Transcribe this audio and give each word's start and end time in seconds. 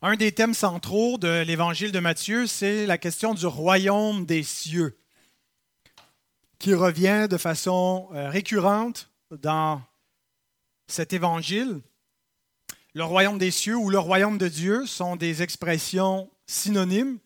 Un 0.00 0.14
des 0.14 0.30
thèmes 0.30 0.54
centraux 0.54 1.18
de 1.18 1.42
l'évangile 1.42 1.90
de 1.90 1.98
Matthieu, 1.98 2.46
c'est 2.46 2.86
la 2.86 2.98
question 2.98 3.34
du 3.34 3.46
royaume 3.46 4.26
des 4.26 4.44
cieux, 4.44 4.96
qui 6.60 6.72
revient 6.72 7.26
de 7.28 7.36
façon 7.36 8.08
euh, 8.14 8.30
récurrente 8.30 9.10
dans 9.32 9.82
cet 10.86 11.12
évangile. 11.12 11.80
Le 12.94 13.02
royaume 13.02 13.38
des 13.38 13.50
cieux 13.50 13.74
ou 13.74 13.90
le 13.90 13.98
royaume 13.98 14.38
de 14.38 14.46
Dieu 14.46 14.86
sont 14.86 15.16
des 15.16 15.42
expressions 15.42 16.30
synonymes. 16.46 17.18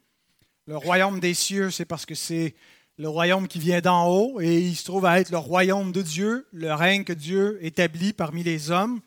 Le 0.66 0.78
royaume 0.78 1.20
des 1.20 1.34
cieux, 1.34 1.70
c'est 1.70 1.84
parce 1.84 2.06
que 2.06 2.14
c'est 2.14 2.54
le 2.96 3.08
royaume 3.10 3.48
qui 3.48 3.58
vient 3.58 3.82
d'en 3.82 4.08
haut 4.08 4.40
et 4.40 4.60
il 4.60 4.76
se 4.76 4.84
trouve 4.84 5.04
à 5.04 5.20
être 5.20 5.30
le 5.30 5.36
royaume 5.36 5.92
de 5.92 6.00
Dieu, 6.00 6.48
le 6.52 6.72
règne 6.72 7.04
que 7.04 7.12
Dieu 7.12 7.58
établit 7.60 8.14
parmi 8.14 8.42
les 8.42 8.70
hommes. 8.70 9.02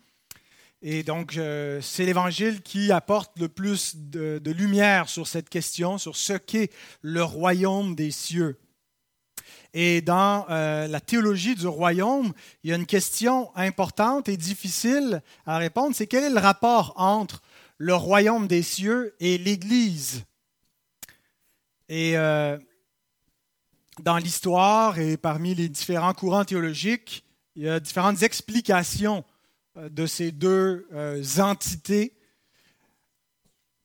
Et 0.88 1.02
donc, 1.02 1.36
euh, 1.36 1.80
c'est 1.82 2.04
l'Évangile 2.04 2.62
qui 2.62 2.92
apporte 2.92 3.40
le 3.40 3.48
plus 3.48 3.96
de, 3.96 4.40
lumière 4.52 5.08
sur 5.08 5.26
cette 5.26 5.48
question, 5.48 5.98
sur 5.98 6.14
ce 6.14 6.34
qu'est 6.34 6.70
le 7.02 7.24
royaume 7.24 7.96
des 7.96 8.12
cieux. 8.12 8.56
Et 9.74 10.00
dans 10.00 10.46
euh, 10.48 10.86
la 10.86 11.00
théologie 11.00 11.56
du 11.56 11.66
royaume, 11.66 12.32
il 12.62 12.70
y 12.70 12.72
a 12.72 12.76
une 12.76 12.86
question 12.86 13.50
importante 13.56 14.28
et 14.28 14.36
difficile 14.36 15.22
à 15.44 15.58
répondre, 15.58 15.92
c'est 15.92 16.06
quel 16.06 16.22
est 16.22 16.30
le 16.30 16.38
rapport 16.38 16.92
entre 16.94 17.42
le 17.78 17.96
royaume 17.96 18.46
des 18.46 18.62
cieux 18.62 19.16
et 19.18 19.38
l'Église? 19.38 20.22
Et 21.88 22.16
euh, 22.16 22.56
dans 24.04 24.18
l'histoire 24.18 25.00
et 25.00 25.16
parmi 25.16 25.52
les 25.56 25.68
différents 25.68 26.14
courants 26.14 26.44
théologiques, 26.44 27.24
il 27.56 27.64
y 27.64 27.68
a 27.68 27.80
différentes 27.80 28.22
explications 28.22 29.24
de 29.76 30.06
ces 30.06 30.32
deux 30.32 30.86
euh, 30.92 31.22
entités. 31.38 32.14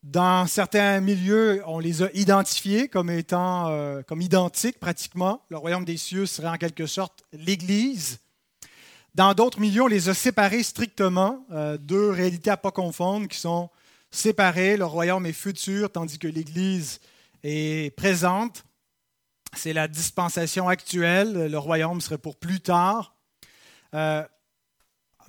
Dans 0.04 0.48
certains 0.48 1.00
milieux, 1.00 1.62
on 1.68 1.80
les 1.80 2.02
a 2.02 2.10
identifiés 2.14 2.88
comme 2.88 3.10
étant 3.10 3.68
euh, 3.70 4.02
comme 4.02 4.22
identiques 4.22 4.80
pratiquement. 4.80 5.44
Le 5.50 5.58
royaume 5.58 5.86
des 5.86 5.98
cieux 5.98 6.26
serait 6.26 6.48
en 6.48 6.58
quelque 6.58 6.88
sorte 6.88 7.24
l'Église. 7.34 8.20
Dans 9.14 9.34
d'autres 9.34 9.60
milieux, 9.60 9.84
on 9.84 9.88
les 9.88 10.08
a 10.08 10.14
séparés 10.14 10.64
strictement, 10.64 11.46
deux 11.82 12.12
réalités 12.12 12.50
à 12.50 12.56
pas 12.56 12.72
confondre 12.72 13.28
qui 13.28 13.38
sont 13.38 13.70
séparées. 14.10 14.78
Le 14.78 14.86
royaume 14.86 15.26
est 15.26 15.34
futur, 15.34 15.92
tandis 15.92 16.18
que 16.18 16.30
l'Église 16.30 17.02
est 17.44 17.94
présente. 17.98 18.64
C'est 19.54 19.74
la 19.74 19.90
dispensation 19.90 20.70
actuelle. 20.70 21.48
Le 21.52 21.58
royaume 21.58 22.00
serait 22.00 22.18
pour 22.18 22.38
plus 22.38 22.62
tard 22.62 23.18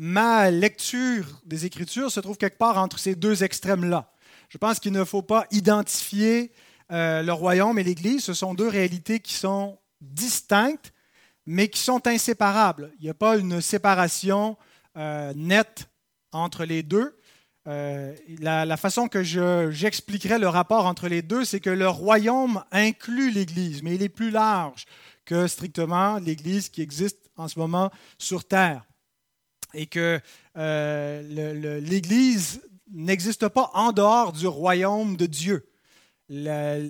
ma 0.02 0.50
lecture 0.50 1.40
des 1.44 1.64
Écritures 1.64 2.10
se 2.10 2.18
trouve 2.18 2.36
quelque 2.36 2.58
part 2.58 2.76
entre 2.76 2.98
ces 2.98 3.14
deux 3.14 3.44
extrêmes-là. 3.44 4.10
Je 4.48 4.58
pense 4.58 4.80
qu'il 4.80 4.90
ne 4.90 5.04
faut 5.04 5.22
pas 5.22 5.46
identifier 5.52 6.50
euh, 6.90 7.22
le 7.22 7.32
royaume 7.32 7.78
et 7.78 7.84
l'Église. 7.84 8.24
Ce 8.24 8.34
sont 8.34 8.52
deux 8.52 8.66
réalités 8.66 9.20
qui 9.20 9.34
sont 9.34 9.78
distinctes, 10.00 10.92
mais 11.46 11.68
qui 11.68 11.78
sont 11.78 12.04
inséparables. 12.08 12.92
Il 12.98 13.04
n'y 13.04 13.10
a 13.10 13.14
pas 13.14 13.36
une 13.36 13.60
séparation 13.60 14.56
euh, 14.96 15.32
nette 15.36 15.88
entre 16.32 16.64
les 16.64 16.82
deux. 16.82 17.16
Euh, 17.68 18.12
la, 18.40 18.76
façon 18.76 19.06
que 19.06 19.22
j'expliquerai 19.22 20.40
le 20.40 20.48
rapport 20.48 20.86
entre 20.86 21.06
les 21.06 21.22
deux, 21.22 21.44
c'est 21.44 21.60
que 21.60 21.70
le 21.70 21.88
royaume 21.88 22.64
inclut 22.72 23.30
l'Église, 23.30 23.84
mais 23.84 23.94
il 23.94 24.02
est 24.02 24.08
plus 24.08 24.32
large 24.32 24.86
que 25.24 25.46
strictement 25.46 26.18
l'Église 26.18 26.70
qui 26.70 26.82
existe 26.82 27.30
en 27.36 27.46
ce 27.46 27.60
moment 27.60 27.92
sur 28.18 28.44
Terre 28.44 28.82
et 29.74 29.86
que 29.86 30.20
euh, 30.56 31.80
l'Église 31.80 32.62
n'existe 32.90 33.48
pas 33.48 33.70
en 33.74 33.92
dehors 33.92 34.32
du 34.32 34.46
royaume 34.46 35.16
de 35.16 35.26
Dieu. 35.26 35.68
Le, 36.28 36.88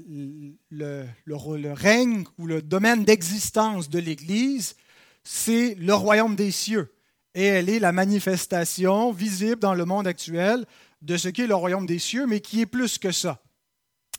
le, 0.71 1.73
règne 1.73 2.25
ou 2.39 2.47
le 2.47 2.63
domaine 2.63 3.05
d'existence 3.05 3.89
de 3.89 3.99
l'Église, 3.99 4.77
c'est 5.25 5.75
le 5.75 5.95
royaume 5.95 6.37
des 6.37 6.51
cieux. 6.51 6.95
Et 7.35 7.45
elle 7.45 7.69
est 7.69 7.79
la 7.79 7.93
manifestation 7.93 9.11
visible 9.11 9.61
dans 9.61 9.75
le 9.75 9.85
monde 9.85 10.07
actuel 10.07 10.67
de 11.01 11.17
ce 11.17 11.29
qu'est 11.29 11.47
le 11.47 11.55
royaume 11.55 11.87
des 11.87 11.99
cieux, 11.99 12.27
mais 12.27 12.41
qui 12.41 12.61
est 12.61 12.67
plus 12.67 12.99
que 12.99 13.11
ça. 13.11 13.43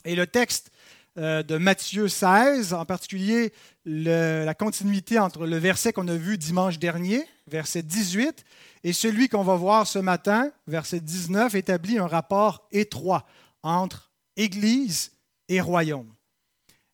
Et 0.03 0.15
le 0.15 0.27
texte 0.27 0.71
de 1.15 1.57
Matthieu 1.57 2.07
16, 2.07 2.73
en 2.73 2.85
particulier 2.85 3.53
la 3.85 4.53
continuité 4.53 5.19
entre 5.19 5.45
le 5.45 5.57
verset 5.57 5.93
qu'on 5.93 6.07
a 6.07 6.15
vu 6.15 6.37
dimanche 6.37 6.79
dernier, 6.79 7.25
verset 7.47 7.83
18, 7.83 8.43
et 8.83 8.93
celui 8.93 9.29
qu'on 9.29 9.43
va 9.43 9.55
voir 9.55 9.87
ce 9.87 9.99
matin, 9.99 10.51
verset 10.67 10.99
19, 10.99 11.55
établit 11.55 11.99
un 11.99 12.07
rapport 12.07 12.67
étroit 12.71 13.25
entre 13.61 14.11
Église 14.35 15.11
et 15.49 15.61
royaume. 15.61 16.13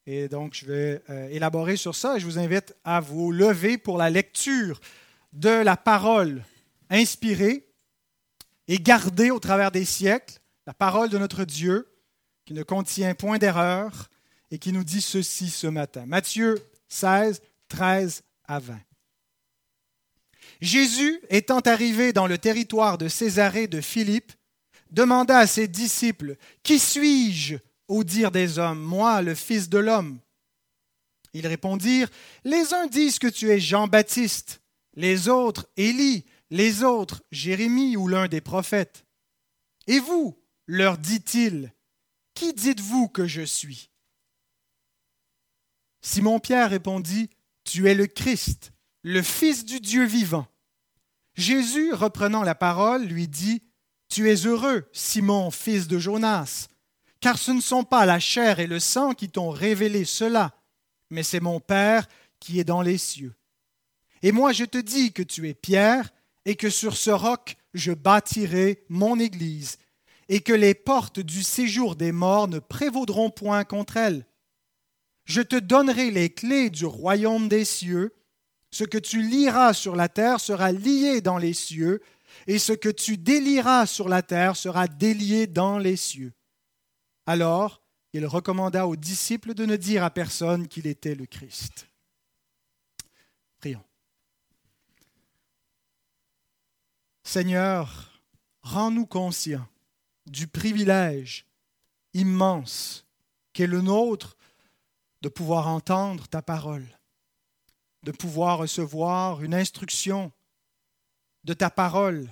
Et 0.05 0.27
donc, 0.27 0.55
je 0.55 0.65
vais 0.65 1.03
euh, 1.09 1.29
élaborer 1.29 1.77
sur 1.77 1.95
ça 1.95 2.17
et 2.17 2.19
je 2.19 2.25
vous 2.25 2.39
invite 2.39 2.75
à 2.83 2.99
vous 2.99 3.31
lever 3.31 3.77
pour 3.77 3.97
la 3.97 4.09
lecture 4.09 4.81
de 5.33 5.49
la 5.49 5.77
parole 5.77 6.43
inspirée 6.89 7.67
et 8.67 8.79
gardée 8.79 9.31
au 9.31 9.39
travers 9.39 9.71
des 9.71 9.85
siècles, 9.85 10.39
la 10.65 10.73
parole 10.73 11.09
de 11.09 11.17
notre 11.17 11.43
Dieu, 11.43 11.87
qui 12.49 12.55
ne 12.55 12.63
contient 12.63 13.13
point 13.13 13.37
d'erreur 13.37 14.09
et 14.49 14.57
qui 14.57 14.73
nous 14.73 14.83
dit 14.83 15.01
ceci 15.03 15.51
ce 15.51 15.67
matin. 15.67 16.07
Matthieu 16.07 16.57
16, 16.87 17.43
13 17.67 18.23
à 18.45 18.57
20. 18.57 18.79
Jésus, 20.59 21.21
étant 21.29 21.59
arrivé 21.59 22.11
dans 22.11 22.25
le 22.25 22.39
territoire 22.39 22.97
de 22.97 23.07
Césarée 23.07 23.67
de 23.67 23.81
Philippe, 23.81 24.31
demanda 24.89 25.37
à 25.37 25.45
ses 25.45 25.67
disciples, 25.67 26.37
Qui 26.63 26.79
suis-je 26.79 27.57
au 27.87 28.03
dire 28.03 28.31
des 28.31 28.57
hommes, 28.57 28.81
moi, 28.81 29.21
le 29.21 29.35
Fils 29.35 29.69
de 29.69 29.77
l'homme? 29.77 30.17
Ils 31.33 31.45
répondirent, 31.45 32.09
Les 32.45 32.73
uns 32.73 32.87
disent 32.87 33.19
que 33.19 33.27
tu 33.27 33.51
es 33.51 33.59
Jean-Baptiste, 33.59 34.63
les 34.95 35.29
autres 35.29 35.67
Élie, 35.77 36.25
les 36.49 36.81
autres 36.81 37.21
Jérémie 37.31 37.95
ou 37.95 38.07
l'un 38.07 38.27
des 38.27 38.41
prophètes. 38.41 39.05
Et 39.85 39.99
vous, 39.99 40.35
leur 40.65 40.97
dit-il, 40.97 41.71
qui 42.39 42.53
dites-vous 42.53 43.09
que 43.09 43.27
je 43.27 43.41
suis? 43.41 43.89
Simon-Pierre 46.01 46.69
répondit, 46.69 47.29
Tu 47.65 47.89
es 47.89 47.93
le 47.93 48.07
Christ, 48.07 48.71
le 49.03 49.21
Fils 49.21 49.65
du 49.65 49.81
Dieu 49.81 50.05
vivant. 50.05 50.47
Jésus, 51.35 51.93
reprenant 51.93 52.43
la 52.43 52.55
parole, 52.55 53.03
lui 53.03 53.27
dit, 53.27 53.61
Tu 54.07 54.29
es 54.29 54.45
heureux, 54.45 54.87
Simon, 54.93 55.51
fils 55.51 55.89
de 55.89 55.99
Jonas, 55.99 56.69
car 57.19 57.37
ce 57.37 57.51
ne 57.51 57.59
sont 57.59 57.83
pas 57.83 58.05
la 58.05 58.21
chair 58.21 58.61
et 58.61 58.67
le 58.67 58.79
sang 58.79 59.13
qui 59.13 59.29
t'ont 59.29 59.49
révélé 59.49 60.05
cela, 60.05 60.55
mais 61.09 61.23
c'est 61.23 61.41
mon 61.41 61.59
Père 61.59 62.07
qui 62.39 62.61
est 62.61 62.63
dans 62.63 62.81
les 62.81 62.97
cieux. 62.97 63.35
Et 64.21 64.31
moi 64.31 64.53
je 64.53 64.63
te 64.63 64.77
dis 64.77 65.11
que 65.11 65.23
tu 65.23 65.49
es 65.49 65.53
Pierre, 65.53 66.09
et 66.45 66.55
que 66.55 66.69
sur 66.69 66.95
ce 66.95 67.09
roc 67.09 67.57
je 67.73 67.91
bâtirai 67.91 68.85
mon 68.87 69.19
Église, 69.19 69.77
et 70.29 70.41
que 70.41 70.53
les 70.53 70.75
portes 70.75 71.19
du 71.19 71.41
séjour 71.41 71.95
des 71.95 72.11
morts 72.11 72.47
ne 72.47 72.59
prévaudront 72.59 73.31
point 73.31 73.63
contre 73.63 73.97
elle. 73.97 74.27
Je 75.25 75.41
te 75.41 75.55
donnerai 75.55 76.11
les 76.11 76.29
clés 76.29 76.69
du 76.69 76.85
royaume 76.85 77.49
des 77.49 77.65
cieux. 77.65 78.15
Ce 78.71 78.83
que 78.83 78.99
tu 78.99 79.23
liras 79.23 79.73
sur 79.73 79.95
la 79.95 80.07
terre 80.07 80.39
sera 80.39 80.71
lié 80.71 81.21
dans 81.21 81.39
les 81.39 81.53
cieux, 81.53 82.01
et 82.45 82.59
ce 82.59 82.73
que 82.73 82.89
tu 82.89 83.17
délieras 83.17 83.87
sur 83.87 84.07
la 84.07 84.21
terre 84.21 84.55
sera 84.55 84.87
délié 84.87 85.47
dans 85.47 85.79
les 85.79 85.95
cieux. 85.95 86.33
Alors, 87.25 87.81
il 88.13 88.25
recommanda 88.25 88.87
aux 88.87 88.95
disciples 88.95 89.55
de 89.55 89.65
ne 89.65 89.75
dire 89.75 90.03
à 90.03 90.11
personne 90.11 90.67
qu'il 90.67 90.85
était 90.85 91.15
le 91.15 91.25
Christ. 91.25 91.87
Prions. 93.59 93.83
Seigneur, 97.23 98.21
rends-nous 98.61 99.05
conscients 99.07 99.67
du 100.29 100.47
privilège 100.47 101.45
immense 102.13 103.05
qu'est 103.53 103.67
le 103.67 103.81
nôtre 103.81 104.37
de 105.21 105.29
pouvoir 105.29 105.67
entendre 105.67 106.27
ta 106.27 106.41
parole, 106.41 106.85
de 108.03 108.11
pouvoir 108.11 108.59
recevoir 108.59 109.43
une 109.43 109.53
instruction 109.53 110.31
de 111.43 111.53
ta 111.53 111.69
parole, 111.69 112.31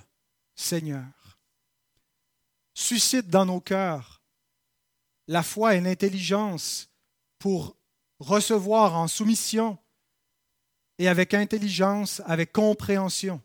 Seigneur. 0.54 1.38
Suscite 2.74 3.28
dans 3.28 3.44
nos 3.44 3.60
cœurs 3.60 4.22
la 5.26 5.42
foi 5.42 5.74
et 5.74 5.80
l'intelligence 5.80 6.88
pour 7.38 7.76
recevoir 8.20 8.94
en 8.94 9.08
soumission 9.08 9.78
et 10.98 11.08
avec 11.08 11.34
intelligence, 11.34 12.22
avec 12.24 12.52
compréhension, 12.52 13.42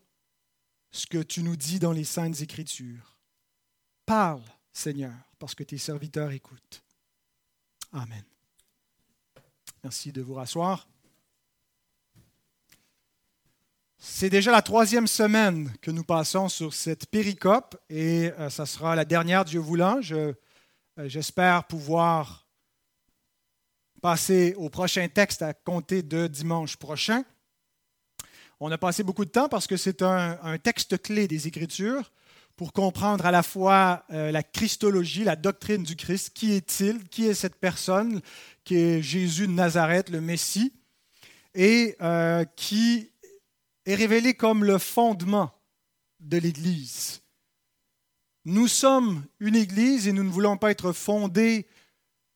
ce 0.92 1.06
que 1.06 1.22
tu 1.22 1.42
nous 1.42 1.56
dis 1.56 1.78
dans 1.78 1.92
les 1.92 2.04
saintes 2.04 2.40
écritures. 2.40 3.13
Parle, 4.06 4.42
Seigneur, 4.72 5.12
parce 5.38 5.54
que 5.54 5.64
tes 5.64 5.78
serviteurs 5.78 6.30
écoutent. 6.30 6.82
Amen. 7.92 8.24
Merci 9.82 10.12
de 10.12 10.22
vous 10.22 10.34
rasseoir. 10.34 10.88
C'est 13.98 14.28
déjà 14.28 14.52
la 14.52 14.62
troisième 14.62 15.06
semaine 15.06 15.72
que 15.80 15.90
nous 15.90 16.04
passons 16.04 16.48
sur 16.48 16.74
cette 16.74 17.06
péricope 17.06 17.76
et 17.88 18.30
euh, 18.38 18.50
ça 18.50 18.66
sera 18.66 18.94
la 18.94 19.04
dernière, 19.04 19.44
Dieu 19.44 19.60
voulant. 19.60 20.02
Je 20.02 20.34
Euh, 20.98 21.08
j'espère 21.08 21.64
pouvoir 21.64 22.46
passer 24.00 24.54
au 24.56 24.68
prochain 24.68 25.08
texte 25.08 25.42
à 25.42 25.54
compter 25.54 26.02
de 26.02 26.26
dimanche 26.26 26.76
prochain. 26.76 27.24
On 28.60 28.70
a 28.70 28.78
passé 28.78 29.02
beaucoup 29.02 29.24
de 29.24 29.30
temps 29.30 29.48
parce 29.48 29.66
que 29.66 29.76
c'est 29.76 30.02
un, 30.02 30.58
texte 30.58 31.02
clé 31.02 31.26
des 31.26 31.48
Écritures 31.48 32.12
pour 32.56 32.72
comprendre 32.72 33.26
à 33.26 33.30
la 33.30 33.42
fois 33.42 34.04
euh, 34.10 34.30
la 34.30 34.42
Christologie, 34.42 35.24
la 35.24 35.36
doctrine 35.36 35.82
du 35.82 35.96
Christ. 35.96 36.30
Qui 36.34 36.52
est-il 36.52 37.08
Qui 37.08 37.26
est 37.26 37.34
cette 37.34 37.56
personne 37.56 38.20
qui 38.64 38.76
est 38.76 39.02
Jésus 39.02 39.46
de 39.46 39.52
Nazareth, 39.52 40.08
le 40.10 40.20
Messie, 40.20 40.72
et 41.54 41.96
euh, 42.00 42.44
qui 42.56 43.10
est 43.86 43.94
révélé 43.94 44.34
comme 44.34 44.64
le 44.64 44.78
fondement 44.78 45.52
de 46.20 46.38
l'Église. 46.38 47.20
Nous 48.44 48.68
sommes 48.68 49.24
une 49.40 49.56
Église 49.56 50.08
et 50.08 50.12
nous 50.12 50.24
ne 50.24 50.30
voulons 50.30 50.56
pas 50.56 50.70
être 50.70 50.92
fondés 50.92 51.66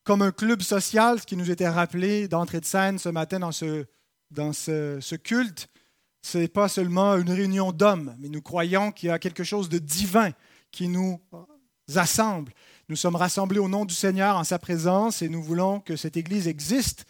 comme 0.05 0.23
un 0.23 0.32
club 0.32 0.62
social, 0.62 1.21
ce 1.21 1.26
qui 1.26 1.37
nous 1.37 1.50
était 1.50 1.69
rappelé 1.69 2.29
d'entrée 2.29 2.61
de 2.61 2.64
scène 2.64 2.99
ce 2.99 3.11
matin 3.11 3.38
dans 3.38 3.53
ce, 3.53 5.14
culte. 5.17 5.69
Ce 6.23 6.38
n'est 6.38 6.49
pas 6.49 6.69
seulement 6.69 7.17
une 7.17 7.31
réunion 7.31 7.73
d'hommes, 7.73 8.15
mais 8.19 8.29
nous 8.29 8.43
croyons 8.43 8.93
qu'il 8.93 9.09
y 9.09 9.12
a 9.12 9.19
quelque 9.19 9.44
chose 9.44 9.69
de 9.69 9.79
divin 9.79 10.32
qui 10.70 10.88
nous 10.88 11.20
assemble. 11.97 12.53
Nous 12.88 12.97
sommes 12.97 13.17
rassemblés 13.17 13.59
au 13.59 13.69
nom 13.69 13.85
du 13.85 13.94
Seigneur 13.94 14.37
en 14.37 14.44
sa 14.44 14.59
présence 14.59 15.23
et 15.23 15.29
nous 15.29 15.43
voulons 15.43 15.81
que 15.81 15.97
cette 15.97 16.17
Église 16.17 16.49
existe 16.49 17.06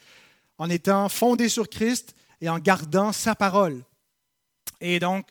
en 0.58 0.68
étant 0.68 1.08
fondée 1.08 1.48
sur 1.48 1.68
Christ 1.68 2.14
et 2.40 2.48
en 2.48 2.58
gardant 2.58 3.12
sa 3.12 3.34
parole. 3.34 3.84
Et 4.80 5.00
donc, 5.00 5.26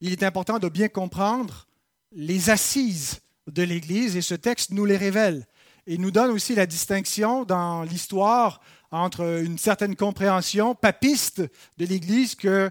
il 0.00 0.12
est 0.12 0.22
important 0.22 0.58
de 0.58 0.68
bien 0.68 0.88
comprendre 0.88 1.66
les 2.12 2.50
assises 2.50 3.20
de 3.46 3.62
l'Église 3.62 4.16
et 4.16 4.22
ce 4.22 4.34
texte 4.34 4.70
nous 4.70 4.84
les 4.84 4.96
révèle. 4.96 5.46
Et 5.86 5.98
nous 5.98 6.10
donne 6.10 6.30
aussi 6.30 6.54
la 6.54 6.66
distinction 6.66 7.44
dans 7.44 7.82
l'histoire 7.82 8.60
entre 8.92 9.42
une 9.42 9.58
certaine 9.58 9.96
compréhension 9.96 10.74
papiste 10.74 11.42
de 11.78 11.86
l'Église 11.86 12.34
que 12.34 12.70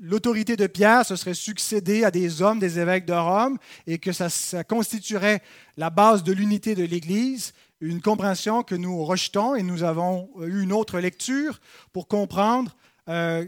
l'autorité 0.00 0.56
de 0.56 0.66
Pierre 0.66 1.06
se 1.06 1.16
serait 1.16 1.34
succédée 1.34 2.04
à 2.04 2.10
des 2.10 2.42
hommes, 2.42 2.58
des 2.58 2.78
évêques 2.78 3.06
de 3.06 3.14
Rome, 3.14 3.58
et 3.86 3.98
que 3.98 4.12
ça, 4.12 4.62
constituerait 4.64 5.42
la 5.78 5.90
base 5.90 6.22
de 6.22 6.32
l'unité 6.32 6.74
de 6.74 6.84
l'Église, 6.84 7.54
une 7.80 8.00
compréhension 8.00 8.62
que 8.62 8.74
nous 8.74 9.04
rejetons 9.04 9.54
et 9.54 9.62
nous 9.62 9.82
avons 9.82 10.28
eu 10.42 10.62
une 10.62 10.72
autre 10.72 10.98
lecture 11.00 11.58
pour 11.92 12.06
comprendre 12.06 12.76
euh, 13.08 13.46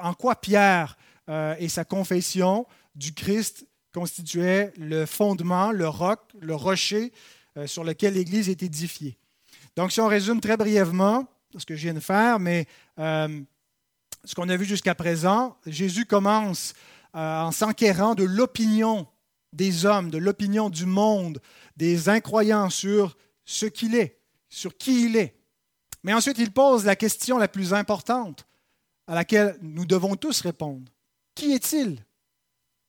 en 0.00 0.14
quoi 0.14 0.36
Pierre 0.36 0.96
euh, 1.28 1.54
et 1.58 1.68
sa 1.68 1.84
confession 1.84 2.66
du 2.94 3.14
Christ 3.14 3.66
constituaient 3.92 4.72
le 4.76 5.06
fondement, 5.06 5.70
le 5.70 5.88
roc, 5.88 6.20
le 6.40 6.54
rocher 6.54 7.12
euh, 7.56 7.66
sur 7.66 7.84
lequel 7.84 8.14
l'Église 8.14 8.48
est 8.48 8.62
édifiée. 8.62 9.18
Donc, 9.76 9.92
si 9.92 10.00
on 10.00 10.08
résume 10.08 10.40
très 10.40 10.56
brièvement 10.56 11.26
ce 11.56 11.66
que 11.66 11.76
je 11.76 11.82
viens 11.82 11.94
de 11.94 12.00
faire, 12.00 12.38
mais 12.38 12.66
ce 12.96 14.34
qu'on 14.34 14.48
a 14.48 14.56
vu 14.56 14.64
jusqu'à 14.64 14.94
présent, 14.94 15.56
Jésus 15.66 16.06
commence 16.06 16.74
en 17.14 17.52
s'enquérant 17.52 18.14
de 18.14 18.24
l'opinion 18.24 19.06
des 19.52 19.84
hommes, 19.84 20.10
de 20.10 20.18
l'opinion 20.18 20.70
du 20.70 20.86
monde, 20.86 21.40
des 21.76 22.08
incroyants 22.08 22.70
sur 22.70 23.16
ce 23.44 23.66
qu'il 23.66 23.94
est, 23.94 24.18
sur 24.48 24.76
qui 24.76 25.04
il 25.04 25.16
est. 25.16 25.36
Mais 26.04 26.14
ensuite, 26.14 26.38
il 26.38 26.52
pose 26.52 26.84
la 26.84 26.96
question 26.96 27.38
la 27.38 27.48
plus 27.48 27.74
importante 27.74 28.46
à 29.06 29.14
laquelle 29.14 29.56
nous 29.60 29.84
devons 29.84 30.16
tous 30.16 30.40
répondre. 30.40 30.90
Qui 31.34 31.52
est-il? 31.52 32.04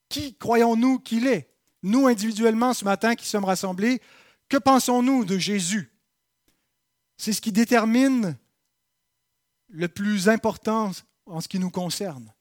Qui 0.09 0.35
croyons-nous 0.35 0.99
qu'il 0.99 1.27
est? 1.27 1.49
Nous, 1.81 2.07
individuellement, 2.07 2.73
ce 2.73 2.85
matin 2.85 3.15
qui 3.15 3.27
sommes 3.27 3.45
rassemblés, 3.45 4.01
que 4.47 4.57
pensons-nous 4.57 5.25
de 5.25 5.37
Jésus? 5.37 5.92
C'est 7.17 7.33
ce 7.33 7.41
qui 7.41 7.51
détermine 7.51 8.37
le 9.69 9.87
plus 9.87 10.29
important 10.29 10.91
en 11.25 11.41
ce 11.41 11.47
qui 11.47 11.59
nous 11.59 11.69
concerne, 11.69 12.33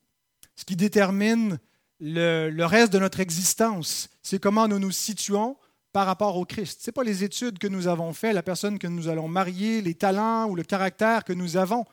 ce 0.57 0.65
qui 0.65 0.77
détermine 0.77 1.59
le, 2.01 2.65
reste 2.65 2.93
de 2.93 2.99
notre 2.99 3.21
existence. 3.21 4.09
C'est 4.23 4.41
comment 4.41 4.69
nous 4.69 4.79
nous 4.79 4.91
situons 4.91 5.57
par 5.93 6.07
rapport 6.07 6.37
au 6.37 6.45
Christ. 6.45 6.81
Ce 6.83 6.91
n'est 6.91 6.93
pas 6.93 7.05
les 7.05 7.23
études 7.23 7.59
que 7.59 7.67
nous 7.69 7.87
avons 7.87 8.13
faites, 8.13 8.35
la 8.35 8.43
personne 8.43 8.79
que 8.79 8.87
nous 8.87 9.09
allons 9.09 9.29
marier, 9.29 9.83
les 9.83 9.95
talents 9.95 10.49
ou 10.49 10.57
le 10.57 10.65
caractère 10.65 11.25
que 11.25 11.33
nous 11.33 11.57
avons, 11.57 11.85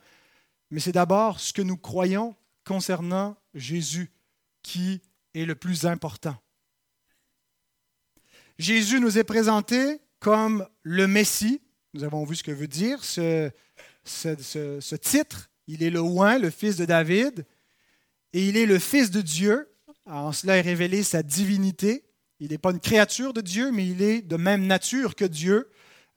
mais 0.71 0.79
c'est 0.79 0.91
d'abord 0.91 1.39
ce 1.39 1.53
que 1.53 1.61
nous 1.61 1.77
croyons 1.77 2.35
concernant 2.63 3.35
Jésus 3.53 4.11
qui 4.63 5.01
est 5.33 5.45
le 5.45 5.55
plus 5.55 5.85
important. 5.85 6.35
Jésus 8.57 8.99
nous 8.99 9.17
est 9.17 9.23
présenté 9.23 10.01
comme 10.19 10.67
le 10.83 11.07
Messie. 11.07 11.61
Nous 11.93 12.03
avons 12.03 12.23
vu 12.23 12.35
ce 12.35 12.43
que 12.43 12.51
veut 12.51 12.67
dire 12.67 13.03
ce, 13.03 13.51
titre. 14.95 15.49
Il 15.67 15.83
est 15.83 15.89
le 15.89 16.01
oint, 16.01 16.37
le 16.37 16.49
fils 16.49 16.77
de 16.77 16.85
David, 16.85 17.45
et 18.33 18.47
il 18.47 18.57
est 18.57 18.65
le 18.65 18.79
fils 18.79 19.11
de 19.11 19.21
Dieu. 19.21 19.67
En 20.05 20.31
cela 20.31 20.57
est 20.57 20.61
révélé 20.61 21.03
sa 21.03 21.23
divinité. 21.23 22.03
Il 22.39 22.51
n'est 22.51 22.57
pas 22.57 22.71
une 22.71 22.79
créature 22.79 23.33
de 23.33 23.41
Dieu, 23.41 23.71
mais 23.71 23.87
il 23.87 24.01
est 24.01 24.21
de 24.21 24.37
même 24.37 24.65
nature 24.65 25.15
que 25.15 25.25
Dieu. 25.25 25.69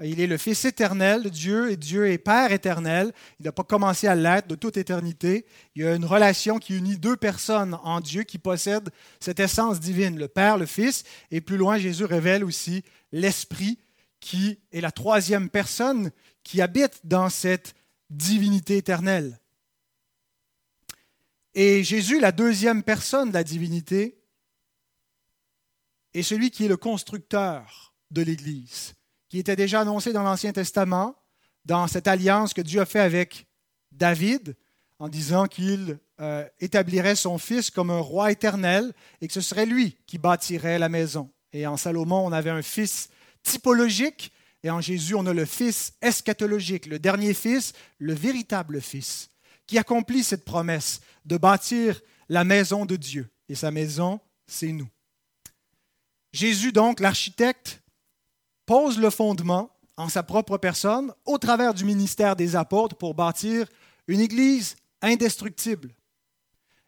Il 0.05 0.21
est 0.21 0.27
le 0.27 0.37
Fils 0.37 0.65
éternel 0.65 1.23
de 1.23 1.29
Dieu 1.29 1.71
et 1.71 1.77
Dieu 1.77 2.11
est 2.11 2.19
Père 2.19 2.51
éternel. 2.51 3.13
Il 3.39 3.45
n'a 3.45 3.53
pas 3.53 3.63
commencé 3.63 4.09
à 4.09 4.15
l'être 4.15 4.49
de 4.49 4.55
toute 4.55 4.77
éternité. 4.77 5.47
Il 5.77 5.83
y 5.83 5.87
a 5.87 5.95
une 5.95 6.05
relation 6.05 6.59
qui 6.59 6.77
unit 6.77 6.97
deux 6.97 7.17
personnes 7.17 7.79
en 7.85 8.01
Dieu 8.01 8.25
qui 8.25 8.39
possèdent 8.39 8.91
cette 9.21 9.39
essence 9.39 9.79
divine, 9.81 10.19
le 10.19 10.29
Père, 10.29 10.59
le 10.59 10.67
Fils. 10.67 11.05
Et 11.31 11.41
plus 11.41 11.57
loin, 11.57 11.79
Jésus 11.79 12.05
révèle 12.05 12.43
aussi 12.43 12.83
l'Esprit 13.13 13.79
qui 14.23 14.59
est 14.71 14.81
la 14.81 14.93
troisième 14.93 15.51
personne 15.51 16.13
qui 16.45 16.63
habite 16.63 17.01
dans 17.05 17.29
cette 17.29 17.75
divinité 18.09 18.79
éternelle. 18.79 19.39
Et 21.55 21.85
Jésus, 21.85 22.21
la 22.21 22.33
deuxième 22.33 22.83
personne 22.83 23.29
de 23.29 23.35
la 23.35 23.45
divinité, 23.45 24.19
est 26.15 26.23
celui 26.23 26.51
qui 26.51 26.65
est 26.65 26.69
le 26.69 26.79
constructeur 26.79 27.95
de 28.11 28.23
l'Église 28.23 28.95
qui 29.33 29.39
était 29.39 29.57
déjà 29.57 29.81
annoncé 29.81 30.13
dans 30.13 30.25
l'Ancien 30.25 30.53
Testament, 30.53 31.17
dans 31.65 31.87
cette 31.87 32.07
alliance 32.07 32.53
que 32.53 32.61
Dieu 32.61 32.83
a 32.83 32.85
fait 32.85 33.01
avec 33.01 33.47
David, 33.91 34.57
en 34.99 35.09
disant 35.09 35.47
qu'il 35.47 35.99
euh, 36.21 36.47
établirait 36.61 37.17
son 37.17 37.39
fils 37.39 37.71
comme 37.71 37.89
un 37.89 37.99
roi 37.99 38.31
éternel 38.31 38.93
et 39.23 39.29
que 39.29 39.33
ce 39.33 39.41
serait 39.41 39.65
lui 39.65 39.97
qui 40.07 40.19
bâtirait 40.19 40.79
la 40.79 40.91
maison. 40.91 41.31
Et 41.55 41.67
en 41.67 41.79
Salomon, 41.79 42.27
on 42.27 42.31
avait 42.31 42.51
un 42.51 42.61
fils 42.61 43.09
typologique, 43.43 44.33
et 44.63 44.71
en 44.71 44.81
Jésus, 44.81 45.15
on 45.15 45.27
a 45.27 45.33
le 45.33 45.45
fils 45.45 45.93
eschatologique, 46.01 46.87
le 46.87 46.99
dernier 46.99 47.35
fils, 47.35 47.73
le 47.99 48.15
véritable 48.15 48.81
fils, 48.81 49.31
qui 49.67 49.79
accomplit 49.79 50.23
cette 50.23 50.45
promesse 50.45 51.01
de 51.25 51.37
bâtir 51.37 52.01
la 52.29 52.45
maison 52.45 52.87
de 52.87 52.97
Dieu. 52.97 53.29
Et 53.49 53.55
sa 53.55 53.71
maison, 53.71 54.21
c'est 54.47 54.73
nous. 54.73 54.89
Jésus, 56.33 56.73
donc, 56.73 57.01
l'architecte 57.01 57.83
pose 58.65 58.99
le 58.99 59.11
fondement 59.11 59.77
en 59.97 60.09
sa 60.09 60.23
propre 60.23 60.57
personne 60.57 61.13
au 61.25 61.39
travers 61.39 61.75
du 61.75 61.85
ministère 61.85 62.37
des 62.37 62.57
apôtres 62.57 62.97
pour 62.97 63.15
bâtir 63.15 63.67
une 64.07 64.21
Église 64.21 64.77
indestructible. 65.03 65.95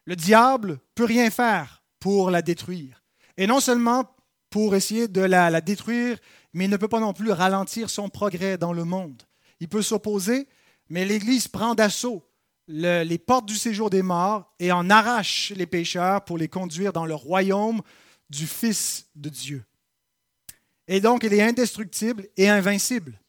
Le 0.05 0.17
diable 0.17 0.79
peut 0.95 1.05
rien 1.05 1.31
faire 1.31 1.83
pour 1.99 2.31
la 2.31 2.43
détruire. 2.43 3.03
Et 3.37 3.47
non 3.47 3.61
seulement 3.61 4.14
pour 4.55 4.77
essayer 4.77 5.09
de 5.09 5.21
la, 5.21 5.61
détruire, 5.61 6.17
mais 6.53 6.67
il 6.67 6.71
ne 6.71 6.77
peut 6.77 6.87
pas 6.87 7.01
non 7.01 7.13
plus 7.13 7.33
ralentir 7.33 7.91
son 7.91 8.09
progrès 8.09 8.57
dans 8.57 8.73
le 8.73 8.85
monde. 8.85 9.21
Il 9.59 9.69
peut 9.69 9.83
s'opposer, 9.83 10.47
mais 10.89 11.05
l'Église 11.05 11.49
prend 11.49 11.75
d'assaut 11.75 12.25
les 12.69 13.19
portes 13.19 13.47
du 13.47 13.57
séjour 13.57 13.91
des 13.91 14.03
morts 14.03 14.55
et 14.61 14.71
en 14.71 14.91
arrache 14.91 15.53
les 15.57 15.67
pécheurs 15.67 16.25
pour 16.25 16.39
les 16.39 16.47
conduire 16.47 16.93
dans 16.93 17.05
le 17.05 17.17
royaume 17.17 17.83
du 18.31 18.47
Fils 18.47 19.09
de 19.17 19.29
Dieu. 19.29 19.65
Et 20.87 21.01
donc, 21.01 21.25
il 21.25 21.35
est 21.35 21.43
indestructible 21.43 22.29
et 22.37 22.49
invincible. 22.49 23.21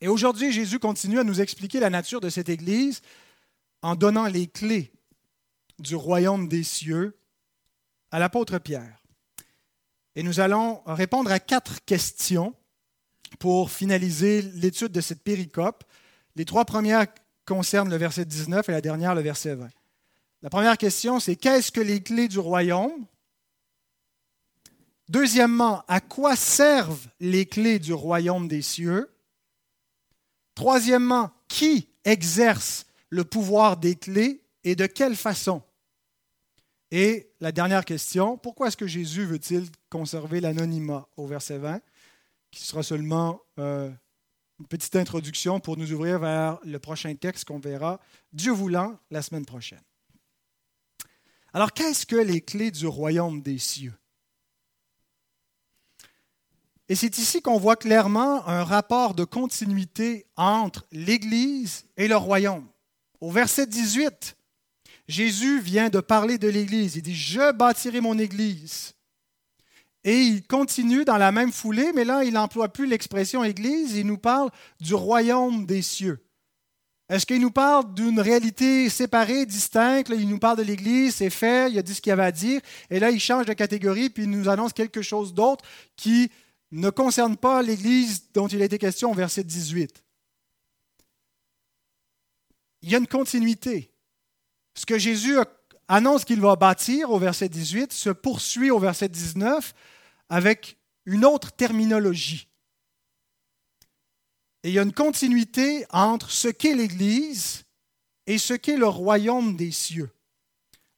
Et 0.00 0.06
aujourd'hui, 0.06 0.52
Jésus 0.52 0.78
continue 0.78 1.18
à 1.18 1.24
nous 1.24 1.40
expliquer 1.40 1.80
la 1.80 1.90
nature 1.90 2.20
de 2.20 2.30
cette 2.30 2.48
Église 2.48 3.00
en 3.82 3.96
donnant 3.96 4.28
les 4.28 4.46
clés 4.46 4.92
du 5.80 5.96
royaume 5.96 6.46
des 6.46 6.62
cieux 6.62 7.18
à 8.12 8.20
l'apôtre 8.20 8.58
Pierre. 8.58 9.01
Et 10.14 10.22
nous 10.22 10.40
allons 10.40 10.82
répondre 10.86 11.30
à 11.32 11.40
quatre 11.40 11.84
questions 11.84 12.54
pour 13.38 13.70
finaliser 13.70 14.42
l'étude 14.42 14.92
de 14.92 15.00
cette 15.00 15.22
péricope. 15.22 15.84
Les 16.36 16.44
trois 16.44 16.64
premières 16.64 17.06
concernent 17.46 17.90
le 17.90 17.96
verset 17.96 18.24
19 18.24 18.68
et 18.68 18.72
la 18.72 18.80
dernière 18.80 19.14
le 19.14 19.22
verset 19.22 19.54
20. 19.54 19.68
La 20.42 20.50
première 20.50 20.76
question, 20.76 21.20
c'est 21.20 21.36
qu'est-ce 21.36 21.72
que 21.72 21.80
les 21.80 22.02
clés 22.02 22.28
du 22.28 22.38
royaume? 22.38 23.06
Deuxièmement, 25.08 25.84
à 25.88 26.00
quoi 26.00 26.36
servent 26.36 27.08
les 27.20 27.46
clés 27.46 27.78
du 27.78 27.92
royaume 27.92 28.48
des 28.48 28.62
cieux? 28.62 29.10
Troisièmement, 30.54 31.30
qui 31.48 31.88
exerce 32.04 32.86
le 33.08 33.24
pouvoir 33.24 33.76
des 33.76 33.94
clés 33.94 34.42
et 34.64 34.74
de 34.74 34.86
quelle 34.86 35.16
façon? 35.16 35.62
Et 36.94 37.32
la 37.40 37.52
dernière 37.52 37.86
question, 37.86 38.36
pourquoi 38.36 38.68
est-ce 38.68 38.76
que 38.76 38.86
Jésus 38.86 39.24
veut-il 39.24 39.66
conserver 39.88 40.42
l'anonymat 40.42 41.08
au 41.16 41.26
verset 41.26 41.56
20 41.56 41.80
qui 42.50 42.62
sera 42.62 42.82
seulement 42.82 43.40
euh, 43.58 43.90
une 44.60 44.66
petite 44.66 44.94
introduction 44.94 45.58
pour 45.58 45.78
nous 45.78 45.90
ouvrir 45.94 46.18
vers 46.18 46.58
le 46.64 46.78
prochain 46.78 47.14
texte 47.14 47.46
qu'on 47.46 47.58
verra, 47.58 47.98
Dieu 48.34 48.52
voulant, 48.52 48.98
la 49.10 49.22
semaine 49.22 49.46
prochaine. 49.46 49.80
Alors, 51.54 51.72
qu'est-ce 51.72 52.04
que 52.04 52.16
les 52.16 52.42
clés 52.42 52.70
du 52.70 52.86
royaume 52.86 53.40
des 53.40 53.56
cieux? 53.56 53.94
Et 56.90 56.94
c'est 56.94 57.16
ici 57.16 57.40
qu'on 57.40 57.58
voit 57.58 57.76
clairement 57.76 58.46
un 58.46 58.64
rapport 58.64 59.14
de 59.14 59.24
continuité 59.24 60.26
entre 60.36 60.86
l'Église 60.92 61.86
et 61.96 62.06
le 62.06 62.18
royaume. 62.18 62.68
Au 63.22 63.30
verset 63.30 63.66
18, 63.66 64.36
Jésus 65.12 65.60
vient 65.60 65.90
de 65.90 66.00
parler 66.00 66.38
de 66.38 66.48
l'Église. 66.48 66.96
Il 66.96 67.02
dit, 67.02 67.14
je 67.14 67.52
bâtirai 67.52 68.00
mon 68.00 68.18
Église. 68.18 68.94
Et 70.04 70.18
il 70.18 70.46
continue 70.46 71.04
dans 71.04 71.18
la 71.18 71.30
même 71.30 71.52
foulée, 71.52 71.92
mais 71.94 72.04
là, 72.04 72.24
il 72.24 72.32
n'emploie 72.32 72.72
plus 72.72 72.86
l'expression 72.86 73.44
Église, 73.44 73.94
il 73.94 74.06
nous 74.06 74.18
parle 74.18 74.50
du 74.80 74.94
royaume 74.94 75.64
des 75.64 75.82
cieux. 75.82 76.24
Est-ce 77.08 77.26
qu'il 77.26 77.40
nous 77.40 77.50
parle 77.50 77.92
d'une 77.94 78.18
réalité 78.18 78.88
séparée, 78.88 79.44
distincte? 79.44 80.08
il 80.08 80.28
nous 80.28 80.38
parle 80.38 80.56
de 80.56 80.62
l'Église, 80.62 81.16
c'est 81.16 81.30
fait, 81.30 81.70
il 81.70 81.78
a 81.78 81.82
dit 81.82 81.94
ce 81.94 82.00
qu'il 82.00 82.12
avait 82.12 82.24
à 82.24 82.32
dire. 82.32 82.60
Et 82.90 82.98
là, 82.98 83.10
il 83.10 83.20
change 83.20 83.46
de 83.46 83.52
catégorie, 83.52 84.08
puis 84.08 84.24
il 84.24 84.30
nous 84.30 84.48
annonce 84.48 84.72
quelque 84.72 85.02
chose 85.02 85.34
d'autre 85.34 85.64
qui 85.94 86.32
ne 86.70 86.88
concerne 86.88 87.36
pas 87.36 87.62
l'Église 87.62 88.32
dont 88.32 88.48
il 88.48 88.62
a 88.62 88.64
été 88.64 88.78
question 88.78 89.10
au 89.10 89.14
verset 89.14 89.44
18. 89.44 90.02
Il 92.80 92.90
y 92.90 92.94
a 92.94 92.98
une 92.98 93.06
continuité. 93.06 93.91
Ce 94.74 94.86
que 94.86 94.98
Jésus 94.98 95.36
annonce 95.88 96.24
qu'il 96.24 96.40
va 96.40 96.56
bâtir 96.56 97.10
au 97.10 97.18
verset 97.18 97.48
18 97.48 97.92
se 97.92 98.10
poursuit 98.10 98.70
au 98.70 98.78
verset 98.78 99.08
19 99.08 99.74
avec 100.28 100.78
une 101.04 101.24
autre 101.24 101.52
terminologie. 101.52 102.48
Et 104.64 104.68
il 104.68 104.74
y 104.74 104.78
a 104.78 104.82
une 104.82 104.92
continuité 104.92 105.84
entre 105.90 106.30
ce 106.30 106.48
qu'est 106.48 106.74
l'Église 106.74 107.64
et 108.26 108.38
ce 108.38 108.54
qu'est 108.54 108.76
le 108.76 108.86
royaume 108.86 109.56
des 109.56 109.72
cieux. 109.72 110.10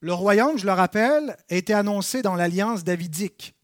Le 0.00 0.12
royaume, 0.12 0.58
je 0.58 0.66
le 0.66 0.72
rappelle, 0.72 1.36
a 1.48 1.54
été 1.54 1.72
annoncé 1.72 2.20
dans 2.20 2.34
l'alliance 2.34 2.84
davidique. 2.84 3.54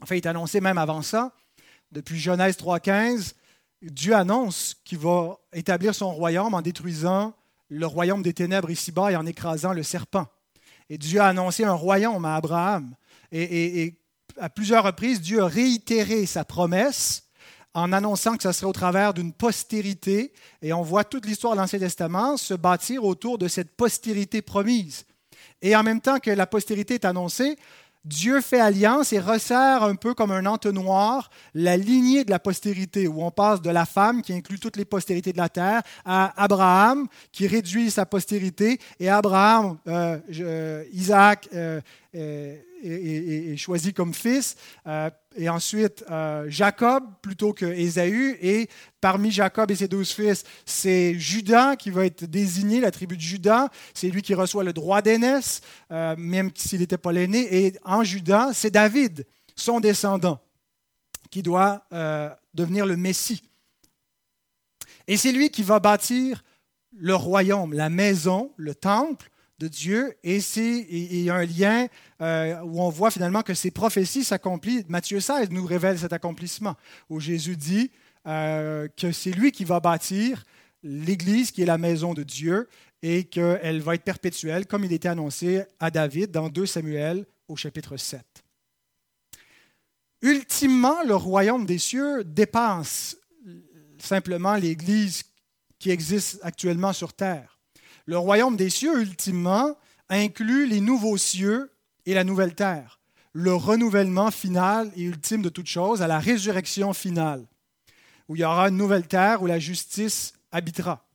Enfin, 0.00 0.14
il 0.14 0.18
est 0.18 0.26
annoncé 0.26 0.60
même 0.62 0.78
avant 0.78 1.02
ça. 1.02 1.34
Depuis 1.92 2.18
Genèse 2.18 2.56
3.15, 2.56 3.34
Dieu 3.82 4.14
annonce 4.14 4.76
qu'il 4.84 4.98
va 4.98 5.38
établir 5.52 5.94
son 5.94 6.12
royaume 6.12 6.54
en 6.54 6.62
détruisant 6.62 7.34
le 7.70 7.86
royaume 7.86 8.22
des 8.22 8.34
ténèbres 8.34 8.70
ici-bas 8.70 9.12
et 9.12 9.16
en 9.16 9.24
écrasant 9.24 9.72
le 9.72 9.82
serpent. 9.82 10.26
Et 10.90 10.98
Dieu 10.98 11.20
a 11.20 11.28
annoncé 11.28 11.64
un 11.64 11.72
royaume 11.72 12.24
à 12.24 12.34
Abraham. 12.34 12.94
Et, 13.32 13.96
à 14.38 14.50
plusieurs 14.50 14.84
reprises, 14.84 15.20
Dieu 15.20 15.42
a 15.42 15.46
réitéré 15.46 16.26
sa 16.26 16.44
promesse 16.44 17.28
en 17.72 17.92
annonçant 17.92 18.36
que 18.36 18.42
ce 18.42 18.52
serait 18.52 18.66
au 18.66 18.72
travers 18.72 19.14
d'une 19.14 19.32
postérité. 19.32 20.32
Et 20.62 20.72
on 20.72 20.82
voit 20.82 21.04
toute 21.04 21.26
l'histoire 21.26 21.54
de 21.54 21.60
l'Ancien 21.60 21.78
Testament 21.78 22.36
se 22.36 22.54
bâtir 22.54 23.04
autour 23.04 23.38
de 23.38 23.46
cette 23.46 23.76
postérité 23.76 24.42
promise. 24.42 25.06
Et 25.62 25.76
en 25.76 25.84
même 25.84 26.00
temps 26.00 26.18
que 26.18 26.30
la 26.30 26.46
postérité 26.46 26.94
est 26.94 27.04
annoncée, 27.04 27.56
Dieu 28.04 28.40
fait 28.40 28.60
alliance 28.60 29.12
et 29.12 29.18
resserre 29.18 29.82
un 29.82 29.94
peu 29.94 30.14
comme 30.14 30.30
un 30.30 30.46
entonnoir 30.46 31.30
la 31.54 31.76
lignée 31.76 32.24
de 32.24 32.30
la 32.30 32.38
postérité, 32.38 33.06
où 33.06 33.22
on 33.22 33.30
passe 33.30 33.60
de 33.60 33.70
la 33.70 33.84
femme, 33.84 34.22
qui 34.22 34.32
inclut 34.32 34.58
toutes 34.58 34.76
les 34.76 34.86
postérités 34.86 35.32
de 35.32 35.38
la 35.38 35.50
terre, 35.50 35.82
à 36.04 36.32
Abraham, 36.42 37.06
qui 37.30 37.46
réduit 37.46 37.90
sa 37.90 38.06
postérité, 38.06 38.80
et 38.98 39.10
Abraham, 39.10 39.76
euh, 39.86 40.18
euh, 40.40 40.84
Isaac, 40.92 41.48
euh, 41.54 41.80
est, 42.82 43.56
choisi 43.56 43.92
comme 43.92 44.14
fils, 44.14 44.56
euh, 44.86 45.10
et 45.36 45.48
ensuite 45.48 46.04
euh, 46.10 46.44
Jacob 46.48 47.04
plutôt 47.22 47.52
que 47.52 47.66
Ésaü, 47.66 48.36
et 48.40 48.68
parmi 49.00 49.30
Jacob 49.30 49.70
et 49.70 49.76
ses 49.76 49.88
douze 49.88 50.10
fils, 50.10 50.44
c'est 50.66 51.18
Judas 51.18 51.76
qui 51.76 51.90
va 51.90 52.06
être 52.06 52.24
désigné, 52.24 52.80
la 52.80 52.90
tribu 52.90 53.16
de 53.16 53.22
Judas, 53.22 53.68
c'est 53.94 54.08
lui 54.08 54.22
qui 54.22 54.34
reçoit 54.34 54.64
le 54.64 54.72
droit 54.72 55.02
d'aînesse, 55.02 55.60
euh, 55.92 56.14
même 56.18 56.50
s'il 56.54 56.80
n'était 56.80 56.98
pas 56.98 57.12
l'aîné, 57.12 57.64
et 57.66 57.74
en 57.84 58.02
Judas, 58.04 58.50
c'est 58.52 58.70
David, 58.70 59.26
son 59.54 59.80
descendant, 59.80 60.40
qui 61.30 61.42
doit 61.42 61.84
devenir 62.54 62.86
le 62.86 62.96
Messie. 62.96 63.42
Et 65.06 65.16
c'est 65.16 65.32
lui 65.32 65.50
qui 65.50 65.62
va 65.62 65.78
bâtir 65.80 66.42
le 66.92 67.14
royaume, 67.14 67.72
la 67.72 67.88
maison, 67.88 68.52
le 68.56 68.74
temple, 68.74 69.30
de 69.60 69.68
Dieu 69.68 70.16
et 70.24 70.38
il 70.38 71.22
y 71.22 71.30
un 71.30 71.44
lien 71.44 71.86
euh, 72.22 72.58
où 72.62 72.80
on 72.80 72.88
voit 72.88 73.10
finalement 73.10 73.42
que 73.42 73.52
ces 73.52 73.70
prophéties 73.70 74.24
s'accomplissent. 74.24 74.88
Matthieu 74.88 75.20
16 75.20 75.50
nous 75.50 75.64
révèle 75.64 75.98
cet 75.98 76.14
accomplissement 76.14 76.76
où 77.10 77.20
Jésus 77.20 77.56
dit 77.56 77.90
euh, 78.26 78.88
que 78.96 79.12
c'est 79.12 79.30
lui 79.30 79.52
qui 79.52 79.64
va 79.64 79.78
bâtir 79.78 80.44
l'Église 80.82 81.50
qui 81.50 81.62
est 81.62 81.66
la 81.66 81.76
maison 81.76 82.14
de 82.14 82.22
Dieu 82.22 82.68
et 83.02 83.24
qu'elle 83.24 83.82
va 83.82 83.94
être 83.94 84.02
perpétuelle 84.02 84.66
comme 84.66 84.84
il 84.84 84.92
était 84.94 85.08
annoncé 85.08 85.62
à 85.78 85.90
David 85.90 86.30
dans 86.30 86.48
2 86.48 86.64
Samuel 86.64 87.26
au 87.46 87.54
chapitre 87.54 87.98
7. 87.98 88.24
Ultimement, 90.22 91.02
le 91.04 91.14
royaume 91.14 91.66
des 91.66 91.78
cieux 91.78 92.24
dépasse 92.24 93.16
simplement 93.98 94.54
l'Église 94.54 95.22
qui 95.78 95.90
existe 95.90 96.40
actuellement 96.42 96.94
sur 96.94 97.12
terre. 97.12 97.59
Le 98.06 98.18
royaume 98.18 98.56
des 98.56 98.70
cieux, 98.70 99.00
ultimement, 99.00 99.76
inclut 100.08 100.66
les 100.66 100.80
nouveaux 100.80 101.16
cieux 101.16 101.70
et 102.06 102.14
la 102.14 102.24
nouvelle 102.24 102.54
terre, 102.54 103.00
le 103.32 103.54
renouvellement 103.54 104.30
final 104.30 104.90
et 104.96 105.02
ultime 105.02 105.42
de 105.42 105.48
toute 105.48 105.66
chose 105.66 106.02
à 106.02 106.08
la 106.08 106.18
résurrection 106.18 106.92
finale, 106.92 107.46
où 108.28 108.36
il 108.36 108.40
y 108.40 108.44
aura 108.44 108.68
une 108.68 108.76
nouvelle 108.76 109.06
terre 109.06 109.42
où 109.42 109.46
la 109.46 109.58
justice 109.58 110.32
habitera. 110.50 111.06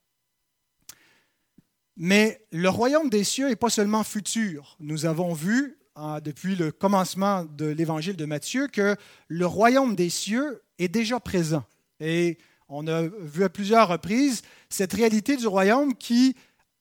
Mais 1.98 2.46
le 2.52 2.70
royaume 2.70 3.10
des 3.10 3.24
cieux 3.24 3.48
n'est 3.48 3.56
pas 3.56 3.70
seulement 3.70 4.04
futur. 4.04 4.76
Nous 4.80 5.06
avons 5.06 5.34
vu 5.34 5.78
hein, 5.96 6.20
depuis 6.22 6.56
le 6.56 6.72
commencement 6.72 7.46
de 7.46 7.66
l'évangile 7.66 8.18
de 8.18 8.26
Matthieu 8.26 8.68
que 8.68 8.98
le 9.28 9.46
royaume 9.46 9.96
des 9.96 10.10
cieux 10.10 10.62
est 10.78 10.90
déjà 10.90 11.20
présent. 11.20 11.64
Et 12.02 12.38
on 12.68 12.88
a 12.88 13.04
vu 13.04 13.44
à 13.44 13.50
plusieurs 13.50 13.88
reprises 13.88 14.42
cette 14.70 14.94
réalité 14.94 15.38
du 15.38 15.48
royaume 15.48 15.96
qui 15.96 16.36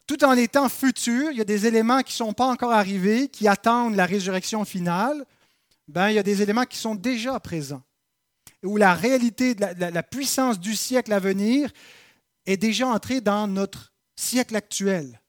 tout 0.07 0.23
en 0.25 0.33
étant 0.33 0.69
futur, 0.69 1.31
il 1.31 1.39
y 1.39 1.41
a 1.41 1.45
des 1.45 1.67
éléments 1.67 2.03
qui 2.03 2.13
ne 2.13 2.27
sont 2.27 2.33
pas 2.33 2.47
encore 2.47 2.73
arrivés, 2.73 3.29
qui 3.29 3.49
attendent 3.49 3.97
la 3.97 4.07
résurrection 4.07 4.65
finale, 4.65 5.25
ben, 5.89 6.09
il 6.11 6.15
y 6.15 6.19
a 6.19 6.23
des 6.23 6.43
éléments 6.43 6.65
qui 6.65 6.79
sont 6.79 6.95
déjà 6.95 7.39
présents, 7.41 7.83
où 8.63 8.77
la 8.77 8.95
réalité, 8.95 9.55
la, 9.55 10.03
puissance 10.03 10.59
du 10.59 10.75
siècle 10.77 11.13
à 11.13 11.19
venir 11.19 11.71
est 12.47 12.57
déjà 12.57 12.87
entrée 12.89 13.21
dans 13.21 13.47
notre 13.47 13.93
siècle 14.17 14.57
actuel. 14.57 15.21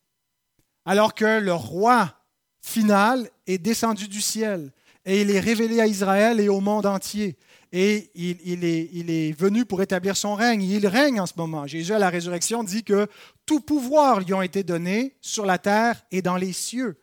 Alors 0.85 1.13
que 1.13 1.39
le 1.39 1.53
roi 1.53 2.13
final 2.61 3.29
est 3.47 3.57
descendu 3.57 4.07
du 4.07 4.21
ciel 4.21 4.71
et 5.05 5.21
il 5.21 5.31
est 5.31 5.39
révélé 5.39 5.81
à 5.81 5.87
Israël 5.87 6.39
et 6.39 6.49
au 6.49 6.59
monde 6.59 6.85
entier 6.85 7.37
et 7.77 8.09
il, 8.15 8.63
est, 8.63 9.37
venu 9.37 9.65
pour 9.65 9.81
établir 9.81 10.15
son 10.15 10.33
règne. 10.33 10.63
Il 10.63 10.87
règne 10.87 11.19
en 11.19 11.25
ce 11.25 11.33
moment. 11.35 11.67
Jésus 11.67 11.91
à 11.91 11.99
la 11.99 12.09
résurrection 12.09 12.63
dit 12.63 12.85
que 12.85 13.07
tout 13.45 13.59
pouvoir 13.59 14.21
lui 14.21 14.33
a 14.33 14.45
été 14.45 14.63
donné 14.63 15.17
sur 15.19 15.45
la 15.45 15.57
terre 15.57 16.01
et 16.09 16.21
dans 16.21 16.37
les 16.37 16.53
cieux. 16.53 17.01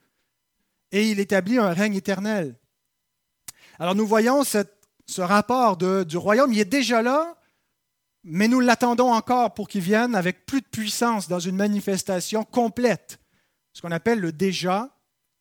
Et 0.90 1.10
il 1.10 1.20
établit 1.20 1.58
un 1.58 1.74
règne 1.74 1.96
éternel. 1.96 2.58
Alors 3.78 3.94
nous 3.94 4.06
voyons 4.06 4.44
ce 4.44 5.20
rapport 5.20 5.76
du 5.76 6.16
royaume, 6.16 6.54
il 6.54 6.60
est 6.60 6.64
déjà 6.64 7.02
là, 7.02 7.36
mais 8.24 8.48
nous 8.48 8.60
l'attendons 8.60 9.12
encore 9.12 9.52
pour 9.52 9.68
qu'il 9.68 9.82
vienne 9.82 10.14
avec 10.14 10.46
plus 10.46 10.62
de 10.62 10.66
puissance 10.66 11.28
dans 11.28 11.38
une 11.38 11.56
manifestation 11.56 12.44
complète, 12.44 13.20
ce 13.74 13.82
qu'on 13.82 13.90
appelle 13.90 14.20
le 14.20 14.32
déjà 14.32 14.88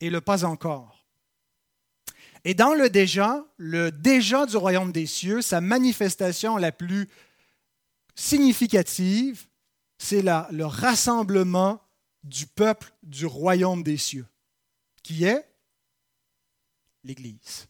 et 0.02 0.10
le 0.10 0.20
pas 0.20 0.44
encore. 0.44 0.91
Et 2.44 2.54
dans 2.54 2.74
le 2.74 2.90
déjà, 2.90 3.46
le 3.58 3.92
déjà 3.92 4.46
du 4.46 4.58
royaume 4.58 4.92
des 4.92 5.06
cieux, 5.06 5.42
sa 5.42 5.62
manifestation 5.62 6.58
la 6.58 6.72
plus 6.72 7.08
significative, 8.16 9.46
c'est 9.98 10.24
le 10.24 10.66
rassemblement 10.66 11.82
du 12.24 12.48
peuple 12.48 12.92
du 13.04 13.26
royaume 13.26 13.84
des 13.84 13.98
cieux, 13.98 14.26
qui 15.04 15.24
est 15.26 15.48
l'Église. 17.04 17.68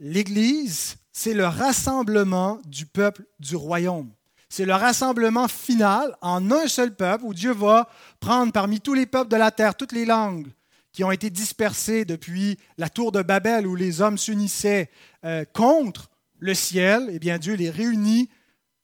L'Église, 0.00 0.96
c'est 1.12 1.34
le 1.34 1.46
rassemblement 1.46 2.60
du 2.64 2.86
peuple 2.86 3.24
du 3.38 3.54
royaume. 3.54 4.12
C'est 4.48 4.64
le 4.64 4.74
rassemblement 4.74 5.46
final 5.46 6.16
en 6.20 6.50
un 6.50 6.66
seul 6.66 6.94
peuple 6.94 7.24
où 7.24 7.34
Dieu 7.34 7.52
va 7.52 7.88
prendre 8.18 8.52
parmi 8.52 8.80
tous 8.80 8.94
les 8.94 9.06
peuples 9.06 9.30
de 9.30 9.36
la 9.36 9.52
terre, 9.52 9.76
toutes 9.76 9.92
les 9.92 10.04
langues, 10.04 10.48
qui 10.92 11.04
ont 11.04 11.10
été 11.10 11.30
dispersés 11.30 12.04
depuis 12.04 12.58
la 12.78 12.88
tour 12.88 13.12
de 13.12 13.22
Babel 13.22 13.66
où 13.66 13.76
les 13.76 14.00
hommes 14.00 14.18
s'unissaient 14.18 14.90
euh, 15.24 15.44
contre 15.52 16.10
le 16.38 16.54
ciel, 16.54 17.08
eh 17.12 17.18
bien 17.18 17.38
Dieu 17.38 17.54
les 17.54 17.70
réunit 17.70 18.28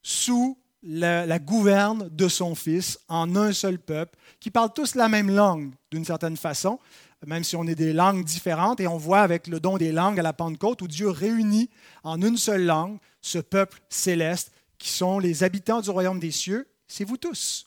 sous 0.01 0.57
la, 0.83 1.39
gouverne 1.39 2.09
de 2.09 2.27
son 2.27 2.55
Fils 2.55 2.99
en 3.07 3.35
un 3.35 3.51
seul 3.51 3.79
peuple, 3.79 4.17
qui 4.39 4.51
parlent 4.51 4.73
tous 4.73 4.95
la 4.95 5.09
même 5.09 5.29
langue 5.29 5.73
d'une 5.91 6.05
certaine 6.05 6.37
façon, 6.37 6.79
même 7.25 7.43
si 7.43 7.55
on 7.55 7.65
est 7.65 7.75
des 7.75 7.93
langues 7.93 8.23
différentes, 8.23 8.79
et 8.79 8.87
on 8.87 8.97
voit 8.97 9.21
avec 9.21 9.47
le 9.47 9.59
don 9.59 9.77
des 9.77 9.91
langues 9.91 10.19
à 10.19 10.23
la 10.23 10.33
Pentecôte, 10.33 10.81
où 10.81 10.87
Dieu 10.87 11.09
réunit 11.09 11.69
en 12.03 12.21
une 12.21 12.37
seule 12.37 12.65
langue 12.65 12.99
ce 13.21 13.39
peuple 13.39 13.81
céleste 13.89 14.51
qui 14.77 14.89
sont 14.89 15.19
les 15.19 15.43
habitants 15.43 15.81
du 15.81 15.89
royaume 15.89 16.19
des 16.19 16.31
cieux, 16.31 16.67
c'est 16.87 17.03
vous 17.03 17.17
tous. 17.17 17.65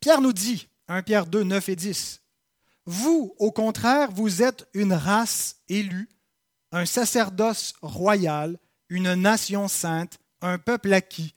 Pierre 0.00 0.20
nous 0.20 0.32
dit, 0.32 0.68
1 0.88 1.02
Pierre 1.02 1.26
2, 1.26 1.44
9 1.44 1.68
et 1.68 1.76
10, 1.76 2.20
Vous, 2.86 3.34
au 3.38 3.50
contraire, 3.50 4.10
vous 4.10 4.42
êtes 4.42 4.66
une 4.74 4.92
race 4.92 5.56
élue, 5.68 6.08
un 6.72 6.86
sacerdoce 6.86 7.74
royal, 7.80 8.58
une 8.88 9.14
nation 9.14 9.68
sainte, 9.68 10.18
un 10.42 10.58
peuple 10.58 10.92
acquis, 10.92 11.34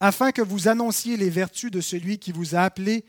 afin 0.00 0.32
que 0.32 0.42
vous 0.42 0.68
annonciez 0.68 1.16
les 1.16 1.30
vertus 1.30 1.70
de 1.70 1.80
celui 1.80 2.18
qui 2.18 2.32
vous 2.32 2.54
a 2.54 2.60
appelé 2.60 3.04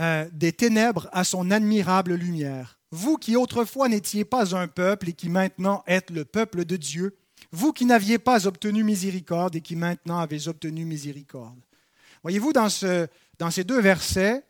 euh, 0.00 0.28
des 0.32 0.52
ténèbres 0.52 1.08
à 1.12 1.24
son 1.24 1.50
admirable 1.50 2.14
lumière. 2.14 2.78
Vous 2.90 3.16
qui 3.16 3.36
autrefois 3.36 3.88
n'étiez 3.88 4.24
pas 4.24 4.54
un 4.54 4.68
peuple 4.68 5.08
et 5.08 5.12
qui 5.14 5.28
maintenant 5.28 5.82
êtes 5.86 6.10
le 6.10 6.24
peuple 6.24 6.64
de 6.64 6.76
Dieu, 6.76 7.16
vous 7.52 7.72
qui 7.72 7.84
n'aviez 7.84 8.18
pas 8.18 8.46
obtenu 8.46 8.84
miséricorde 8.84 9.56
et 9.56 9.60
qui 9.60 9.76
maintenant 9.76 10.18
avez 10.18 10.48
obtenu 10.48 10.84
miséricorde. 10.84 11.60
Voyez-vous 12.22 12.52
dans, 12.52 12.68
ce, 12.68 13.06
dans 13.38 13.50
ces 13.50 13.64
deux 13.64 13.80
versets 13.80 14.44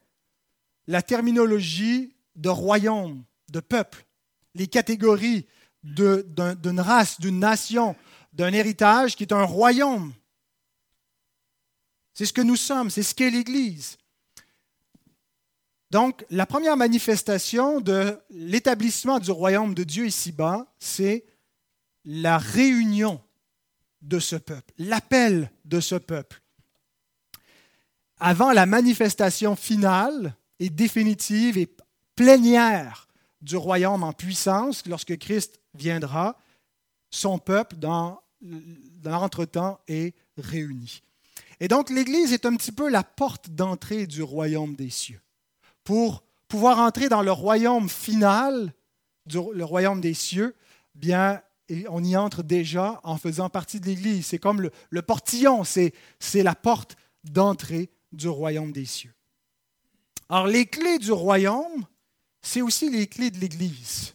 la 0.86 1.02
terminologie 1.02 2.14
de 2.36 2.48
royaume, 2.48 3.24
de 3.50 3.60
peuple, 3.60 4.04
les 4.54 4.66
catégories 4.66 5.46
d'une 5.82 6.80
race, 6.80 7.20
d'une 7.20 7.38
nation, 7.38 7.96
d'un 8.32 8.52
héritage 8.52 9.16
qui 9.16 9.24
est 9.24 9.32
un 9.32 9.44
royaume. 9.44 10.12
C'est 12.14 12.26
ce 12.26 12.32
que 12.32 12.42
nous 12.42 12.56
sommes, 12.56 12.90
c'est 12.90 13.02
ce 13.02 13.14
qu'est 13.14 13.30
l'Église. 13.30 13.98
Donc, 15.90 16.24
la 16.30 16.46
première 16.46 16.76
manifestation 16.76 17.80
de 17.80 18.18
l'établissement 18.30 19.20
du 19.20 19.30
royaume 19.30 19.74
de 19.74 19.84
Dieu 19.84 20.06
ici-bas, 20.06 20.66
c'est 20.78 21.24
la 22.04 22.38
réunion 22.38 23.22
de 24.02 24.18
ce 24.18 24.36
peuple, 24.36 24.72
l'appel 24.78 25.50
de 25.64 25.80
ce 25.80 25.94
peuple. 25.94 26.42
Avant 28.18 28.52
la 28.52 28.66
manifestation 28.66 29.56
finale 29.56 30.36
et 30.60 30.70
définitive 30.70 31.58
et 31.58 31.68
plénière 32.16 33.08
du 33.40 33.56
royaume 33.56 34.02
en 34.02 34.12
puissance, 34.12 34.86
lorsque 34.86 35.18
Christ 35.18 35.60
viendra, 35.74 36.38
son 37.10 37.38
peuple, 37.38 37.76
dans, 37.76 38.20
l'entretemps, 39.04 39.78
est 39.86 40.14
réuni. 40.36 41.02
Et 41.60 41.68
donc 41.68 41.90
l'Église 41.90 42.32
est 42.32 42.46
un 42.46 42.56
petit 42.56 42.72
peu 42.72 42.88
la 42.88 43.02
porte 43.02 43.50
d'entrée 43.50 44.06
du 44.06 44.22
royaume 44.22 44.74
des 44.74 44.90
cieux. 44.90 45.20
Pour 45.84 46.24
pouvoir 46.48 46.78
entrer 46.78 47.08
dans 47.08 47.22
le 47.22 47.32
royaume 47.32 47.88
final, 47.88 48.72
le 49.26 49.64
royaume 49.64 50.00
des 50.00 50.14
cieux, 50.14 50.54
bien, 50.94 51.40
on 51.88 52.02
y 52.02 52.16
entre 52.16 52.42
déjà 52.42 53.00
en 53.04 53.16
faisant 53.16 53.50
partie 53.50 53.80
de 53.80 53.86
l'Église. 53.86 54.26
C'est 54.26 54.38
comme 54.38 54.70
le, 54.90 55.02
portillon, 55.02 55.64
c'est 55.64 55.92
la 56.34 56.54
porte 56.54 56.96
d'entrée 57.24 57.90
du 58.12 58.28
royaume 58.28 58.72
des 58.72 58.84
cieux. 58.84 59.14
Alors 60.28 60.46
les 60.46 60.66
clés 60.66 60.98
du 60.98 61.12
royaume, 61.12 61.84
c'est 62.42 62.62
aussi 62.62 62.90
les 62.90 63.06
clés 63.06 63.30
de 63.30 63.38
l'Église. 63.38 64.14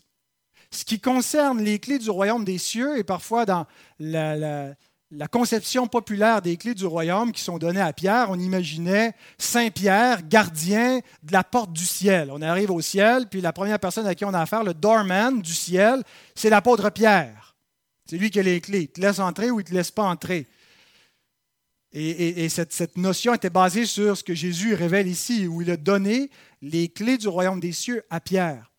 Ce 0.72 0.86
qui 0.86 1.00
concerne 1.00 1.62
les 1.62 1.80
clés 1.80 2.00
du 2.00 2.10
royaume 2.10 2.46
des 2.46 2.58
cieux, 2.58 2.98
et 2.98 3.04
parfois 3.04 3.46
dans 3.46 3.66
la, 4.00 4.76
la 5.12 5.28
conception 5.28 5.88
populaire 5.88 6.42
des 6.42 6.56
clés 6.58 6.76
du 6.76 6.86
royaume 6.86 7.32
qui 7.32 7.42
sont 7.42 7.58
données 7.58 7.82
à 7.82 7.94
Pierre, 7.94 8.28
on 8.30 8.38
imaginait 8.38 9.14
Saint 9.40 9.72
Pierre, 9.72 10.22
gardien 10.28 11.00
de 11.24 11.34
la 11.34 11.44
porte 11.44 11.74
du 11.74 11.86
ciel. 11.86 12.30
On 12.32 12.42
arrive 12.42 12.70
au 12.70 12.82
ciel, 12.82 13.28
puis 13.28 13.42
la 13.42 13.52
première 13.52 13.80
personne 13.80 14.06
à 14.06 14.14
qui 14.14 14.26
on 14.26 14.34
a 14.34 14.42
affaire, 14.42 14.64
le 14.64 14.76
doorman 14.76 15.42
du 15.42 15.54
ciel, 15.54 16.04
c'est 16.36 16.52
l'apôtre 16.52 16.92
Pierre. 16.92 17.56
C'est 18.06 18.18
lui 18.18 18.30
qui 18.30 18.40
a 18.40 18.44
les 18.44 18.62
clés. 18.62 18.82
Il 18.82 18.88
te 18.90 19.02
laisse 19.02 19.20
entrer 19.20 19.50
ou 19.50 19.60
il 19.60 19.64
ne 19.64 19.70
te 19.70 19.74
laisse 19.74 19.92
pas 19.92 20.04
entrer. 20.04 20.48
Et, 21.92 22.50
cette, 22.50 22.72
cette, 22.72 22.98
notion 22.98 23.34
était 23.34 23.50
basée 23.50 23.86
sur 23.86 24.16
ce 24.16 24.24
que 24.24 24.36
Jésus 24.36 24.76
révèle 24.76 25.08
ici, 25.08 25.48
où 25.48 25.64
il 25.64 25.72
a 25.72 25.78
donné 25.78 26.30
les 26.62 26.88
clés 26.88 27.18
du 27.18 27.28
royaume 27.28 27.60
des 27.60 27.72
cieux 27.72 28.04
à 28.12 28.20
Pierre. 28.20 28.72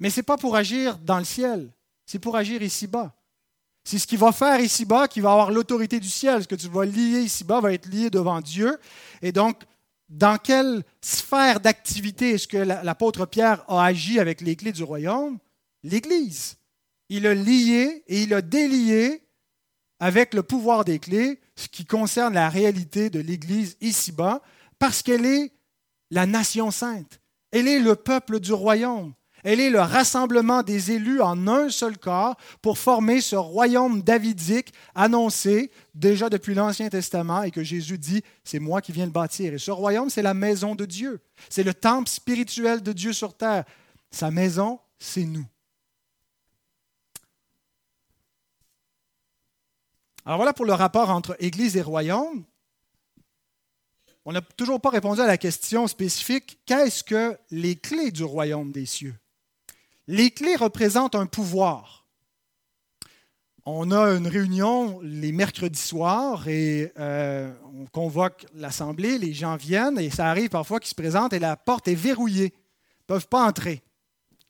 Mais 0.00 0.10
ce 0.10 0.20
n'est 0.20 0.24
pas 0.24 0.36
pour 0.36 0.54
agir 0.54 0.98
dans 0.98 1.18
le 1.18 1.24
ciel, 1.24 1.72
c'est 2.04 2.18
pour 2.18 2.36
agir 2.36 2.62
ici-bas. 2.62 3.14
C'est 3.84 3.98
ce 3.98 4.06
qu'il 4.06 4.18
va 4.18 4.32
faire 4.32 4.60
ici-bas 4.60 5.08
qui 5.08 5.20
va 5.20 5.32
avoir 5.32 5.50
l'autorité 5.50 5.98
du 5.98 6.08
ciel. 6.08 6.42
Ce 6.42 6.48
que 6.48 6.54
tu 6.54 6.68
vas 6.68 6.84
lier 6.84 7.20
ici-bas 7.20 7.60
va 7.60 7.72
être 7.72 7.86
lié 7.86 8.10
devant 8.10 8.40
Dieu. 8.40 8.78
Et 9.22 9.32
donc, 9.32 9.62
dans 10.08 10.38
quelle 10.38 10.84
sphère 11.00 11.58
d'activité 11.58 12.30
est-ce 12.30 12.46
que 12.46 12.58
l'apôtre 12.58 13.26
Pierre 13.26 13.64
a 13.68 13.84
agi 13.84 14.20
avec 14.20 14.40
les 14.40 14.56
clés 14.56 14.72
du 14.72 14.84
royaume? 14.84 15.38
L'Église. 15.82 16.56
Il 17.08 17.26
a 17.26 17.34
lié 17.34 18.04
et 18.06 18.22
il 18.22 18.34
a 18.34 18.40
délié 18.40 19.21
avec 20.02 20.34
le 20.34 20.42
pouvoir 20.42 20.84
des 20.84 20.98
clés 20.98 21.38
ce 21.54 21.68
qui 21.68 21.84
concerne 21.84 22.34
la 22.34 22.48
réalité 22.48 23.08
de 23.08 23.20
l'Église 23.20 23.76
ici-bas, 23.80 24.42
parce 24.80 25.00
qu'elle 25.00 25.24
est 25.24 25.52
la 26.10 26.26
nation 26.26 26.72
sainte. 26.72 27.20
Elle 27.52 27.68
est 27.68 27.78
le 27.78 27.94
peuple 27.94 28.40
du 28.40 28.52
royaume. 28.52 29.12
Elle 29.44 29.60
est 29.60 29.70
le 29.70 29.78
rassemblement 29.78 30.64
des 30.64 30.90
élus 30.90 31.20
en 31.20 31.46
un 31.46 31.68
seul 31.68 31.98
corps 31.98 32.36
pour 32.62 32.78
former 32.78 33.20
ce 33.20 33.36
royaume 33.36 34.02
davidique 34.02 34.72
annoncé 34.96 35.70
déjà 35.94 36.28
depuis 36.28 36.56
l'Ancien 36.56 36.88
Testament 36.88 37.44
et 37.44 37.52
que 37.52 37.62
Jésus 37.62 37.98
dit, 37.98 38.24
c'est 38.42 38.58
moi 38.58 38.80
qui 38.80 38.90
viens 38.90 39.06
le 39.06 39.12
bâtir. 39.12 39.54
Et 39.54 39.58
ce 39.58 39.70
royaume, 39.70 40.10
c'est 40.10 40.22
la 40.22 40.34
maison 40.34 40.74
de 40.74 40.84
Dieu. 40.84 41.20
C'est 41.48 41.62
le 41.62 41.74
temple 41.74 42.08
spirituel 42.10 42.82
de 42.82 42.92
Dieu 42.92 43.12
sur 43.12 43.36
terre. 43.36 43.64
Sa 44.10 44.32
maison, 44.32 44.80
c'est 44.98 45.24
nous. 45.24 45.46
Alors 50.24 50.38
voilà 50.38 50.52
pour 50.52 50.66
le 50.66 50.72
rapport 50.72 51.10
entre 51.10 51.36
Église 51.40 51.76
et 51.76 51.82
royaume. 51.82 52.44
On 54.24 54.32
n'a 54.32 54.40
toujours 54.40 54.80
pas 54.80 54.90
répondu 54.90 55.20
à 55.20 55.26
la 55.26 55.36
question 55.36 55.88
spécifique, 55.88 56.60
qu'est-ce 56.64 57.02
que 57.02 57.36
les 57.50 57.74
clés 57.74 58.12
du 58.12 58.22
royaume 58.22 58.70
des 58.70 58.86
cieux? 58.86 59.16
Les 60.06 60.30
clés 60.30 60.54
représentent 60.54 61.16
un 61.16 61.26
pouvoir. 61.26 62.06
On 63.64 63.90
a 63.90 64.10
une 64.12 64.28
réunion 64.28 65.00
les 65.02 65.32
mercredis 65.32 65.80
soirs 65.80 66.46
et 66.46 66.92
euh, 66.98 67.52
on 67.74 67.86
convoque 67.86 68.46
l'assemblée, 68.54 69.18
les 69.18 69.32
gens 69.32 69.56
viennent 69.56 69.98
et 69.98 70.10
ça 70.10 70.28
arrive 70.28 70.50
parfois 70.50 70.78
qu'ils 70.78 70.90
se 70.90 70.94
présentent 70.94 71.32
et 71.32 71.38
la 71.40 71.56
porte 71.56 71.88
est 71.88 71.94
verrouillée. 71.94 72.52
Ils 72.54 73.02
ne 73.02 73.06
peuvent 73.06 73.28
pas 73.28 73.44
entrer. 73.44 73.82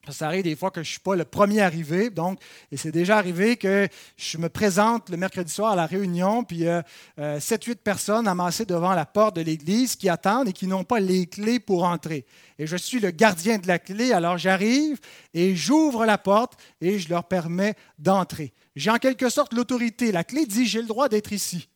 Ça 0.09 0.27
arrive 0.27 0.43
des 0.43 0.57
fois 0.57 0.73
que 0.73 0.83
je 0.83 0.89
ne 0.89 0.91
suis 0.91 1.01
pas 1.01 1.15
le 1.15 1.25
premier 1.25 1.61
arrivé, 1.61 2.11
donc, 2.11 2.41
et 2.73 2.77
c'est 2.77 2.91
déjà 2.91 3.19
arrivé 3.19 3.57
que 3.57 3.87
je 4.17 4.37
me 4.37 4.49
présente 4.49 5.11
le 5.11 5.17
mercredi 5.17 5.53
soir 5.53 5.73
à 5.73 5.77
la 5.77 5.87
réunion, 5.87 6.43
puis 6.43 6.67
euh, 6.67 6.83
euh, 7.21 7.39
7-8 7.39 7.77
personnes 7.77 8.27
amassées 8.27 8.65
devant 8.65 8.95
la 8.95 9.07
porte 9.07 9.37
de 9.37 9.43
l'église 9.43 9.95
qui 9.95 10.09
attendent 10.09 10.49
et 10.49 10.53
qui 10.53 10.67
n'ont 10.67 10.83
pas 10.83 10.99
les 10.99 11.27
clés 11.29 11.61
pour 11.61 11.85
entrer. 11.85 12.27
Et 12.59 12.67
je 12.67 12.77
suis 12.77 12.99
le 12.99 13.13
gardien 13.13 13.59
de 13.59 13.69
la 13.69 13.79
clé, 13.79 14.13
alors 14.13 14.39
j'arrive 14.39 14.99
et 15.35 15.55
j'ouvre 15.55 16.05
la 16.05 16.19
porte 16.19 16.59
et 16.81 16.99
je 16.99 17.09
leur 17.09 17.23
permets 17.23 17.77
d'entrer. 18.01 18.53
J'ai 18.75 18.91
en 18.91 18.99
quelque 18.99 19.29
sorte 19.29 19.53
l'autorité. 19.53 20.11
La 20.11 20.25
clé 20.25 20.47
dit 20.47 20.67
j'ai 20.67 20.81
le 20.81 20.89
droit 20.89 21.09
d'être 21.09 21.33
ici. 21.33 21.69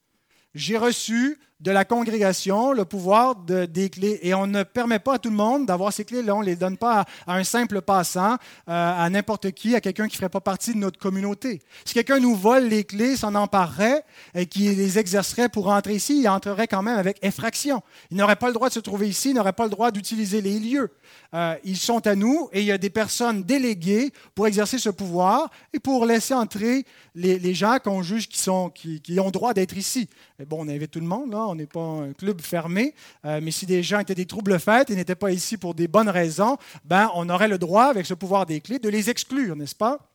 J'ai 0.52 0.78
reçu 0.78 1.38
de 1.61 1.71
la 1.71 1.85
congrégation 1.87 2.73
le 2.73 2.85
pouvoir 2.85 3.35
de, 3.37 3.64
des 3.64 3.88
clés. 3.88 4.19
Et 4.23 4.35
on 4.35 4.47
ne 4.47 4.62
permet 4.62 4.99
pas 4.99 5.14
à 5.14 5.19
tout 5.19 5.31
le 5.31 5.37
monde 5.37 5.66
d'avoir 5.66 5.92
ces 5.92 6.05
clés-là. 6.05 6.37
On 6.37 6.40
ne 6.40 6.47
les 6.47 6.57
donne 6.57 6.77
pas 6.77 7.07
à, 7.27 7.37
un 7.37 7.45
simple 7.45 7.81
passant, 7.81 8.35
euh, 8.35 8.37
à 8.69 9.09
n'importe 9.09 9.53
qui, 9.53 9.75
à 9.75 9.81
quelqu'un 9.81 10.07
qui 10.07 10.14
ne 10.14 10.19
ferait 10.19 10.29
pas 10.29 10.40
partie 10.40 10.75
de 10.75 10.79
notre 10.79 10.99
communauté. 10.99 11.62
Si 11.85 11.95
quelqu'un 11.95 12.19
nous 12.19 12.35
vole 12.35 12.64
les 12.64 12.85
clés, 12.85 13.16
s'en 13.16 13.35
emparerait 13.35 14.05
et 14.35 14.47
qui 14.47 14.75
les 14.75 14.99
exercerait 14.99 15.49
pour 15.49 15.69
entrer 15.69 15.95
ici, 15.95 16.21
il 16.21 16.29
entrerait 16.29 16.69
quand 16.69 16.83
même 16.83 16.99
avec 16.99 17.19
effraction. 17.25 17.83
Il 18.11 18.19
n'aurait 18.19 18.37
pas 18.37 18.49
le 18.49 18.55
droit 18.55 18.69
de 18.69 18.75
se 18.75 18.81
trouver 18.81 19.09
ici, 19.09 19.31
il 19.31 19.35
n'aurait 19.35 19.55
pas 19.55 19.64
le 19.64 19.71
droit 19.71 19.90
d'utiliser 19.90 20.42
les 20.42 20.59
lieux. 20.59 20.90
Euh, 21.35 21.55
ils 21.64 21.79
sont 21.79 22.07
à 22.07 22.14
nous 22.14 22.49
et 22.53 22.61
il 22.61 22.66
y 22.66 22.73
a 22.73 22.79
des 22.79 22.90
personnes 22.90 23.42
déléguées 23.42 24.12
pour 24.35 24.47
exercer 24.47 24.79
ce 24.79 24.90
pouvoir 24.90 25.51
et 25.73 25.79
pour 25.79 26.05
laisser 26.05 26.35
entrer 26.35 26.85
les, 27.14 27.55
gens 27.55 27.79
qu'on 27.83 28.03
juge 28.03 28.29
qui, 28.29 28.38
sont, 28.38 28.69
qui 28.69 29.01
ont 29.19 29.31
droit 29.31 29.55
d'être 29.55 29.77
ici. 29.77 30.09
Et 30.38 30.45
bon, 30.45 30.59
on 30.61 30.69
invite 30.69 30.90
tout 30.90 31.01
le 31.01 31.07
monde, 31.07 31.33
là 31.33 31.45
on 31.46 31.54
n'est 31.54 31.66
pas 31.66 31.80
un 31.80 32.12
club 32.12 32.40
fermé, 32.40 32.94
euh, 33.24 33.40
mais 33.42 33.50
si 33.50 33.66
des 33.66 33.82
gens 33.82 34.00
étaient 34.00 34.14
des 34.14 34.26
troubles 34.26 34.59
faits 34.59 34.90
et 34.90 34.96
n'étaient 34.96 35.14
pas 35.14 35.32
ici 35.32 35.56
pour 35.56 35.74
des 35.74 35.88
bonnes 35.88 36.09
raisons, 36.09 36.56
ben, 36.85 37.11
on 37.14 37.28
aurait 37.28 37.48
le 37.48 37.59
droit, 37.59 37.85
avec 37.85 38.06
ce 38.06 38.14
pouvoir 38.14 38.46
des 38.46 38.61
clés, 38.61 38.78
de 38.78 38.88
les 38.88 39.11
exclure, 39.11 39.56
n'est-ce 39.56 39.74
pas? 39.74 40.12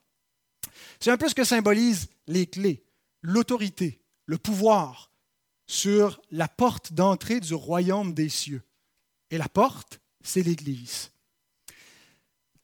C'est 1.00 1.12
un 1.12 1.17
peu 1.17 1.28
ce 1.28 1.36
que 1.36 1.44
symbolisent 1.44 2.10
les 2.28 2.46
clés, 2.46 2.84
l'autorité, 3.22 4.02
le 4.26 4.38
pouvoir 4.38 5.12
sur 5.67 6.22
la 6.32 6.48
porte 6.48 6.94
d'entrée 6.94 7.39
du 7.39 7.54
royaume 7.54 8.13
des 8.13 8.30
cieux. 8.30 8.62
Et 9.30 9.38
la 9.38 9.48
porte, 9.48 10.02
c'est 10.24 10.44
l'Église. 10.44 11.12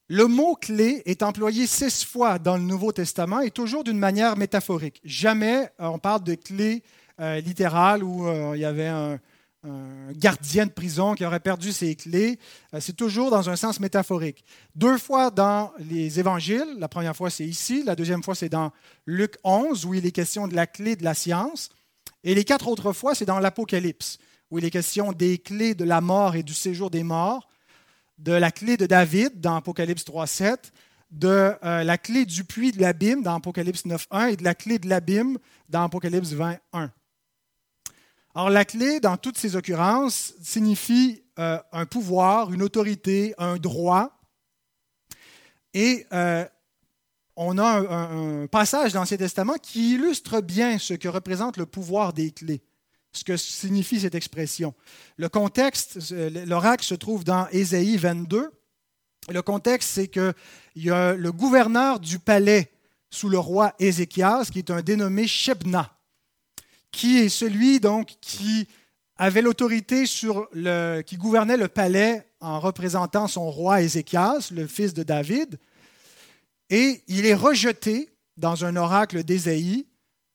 Le 0.10 0.28
mot 0.28 0.56
clé 0.56 1.02
est 1.06 1.22
employé 1.22 1.68
six 1.68 2.06
fois 2.06 2.40
dans 2.40 2.56
le 2.56 2.64
Nouveau 2.64 2.94
Testament 2.94 3.42
et 3.42 3.52
toujours 3.52 3.84
d'une 3.84 3.98
manière 3.98 4.38
métaphorique. 4.38 5.02
Jamais 5.04 5.70
on 5.80 6.00
parle 6.00 6.24
de 6.24 6.36
clé 6.36 6.82
euh, 7.20 7.40
littérale 7.40 8.04
où 8.04 8.28
euh, 8.28 8.52
il 8.54 8.62
y 8.62 8.66
avait 8.66 8.88
un, 8.88 9.20
gardien 10.12 10.66
de 10.68 10.72
prison 10.72 11.14
qui 11.16 11.26
aurait 11.26 11.42
perdu 11.42 11.74
ses 11.74 11.96
clés. 11.96 12.40
Euh, 12.74 12.80
c'est 12.80 12.96
toujours 12.96 13.32
dans 13.32 13.50
un 13.50 13.56
sens 13.56 13.80
métaphorique. 13.80 14.46
Deux 14.76 15.00
fois 15.00 15.32
dans 15.32 15.74
les 15.80 16.20
évangiles, 16.20 16.76
la 16.78 16.88
première 16.88 17.16
fois 17.16 17.30
c'est 17.32 17.46
ici, 17.46 17.84
la 17.84 17.96
deuxième 17.96 18.24
fois 18.24 18.36
c'est 18.36 18.50
dans 18.50 18.72
Luc 19.08 19.36
11 19.44 19.84
où 19.86 19.96
il 19.96 20.06
est 20.06 20.12
question 20.12 20.48
de 20.48 20.56
la 20.56 20.68
clé 20.68 20.96
de 20.96 21.04
la 21.04 21.16
science, 21.16 21.70
et 22.24 22.36
les 22.36 22.46
quatre 22.46 22.68
autres 22.68 22.94
fois 22.94 23.16
c'est 23.16 23.26
dans 23.26 23.40
l'Apocalypse 23.40 24.20
où 24.52 24.60
il 24.60 24.64
est 24.64 24.70
question 24.70 25.12
des 25.12 25.40
clés 25.40 25.74
de 25.74 25.84
la 25.84 26.02
mort 26.02 26.36
et 26.36 26.44
du 26.44 26.54
séjour 26.54 26.92
des 26.92 27.04
morts, 27.04 27.50
de 28.20 28.34
la 28.34 28.52
clé 28.52 28.78
de 28.78 28.86
David 28.86 29.42
dans 29.42 29.56
Apocalypse 29.56 30.06
3.7, 30.06 30.58
de 31.12 31.56
la 31.62 31.98
clé 31.98 32.26
du 32.26 32.44
puits 32.46 32.72
de 32.72 32.80
l'abîme 32.80 33.24
dans 33.24 33.36
Apocalypse 33.36 33.86
9.1 33.86 34.34
et 34.34 34.36
de 34.38 34.44
la 34.44 34.56
clé 34.56 34.78
de 34.80 34.88
l'abîme 34.88 35.40
dans 35.68 35.84
Apocalypse 35.84 36.32
20.1. 36.32 36.90
Alors 38.38 38.52
la 38.52 38.66
clé, 38.66 39.00
dans 39.00 39.18
toutes 39.18 39.40
ces 39.40 39.56
occurrences, 39.56 40.36
signifie 40.44 41.24
euh, 41.40 41.58
un 41.72 41.88
pouvoir, 41.88 42.54
une 42.54 42.62
autorité, 42.62 43.34
un 43.40 43.58
droit. 43.58 44.12
Et 45.74 46.06
euh, 46.14 46.46
on 47.36 47.58
a 47.58 47.66
un, 47.66 48.46
passage 48.46 48.94
dans 48.94 49.00
l'Ancien 49.00 49.18
Testament 49.18 49.56
qui 49.60 49.96
illustre 49.96 50.40
bien 50.42 50.78
ce 50.78 50.94
que 50.94 51.08
représente 51.08 51.58
le 51.58 51.66
pouvoir 51.66 52.14
des 52.14 52.30
clés, 52.30 52.62
ce 53.12 53.24
que 53.24 53.38
signifie 53.38 54.02
cette 54.02 54.14
expression. 54.14 54.76
Le 55.16 55.30
contexte, 55.30 56.14
l'oracle 56.46 56.86
se 56.86 56.94
trouve 56.94 57.24
dans 57.24 57.48
Ésaïe 57.48 57.98
22. 57.98 58.52
Le 59.30 59.42
contexte, 59.42 59.90
c'est 59.90 60.10
qu'il 60.10 60.34
y 60.76 60.92
a 60.92 61.16
le 61.16 61.32
gouverneur 61.32 62.00
du 62.00 62.20
palais 62.20 62.72
sous 63.10 63.30
le 63.30 63.40
roi 63.40 63.74
Ézéchias, 63.80 64.52
qui 64.52 64.60
est 64.60 64.70
un 64.70 64.84
dénommé 64.84 65.26
Shebna 65.26 65.97
qui 66.92 67.20
est 67.20 67.30
celui 67.30 67.80
donc 67.80 68.16
qui 68.22 68.68
avait 69.18 69.42
l'autorité 69.42 70.06
sur 70.06 70.48
le, 70.54 71.02
qui 71.02 71.18
gouvernait 71.18 71.58
le 71.58 71.68
palais 71.68 72.28
en 72.40 72.60
représentant 72.60 73.28
son 73.28 73.50
roi 73.50 73.82
Ézéchias, 73.82 74.50
le 74.52 74.68
fils 74.68 74.94
de 74.94 75.04
David, 75.04 75.60
et 76.70 77.04
il 77.08 77.26
est 77.26 77.34
rejeté 77.34 78.10
dans 78.36 78.66
un 78.66 78.76
oracle 78.76 79.24
d'Ésaïe 79.24 79.88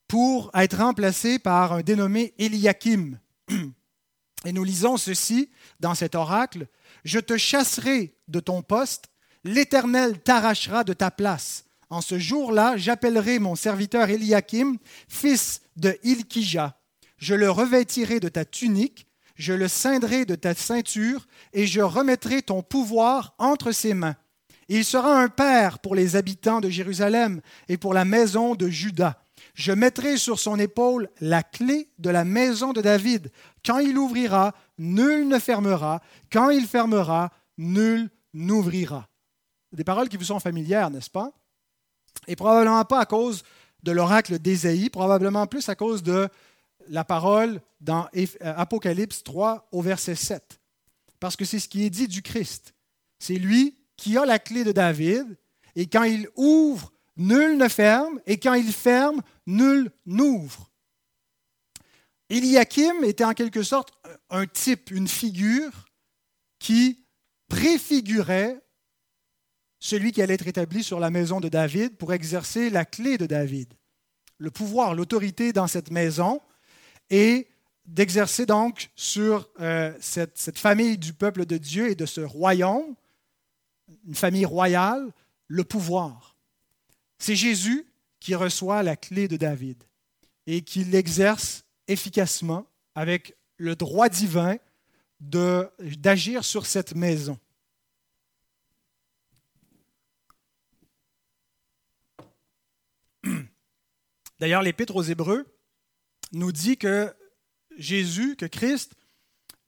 pour 0.08 0.50
être 0.54 0.78
remplacé 0.78 1.38
par 1.38 1.72
un 1.72 1.80
dénommé 1.82 2.34
Eliakim. 2.38 3.18
Et 4.44 4.52
nous 4.52 4.64
lisons 4.64 4.96
ceci 4.96 5.50
dans 5.78 5.94
cet 5.94 6.14
oracle 6.14 6.66
Je 7.04 7.20
te 7.20 7.36
chasserai 7.36 8.16
de 8.28 8.40
ton 8.40 8.62
poste, 8.62 9.04
l'Éternel 9.44 10.18
t'arrachera 10.20 10.84
de 10.84 10.92
ta 10.92 11.10
place. 11.10 11.64
En 11.92 12.00
ce 12.00 12.18
jour-là, 12.18 12.78
j'appellerai 12.78 13.38
mon 13.38 13.54
serviteur 13.54 14.08
Eliakim, 14.08 14.78
fils 15.08 15.60
de 15.76 15.94
Ilkija. 16.02 16.80
Je 17.18 17.34
le 17.34 17.50
revêtirai 17.50 18.18
de 18.18 18.30
ta 18.30 18.46
tunique, 18.46 19.06
je 19.34 19.52
le 19.52 19.68
ceindrai 19.68 20.24
de 20.24 20.34
ta 20.34 20.54
ceinture, 20.54 21.26
et 21.52 21.66
je 21.66 21.82
remettrai 21.82 22.40
ton 22.40 22.62
pouvoir 22.62 23.34
entre 23.36 23.72
ses 23.72 23.92
mains. 23.92 24.16
Il 24.68 24.86
sera 24.86 25.20
un 25.20 25.28
père 25.28 25.80
pour 25.80 25.94
les 25.94 26.16
habitants 26.16 26.62
de 26.62 26.70
Jérusalem 26.70 27.42
et 27.68 27.76
pour 27.76 27.92
la 27.92 28.06
maison 28.06 28.54
de 28.54 28.70
Juda. 28.70 29.22
Je 29.52 29.72
mettrai 29.72 30.16
sur 30.16 30.38
son 30.38 30.58
épaule 30.58 31.10
la 31.20 31.42
clé 31.42 31.90
de 31.98 32.08
la 32.08 32.24
maison 32.24 32.72
de 32.72 32.80
David. 32.80 33.30
Quand 33.66 33.80
il 33.80 33.98
ouvrira, 33.98 34.54
nul 34.78 35.28
ne 35.28 35.38
fermera. 35.38 36.00
Quand 36.32 36.48
il 36.48 36.64
fermera, 36.64 37.30
nul 37.58 38.08
n'ouvrira. 38.32 39.10
Des 39.72 39.84
paroles 39.84 40.08
qui 40.08 40.16
vous 40.16 40.24
sont 40.24 40.40
familières, 40.40 40.88
n'est-ce 40.88 41.10
pas? 41.10 41.34
Et 42.26 42.36
probablement 42.36 42.84
pas 42.84 43.00
à 43.00 43.06
cause 43.06 43.42
de 43.82 43.92
l'oracle 43.92 44.38
d'Ésaïe, 44.38 44.90
probablement 44.90 45.46
plus 45.46 45.68
à 45.68 45.74
cause 45.74 46.02
de 46.02 46.28
la 46.88 47.04
parole 47.04 47.60
dans 47.80 48.08
euh, 48.16 48.26
Apocalypse 48.40 49.22
3 49.22 49.68
au 49.72 49.82
verset 49.82 50.14
7. 50.14 50.60
Parce 51.20 51.36
que 51.36 51.44
c'est 51.44 51.58
ce 51.58 51.68
qui 51.68 51.84
est 51.84 51.90
dit 51.90 52.08
du 52.08 52.22
Christ. 52.22 52.74
C'est 53.18 53.34
lui 53.34 53.76
qui 53.96 54.16
a 54.16 54.26
la 54.26 54.38
clé 54.38 54.64
de 54.64 54.72
David, 54.72 55.36
et 55.76 55.86
quand 55.86 56.02
il 56.02 56.28
ouvre, 56.36 56.92
nul 57.16 57.56
ne 57.56 57.68
ferme, 57.68 58.20
et 58.26 58.38
quand 58.38 58.54
il 58.54 58.72
ferme, 58.72 59.22
nul 59.46 59.90
n'ouvre. 60.06 60.70
Eliakim 62.28 63.04
était 63.04 63.24
en 63.24 63.34
quelque 63.34 63.62
sorte 63.62 63.92
un 64.30 64.46
type, 64.46 64.90
une 64.90 65.08
figure 65.08 65.86
qui 66.58 67.04
préfigurait 67.48 68.58
celui 69.82 70.12
qui 70.12 70.22
allait 70.22 70.34
être 70.34 70.46
établi 70.46 70.84
sur 70.84 71.00
la 71.00 71.10
maison 71.10 71.40
de 71.40 71.48
David 71.48 71.96
pour 71.96 72.12
exercer 72.12 72.70
la 72.70 72.84
clé 72.84 73.18
de 73.18 73.26
David. 73.26 73.74
Le 74.38 74.52
pouvoir, 74.52 74.94
l'autorité 74.94 75.52
dans 75.52 75.66
cette 75.66 75.90
maison 75.90 76.40
et 77.10 77.48
d'exercer 77.84 78.46
donc 78.46 78.90
sur 78.94 79.50
euh, 79.58 79.92
cette, 80.00 80.38
cette 80.38 80.60
famille 80.60 80.98
du 80.98 81.12
peuple 81.12 81.46
de 81.46 81.58
Dieu 81.58 81.90
et 81.90 81.96
de 81.96 82.06
ce 82.06 82.20
royaume, 82.20 82.94
une 84.06 84.14
famille 84.14 84.44
royale, 84.44 85.10
le 85.48 85.64
pouvoir. 85.64 86.36
C'est 87.18 87.34
Jésus 87.34 87.84
qui 88.20 88.36
reçoit 88.36 88.84
la 88.84 88.94
clé 88.94 89.26
de 89.26 89.36
David 89.36 89.82
et 90.46 90.62
qui 90.62 90.84
l'exerce 90.84 91.64
efficacement 91.88 92.68
avec 92.94 93.34
le 93.56 93.74
droit 93.74 94.08
divin 94.08 94.58
d'agir 95.18 96.44
sur 96.44 96.66
cette 96.66 96.94
maison. 96.94 97.36
D'ailleurs, 104.42 104.62
l'Épître 104.62 104.96
aux 104.96 105.04
Hébreux 105.04 105.46
nous 106.32 106.50
dit 106.50 106.76
que 106.76 107.14
Jésus, 107.78 108.34
que 108.34 108.46
Christ, 108.46 108.90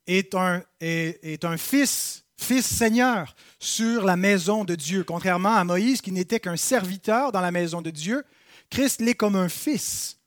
est 0.05 0.35
un, 0.35 0.65
est, 0.81 1.45
un 1.45 1.55
fils, 1.55 2.25
fils 2.37 2.65
Seigneur 2.65 3.37
sur 3.57 4.03
la 4.03 4.17
maison 4.17 4.65
de 4.65 4.75
Dieu. 4.75 5.05
Contrairement 5.05 5.55
à 5.55 5.63
Moïse, 5.63 6.01
qui 6.01 6.11
n'était 6.11 6.41
qu'un 6.41 6.57
serviteur 6.57 7.31
dans 7.31 7.39
la 7.39 7.51
maison 7.51 7.81
de 7.81 7.89
Dieu, 7.89 8.25
Christ 8.69 8.99
l'est 8.99 9.15
comme 9.15 9.37
un 9.37 9.47
fils. 9.47 10.19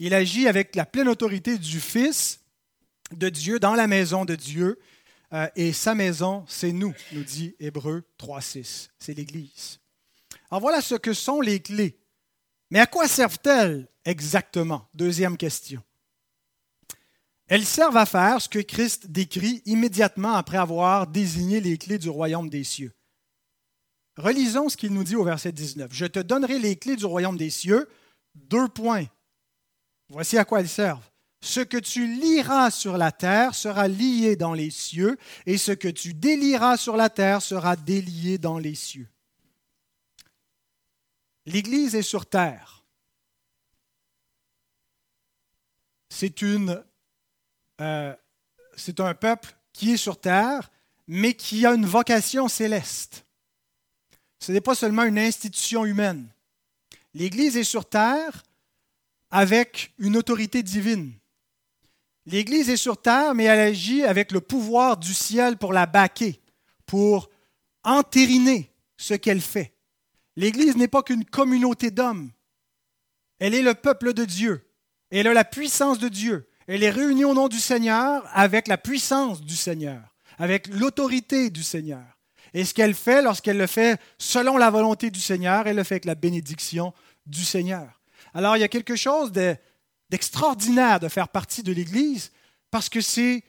Il 0.00 0.12
agit 0.12 0.48
avec 0.48 0.74
la 0.74 0.84
pleine 0.84 1.06
autorité 1.06 1.56
du 1.56 1.78
Fils 1.78 2.40
de 3.12 3.28
Dieu 3.28 3.60
dans 3.60 3.76
la 3.76 3.86
maison 3.86 4.24
de 4.24 4.34
Dieu. 4.34 4.80
Euh, 5.32 5.46
et 5.54 5.72
sa 5.72 5.94
maison, 5.94 6.44
c'est 6.48 6.72
nous, 6.72 6.92
nous 7.12 7.22
dit 7.22 7.54
Hébreu 7.60 8.02
3.6. 8.18 8.88
C'est 8.98 9.14
l'Église. 9.14 9.78
Alors 10.50 10.62
voilà 10.62 10.80
ce 10.80 10.96
que 10.96 11.12
sont 11.12 11.40
les 11.40 11.60
clés 11.60 12.01
mais 12.72 12.78
à 12.78 12.86
quoi 12.86 13.06
servent-elles 13.06 13.86
exactement? 14.06 14.88
Deuxième 14.94 15.36
question. 15.36 15.82
Elles 17.46 17.66
servent 17.66 17.98
à 17.98 18.06
faire 18.06 18.40
ce 18.40 18.48
que 18.48 18.60
Christ 18.60 19.08
décrit 19.08 19.60
immédiatement 19.66 20.32
après 20.32 20.56
avoir 20.56 21.06
désigné 21.06 21.60
les 21.60 21.76
clés 21.76 21.98
du 21.98 22.08
royaume 22.08 22.48
des 22.48 22.64
cieux. 22.64 22.94
Relisons 24.16 24.70
ce 24.70 24.78
qu'il 24.78 24.94
nous 24.94 25.04
dit 25.04 25.16
au 25.16 25.22
verset 25.22 25.52
19. 25.52 25.90
Je 25.92 26.06
te 26.06 26.18
donnerai 26.18 26.58
les 26.58 26.76
clés 26.76 26.96
du 26.96 27.04
royaume 27.04 27.36
des 27.36 27.50
cieux. 27.50 27.90
Deux 28.34 28.68
points. 28.68 29.04
Voici 30.08 30.38
à 30.38 30.46
quoi 30.46 30.60
elles 30.60 30.68
servent. 30.68 31.10
Ce 31.42 31.60
que 31.60 31.76
tu 31.76 32.06
liras 32.06 32.70
sur 32.70 32.96
la 32.96 33.12
terre 33.12 33.54
sera 33.54 33.86
lié 33.86 34.34
dans 34.34 34.54
les 34.54 34.70
cieux, 34.70 35.18
et 35.44 35.58
ce 35.58 35.72
que 35.72 35.88
tu 35.88 36.14
délieras 36.14 36.78
sur 36.78 36.96
la 36.96 37.10
terre 37.10 37.42
sera 37.42 37.76
délié 37.76 38.38
dans 38.38 38.56
les 38.56 38.74
cieux. 38.74 39.11
L'Église 41.46 41.94
est 41.94 42.02
sur 42.02 42.26
terre. 42.26 42.84
Euh, 47.80 48.14
c'est 48.76 49.00
un 49.00 49.14
peuple 49.14 49.54
qui 49.72 49.92
est 49.92 49.96
sur 49.96 50.20
terre, 50.20 50.70
mais 51.08 51.34
qui 51.34 51.66
a 51.66 51.74
une 51.74 51.86
vocation 51.86 52.48
céleste. 52.48 53.24
Ce 54.38 54.52
n'est 54.52 54.60
pas 54.60 54.74
seulement 54.74 55.04
une 55.04 55.18
institution 55.18 55.84
humaine. 55.84 56.28
L'Église 57.14 57.56
est 57.56 57.64
sur 57.64 57.88
terre 57.88 58.42
avec 59.30 59.92
une 59.98 60.16
autorité 60.16 60.62
divine. 60.62 61.12
L'Église 62.26 62.70
est 62.70 62.76
sur 62.76 63.00
terre, 63.00 63.34
mais 63.34 63.44
elle 63.44 63.58
agit 63.58 64.04
avec 64.04 64.30
le 64.30 64.40
pouvoir 64.40 64.96
du 64.96 65.12
ciel 65.12 65.56
pour 65.56 65.72
la 65.72 65.86
baquer, 65.86 66.40
pour 66.86 67.30
entériner 67.82 68.70
ce 68.96 69.14
qu'elle 69.14 69.40
fait. 69.40 69.71
L'Église 70.36 70.76
n'est 70.76 70.88
pas 70.88 71.02
qu'une 71.02 71.24
communauté 71.24 71.90
d'hommes. 71.90 72.30
Elle 73.38 73.54
est 73.54 73.62
le 73.62 73.74
peuple 73.74 74.14
de 74.14 74.24
Dieu. 74.24 74.68
Elle 75.10 75.26
a 75.26 75.34
la 75.34 75.44
puissance 75.44 75.98
de 75.98 76.08
Dieu. 76.08 76.48
Elle 76.66 76.82
est 76.82 76.90
réunie 76.90 77.24
au 77.24 77.34
nom 77.34 77.48
du 77.48 77.58
Seigneur 77.58 78.24
avec 78.32 78.68
la 78.68 78.78
puissance 78.78 79.42
du 79.42 79.56
Seigneur, 79.56 80.00
avec 80.38 80.68
l'autorité 80.68 81.50
du 81.50 81.62
Seigneur. 81.62 82.04
Et 82.54 82.64
ce 82.64 82.74
qu'elle 82.74 82.94
fait, 82.94 83.22
lorsqu'elle 83.22 83.58
le 83.58 83.66
fait 83.66 84.00
selon 84.18 84.56
la 84.56 84.70
volonté 84.70 85.10
du 85.10 85.20
Seigneur, 85.20 85.66
elle 85.66 85.76
le 85.76 85.84
fait 85.84 85.94
avec 85.94 86.04
la 86.04 86.14
bénédiction 86.14 86.92
du 87.26 87.44
Seigneur. 87.44 88.00
Alors 88.34 88.56
il 88.56 88.60
y 88.60 88.64
a 88.64 88.68
quelque 88.68 88.96
chose 88.96 89.32
d'extraordinaire 89.32 91.00
de 91.00 91.08
faire 91.08 91.28
partie 91.28 91.62
de 91.62 91.72
l'Église 91.72 92.32
parce 92.70 92.88
que 92.88 93.00
c'est 93.00 93.44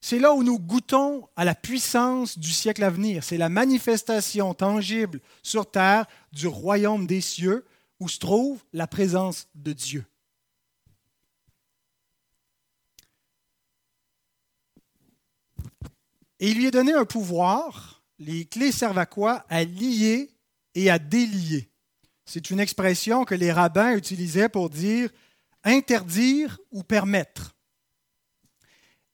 c'est 0.00 0.18
là 0.18 0.32
où 0.32 0.42
nous 0.42 0.58
goûtons 0.58 1.28
à 1.36 1.44
la 1.44 1.54
puissance 1.54 2.38
du 2.38 2.50
siècle 2.50 2.84
à 2.84 2.90
venir. 2.90 3.24
C'est 3.24 3.36
la 3.36 3.48
manifestation 3.48 4.54
tangible 4.54 5.20
sur 5.42 5.70
terre 5.70 6.06
du 6.32 6.46
royaume 6.46 7.06
des 7.06 7.20
cieux 7.20 7.66
où 7.98 8.08
se 8.08 8.18
trouve 8.18 8.62
la 8.72 8.86
présence 8.86 9.48
de 9.54 9.72
Dieu. 9.72 10.04
Et 16.40 16.50
il 16.50 16.58
lui 16.58 16.66
est 16.66 16.70
donné 16.70 16.92
un 16.92 17.04
pouvoir, 17.04 18.04
les 18.20 18.44
clés 18.44 18.70
servent 18.70 18.98
à 18.98 19.06
quoi? 19.06 19.44
À 19.48 19.64
lier 19.64 20.30
et 20.76 20.88
à 20.90 21.00
délier. 21.00 21.68
C'est 22.24 22.50
une 22.50 22.60
expression 22.60 23.24
que 23.24 23.34
les 23.34 23.50
rabbins 23.50 23.96
utilisaient 23.96 24.48
pour 24.48 24.70
dire 24.70 25.10
interdire 25.64 26.60
ou 26.70 26.84
permettre. 26.84 27.57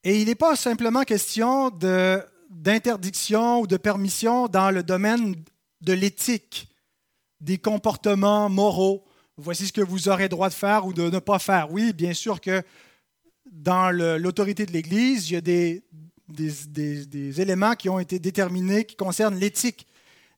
Et 0.04 0.20
il 0.20 0.26
n'est 0.26 0.34
pas 0.34 0.54
simplement 0.54 1.02
question 1.02 1.70
d'interdiction 2.50 3.60
ou 3.60 3.66
de 3.66 3.78
permission 3.78 4.48
dans 4.48 4.70
le 4.70 4.82
domaine 4.82 5.34
de 5.80 5.92
l'éthique, 5.94 6.68
des 7.40 7.56
comportements 7.56 8.50
moraux. 8.50 9.06
Voici 9.38 9.66
ce 9.66 9.72
que 9.72 9.80
vous 9.80 10.10
aurez 10.10 10.28
droit 10.28 10.50
de 10.50 10.54
faire 10.54 10.86
ou 10.86 10.92
de 10.92 11.08
ne 11.08 11.18
pas 11.20 11.38
faire. 11.38 11.72
Oui, 11.72 11.94
bien 11.94 12.12
sûr 12.12 12.42
que 12.42 12.62
dans 13.50 13.90
l'autorité 13.90 14.66
de 14.66 14.72
l'Église, 14.72 15.30
il 15.30 15.32
y 15.32 15.36
a 15.36 15.40
des, 15.40 15.82
des, 16.28 17.40
éléments 17.40 17.74
qui 17.74 17.88
ont 17.88 17.98
été 17.98 18.18
déterminés 18.18 18.84
qui 18.84 18.96
concernent 18.96 19.38
l'éthique. 19.38 19.86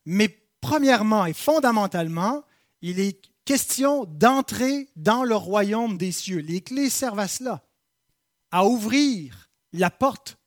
Mais 0.05 0.29
premièrement 0.61 1.27
et 1.27 1.33
fondamentalement, 1.33 2.45
il 2.83 3.01
est 3.01 3.21
question 3.45 4.05
d'entrer 4.05 4.89
dans 4.95 5.25
le 5.25 5.35
royaume 5.35 5.99
des 5.99 6.13
cieux. 6.13 6.39
Les 6.39 6.61
clés 6.61 6.89
servent 6.89 7.19
à 7.19 7.29
cela, 7.29 7.65
à 8.53 8.65
ouvrir 8.65 9.46
la 9.73 9.91
porte 9.91 10.39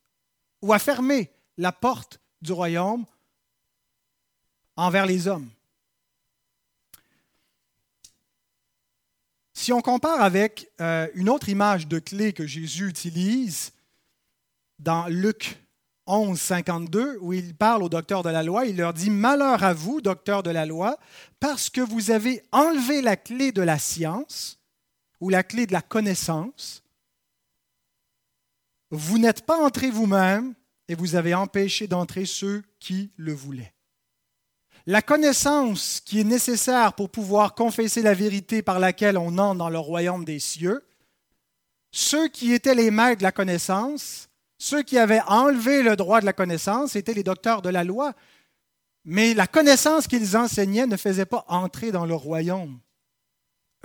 ou 0.62 0.74
à 0.74 0.80
fermer 0.80 1.32
la 1.58 1.72
porte 1.72 2.20
du 2.42 2.52
royaume 2.52 3.06
envers 4.76 5.06
les 5.06 5.28
hommes. 5.28 5.50
Si 9.54 9.74
on 9.74 9.82
compare 9.82 10.22
avec 10.22 10.72
euh, 10.80 11.10
une 11.16 11.28
autre 11.28 11.50
image 11.50 11.88
de 11.88 12.00
clé 12.00 12.32
que 12.32 12.48
Jésus 12.48 12.88
utilise 12.88 13.74
dans 14.80 15.08
Luc 15.08 15.58
11, 16.08 16.40
52, 16.40 17.18
où 17.20 17.34
il 17.34 17.54
parle 17.54 17.84
aux 17.84 17.90
docteurs 17.90 18.24
de 18.24 18.30
la 18.30 18.42
loi, 18.42 18.66
il 18.66 18.78
leur 18.78 18.94
dit 18.94 19.10
Malheur 19.10 19.64
à 19.64 19.74
vous, 19.74 20.00
docteurs 20.02 20.44
de 20.44 20.50
la 20.50 20.66
loi, 20.66 20.98
parce 21.40 21.70
que 21.70 21.82
vous 21.82 22.10
avez 22.10 22.42
enlevé 22.52 23.02
la 23.02 23.18
clé 23.18 23.52
de 23.52 23.62
la 23.62 23.78
science 23.78 24.60
ou 25.20 25.30
la 25.30 25.44
clé 25.44 25.68
de 25.68 25.74
la 25.74 25.82
connaissance. 25.82 26.82
Vous 28.92 29.18
n'êtes 29.20 29.46
pas 29.46 29.58
entrés 29.58 29.92
vous-même 29.92 30.56
et 30.88 30.96
vous 30.96 31.16
avez 31.16 31.34
empêché 31.34 31.88
d'entrer 31.88 32.26
ceux 32.26 32.64
qui 32.80 33.12
le 33.16 33.34
voulaient. 33.34 33.74
La 34.86 35.02
connaissance 35.02 36.02
qui 36.04 36.20
est 36.20 36.24
nécessaire 36.24 36.94
pour 36.94 37.10
pouvoir 37.10 37.54
confesser 37.54 38.02
la 38.02 38.14
vérité 38.14 38.62
par 38.62 38.80
laquelle 38.80 39.18
on 39.18 39.38
entre 39.38 39.58
dans 39.58 39.70
le 39.70 39.78
royaume 39.78 40.26
des 40.26 40.40
cieux, 40.40 40.84
ceux 41.92 42.28
qui 42.28 42.54
étaient 42.54 42.76
les 42.76 42.90
maîtres 42.90 43.20
de 43.20 43.24
la 43.24 43.32
connaissance, 43.32 44.30
ceux 44.58 44.82
qui 44.82 44.98
avaient 44.98 45.22
enlevé 45.28 45.84
le 45.84 45.96
droit 45.96 46.22
de 46.22 46.26
la 46.26 46.34
connaissance, 46.34 46.96
étaient 46.96 47.14
les 47.14 47.24
docteurs 47.24 47.62
de 47.62 47.70
la 47.70 47.84
loi. 47.84 48.14
Mais 49.06 49.34
la 49.34 49.48
connaissance 49.48 50.08
qu'ils 50.08 50.36
enseignaient 50.36 50.88
ne 50.88 50.98
faisait 50.98 51.26
pas 51.26 51.46
entrer 51.48 51.92
dans 51.92 52.06
le 52.06 52.16
royaume. 52.16 52.80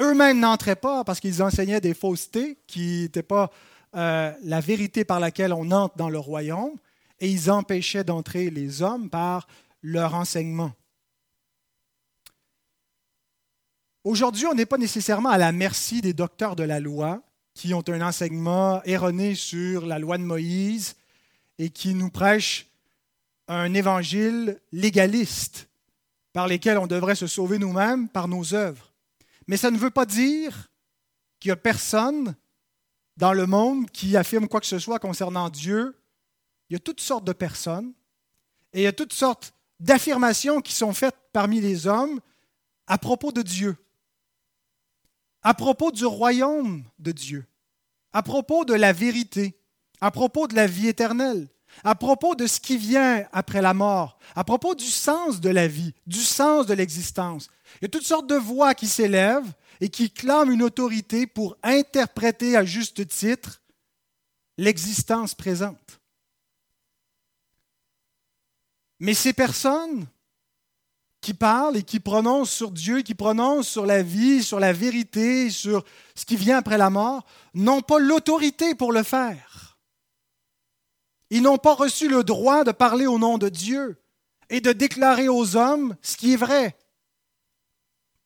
Eux-mêmes 0.00 0.40
n'entraient 0.40 0.74
pas 0.74 1.04
parce 1.04 1.20
qu'ils 1.20 1.42
enseignaient 1.42 1.80
des 1.80 1.94
faussetés 1.94 2.58
qui 2.66 3.02
n'étaient 3.02 3.22
pas 3.22 3.50
euh, 3.96 4.32
la 4.42 4.60
vérité 4.60 5.04
par 5.04 5.20
laquelle 5.20 5.52
on 5.52 5.70
entre 5.70 5.96
dans 5.96 6.10
le 6.10 6.18
royaume, 6.18 6.76
et 7.20 7.28
ils 7.30 7.50
empêchaient 7.50 8.04
d'entrer 8.04 8.50
les 8.50 8.82
hommes 8.82 9.08
par 9.08 9.46
leur 9.82 10.14
enseignement. 10.14 10.72
Aujourd'hui, 14.02 14.46
on 14.46 14.54
n'est 14.54 14.66
pas 14.66 14.78
nécessairement 14.78 15.30
à 15.30 15.38
la 15.38 15.52
merci 15.52 16.00
des 16.02 16.12
docteurs 16.12 16.56
de 16.56 16.62
la 16.62 16.80
loi 16.80 17.22
qui 17.54 17.72
ont 17.72 17.84
un 17.88 18.02
enseignement 18.02 18.82
erroné 18.84 19.34
sur 19.34 19.86
la 19.86 19.98
loi 19.98 20.18
de 20.18 20.24
Moïse 20.24 20.96
et 21.58 21.70
qui 21.70 21.94
nous 21.94 22.10
prêchent 22.10 22.66
un 23.48 23.72
évangile 23.74 24.60
légaliste 24.72 25.68
par 26.32 26.48
lequel 26.48 26.78
on 26.78 26.86
devrait 26.86 27.14
se 27.14 27.26
sauver 27.26 27.58
nous-mêmes 27.58 28.08
par 28.08 28.28
nos 28.28 28.54
œuvres. 28.54 28.92
Mais 29.46 29.56
ça 29.56 29.70
ne 29.70 29.78
veut 29.78 29.90
pas 29.90 30.06
dire 30.06 30.68
qu'il 31.38 31.50
n'y 31.50 31.52
a 31.52 31.56
personne 31.56 32.34
dans 33.16 33.32
le 33.32 33.46
monde 33.46 33.90
qui 33.90 34.16
affirme 34.16 34.48
quoi 34.48 34.60
que 34.60 34.66
ce 34.66 34.78
soit 34.78 34.98
concernant 34.98 35.48
Dieu. 35.48 35.96
Il 36.68 36.74
y 36.74 36.76
a 36.76 36.80
toutes 36.80 37.00
sortes 37.00 37.24
de 37.24 37.32
personnes 37.32 37.92
et 38.72 38.80
il 38.80 38.84
y 38.84 38.88
a 38.88 38.92
toutes 38.92 39.12
sortes 39.12 39.52
d'affirmations 39.80 40.60
qui 40.60 40.72
sont 40.72 40.92
faites 40.92 41.16
parmi 41.32 41.60
les 41.60 41.86
hommes 41.86 42.20
à 42.86 42.98
propos 42.98 43.32
de 43.32 43.42
Dieu 43.42 43.76
à 45.44 45.52
propos 45.52 45.92
du 45.92 46.06
royaume 46.06 46.82
de 46.98 47.12
Dieu, 47.12 47.44
à 48.12 48.22
propos 48.22 48.64
de 48.64 48.74
la 48.74 48.92
vérité, 48.92 49.54
à 50.00 50.10
propos 50.10 50.48
de 50.48 50.56
la 50.56 50.66
vie 50.66 50.88
éternelle, 50.88 51.48
à 51.84 51.94
propos 51.94 52.34
de 52.34 52.46
ce 52.46 52.60
qui 52.60 52.78
vient 52.78 53.24
après 53.30 53.60
la 53.60 53.74
mort, 53.74 54.18
à 54.34 54.42
propos 54.42 54.74
du 54.74 54.86
sens 54.86 55.40
de 55.40 55.50
la 55.50 55.68
vie, 55.68 55.92
du 56.06 56.20
sens 56.20 56.66
de 56.66 56.74
l'existence. 56.74 57.50
Il 57.76 57.84
y 57.84 57.86
a 57.86 57.88
toutes 57.88 58.06
sortes 58.06 58.28
de 58.28 58.36
voix 58.36 58.74
qui 58.74 58.86
s'élèvent 58.86 59.52
et 59.80 59.88
qui 59.88 60.10
clament 60.10 60.52
une 60.52 60.62
autorité 60.62 61.26
pour 61.26 61.56
interpréter 61.62 62.56
à 62.56 62.64
juste 62.64 63.06
titre 63.08 63.62
l'existence 64.56 65.34
présente. 65.34 66.00
Mais 69.00 69.14
ces 69.14 69.32
personnes 69.32 70.06
qui 71.20 71.34
parlent 71.34 71.78
et 71.78 71.82
qui 71.82 72.00
prononcent 72.00 72.52
sur 72.52 72.70
Dieu, 72.70 73.00
qui 73.00 73.14
prononcent 73.14 73.68
sur 73.68 73.86
la 73.86 74.02
vie, 74.02 74.42
sur 74.42 74.60
la 74.60 74.72
vérité, 74.72 75.50
sur 75.50 75.84
ce 76.14 76.24
qui 76.24 76.36
vient 76.36 76.58
après 76.58 76.78
la 76.78 76.90
mort, 76.90 77.24
n'ont 77.54 77.80
pas 77.80 77.98
l'autorité 77.98 78.74
pour 78.74 78.92
le 78.92 79.02
faire. 79.02 79.78
Ils 81.30 81.42
n'ont 81.42 81.58
pas 81.58 81.74
reçu 81.74 82.08
le 82.08 82.22
droit 82.22 82.62
de 82.62 82.72
parler 82.72 83.06
au 83.06 83.18
nom 83.18 83.38
de 83.38 83.48
Dieu 83.48 83.96
et 84.50 84.60
de 84.60 84.72
déclarer 84.72 85.28
aux 85.28 85.56
hommes 85.56 85.96
ce 86.02 86.16
qui 86.16 86.34
est 86.34 86.36
vrai, 86.36 86.76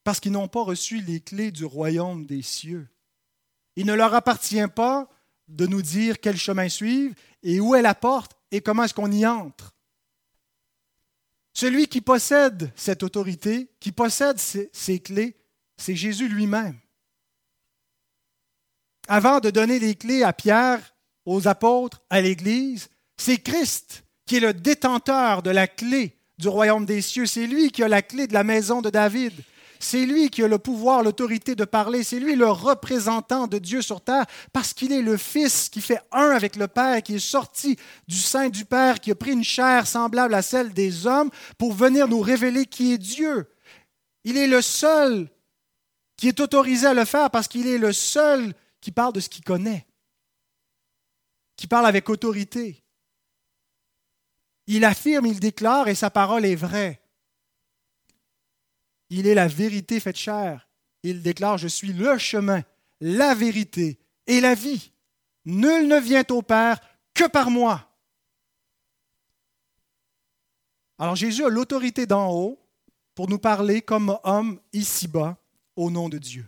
parce 0.08 0.20
qu'ils 0.20 0.32
n'ont 0.32 0.48
pas 0.48 0.62
reçu 0.62 1.02
les 1.02 1.20
clés 1.20 1.50
du 1.50 1.66
royaume 1.66 2.24
des 2.24 2.40
cieux. 2.40 2.88
Il 3.76 3.84
ne 3.84 3.92
leur 3.92 4.14
appartient 4.14 4.66
pas 4.74 5.06
de 5.48 5.66
nous 5.66 5.82
dire 5.82 6.18
quel 6.18 6.38
chemin 6.38 6.70
suivre 6.70 7.14
et 7.42 7.60
où 7.60 7.74
est 7.74 7.82
la 7.82 7.94
porte 7.94 8.32
et 8.50 8.62
comment 8.62 8.84
est-ce 8.84 8.94
qu'on 8.94 9.12
y 9.12 9.26
entre. 9.26 9.74
Celui 11.52 11.88
qui 11.88 12.00
possède 12.00 12.72
cette 12.74 13.02
autorité, 13.02 13.68
qui 13.80 13.92
possède 13.92 14.38
ces, 14.38 14.98
clés, 15.00 15.36
c'est 15.76 15.94
Jésus 15.94 16.30
lui-même. 16.30 16.78
Avant 19.08 19.40
de 19.40 19.50
donner 19.50 19.78
les 19.78 19.94
clés 19.94 20.22
à 20.22 20.32
Pierre, 20.32 20.94
aux 21.26 21.48
apôtres, 21.48 22.00
à 22.08 22.22
l'Église, 22.22 22.88
c'est 23.18 23.42
Christ 23.42 24.04
qui 24.24 24.36
est 24.36 24.40
le 24.40 24.54
détenteur 24.54 25.42
de 25.42 25.50
la 25.50 25.66
clé 25.66 26.16
du 26.38 26.48
royaume 26.48 26.86
des 26.86 27.02
cieux. 27.02 27.26
C'est 27.26 27.46
lui 27.46 27.70
qui 27.70 27.82
a 27.82 27.88
la 27.88 28.00
clé 28.00 28.26
de 28.26 28.32
la 28.32 28.42
maison 28.42 28.80
de 28.80 28.88
David. 28.88 29.34
C'est 29.80 30.06
lui 30.06 30.30
qui 30.30 30.42
a 30.42 30.48
le 30.48 30.58
pouvoir, 30.58 31.02
l'autorité 31.02 31.54
de 31.54 31.64
parler. 31.64 32.02
C'est 32.02 32.18
lui 32.18 32.34
le 32.34 32.48
représentant 32.48 33.46
de 33.46 33.58
Dieu 33.58 33.82
sur 33.82 34.00
terre 34.00 34.26
parce 34.52 34.72
qu'il 34.72 34.92
est 34.92 35.02
le 35.02 35.16
Fils 35.16 35.68
qui 35.68 35.80
fait 35.80 36.00
un 36.12 36.30
avec 36.30 36.56
le 36.56 36.68
Père, 36.68 37.02
qui 37.02 37.16
est 37.16 37.18
sorti 37.18 37.76
du 38.06 38.16
sein 38.16 38.48
du 38.48 38.64
Père, 38.64 39.00
qui 39.00 39.10
a 39.10 39.14
pris 39.14 39.32
une 39.32 39.44
chair 39.44 39.86
semblable 39.86 40.34
à 40.34 40.42
celle 40.42 40.72
des 40.72 41.06
hommes 41.06 41.30
pour 41.58 41.72
venir 41.72 42.08
nous 42.08 42.20
révéler 42.20 42.66
qui 42.66 42.92
est 42.92 42.98
Dieu. 42.98 43.46
Il 44.24 44.36
est 44.36 44.48
le 44.48 44.62
seul 44.62 45.28
qui 46.16 46.28
est 46.28 46.40
autorisé 46.40 46.86
à 46.86 46.94
le 46.94 47.04
faire 47.04 47.30
parce 47.30 47.48
qu'il 47.48 47.66
est 47.66 47.78
le 47.78 47.92
seul 47.92 48.52
qui 48.80 48.90
parle 48.90 49.12
de 49.12 49.20
ce 49.20 49.28
qu'il 49.28 49.44
connaît, 49.44 49.86
qui 51.56 51.66
parle 51.66 51.86
avec 51.86 52.08
autorité. 52.08 52.82
Il 54.66 54.84
affirme, 54.84 55.26
il 55.26 55.40
déclare 55.40 55.88
et 55.88 55.94
sa 55.94 56.10
parole 56.10 56.44
est 56.44 56.56
vraie. 56.56 57.00
Il 59.10 59.26
est 59.26 59.34
la 59.34 59.48
vérité 59.48 60.00
faite 60.00 60.16
chair. 60.16 60.68
Il 61.02 61.22
déclare, 61.22 61.58
je 61.58 61.68
suis 61.68 61.92
le 61.92 62.18
chemin, 62.18 62.62
la 63.00 63.34
vérité 63.34 63.98
et 64.26 64.40
la 64.40 64.54
vie. 64.54 64.92
Nul 65.44 65.86
ne 65.88 65.98
vient 65.98 66.24
au 66.30 66.42
Père 66.42 66.80
que 67.14 67.26
par 67.28 67.50
moi. 67.50 67.88
Alors 70.98 71.16
Jésus 71.16 71.44
a 71.44 71.48
l'autorité 71.48 72.06
d'en 72.06 72.32
haut 72.32 72.60
pour 73.14 73.28
nous 73.28 73.38
parler 73.38 73.80
comme 73.80 74.18
homme 74.24 74.60
ici-bas 74.72 75.36
au 75.76 75.90
nom 75.90 76.08
de 76.08 76.18
Dieu. 76.18 76.46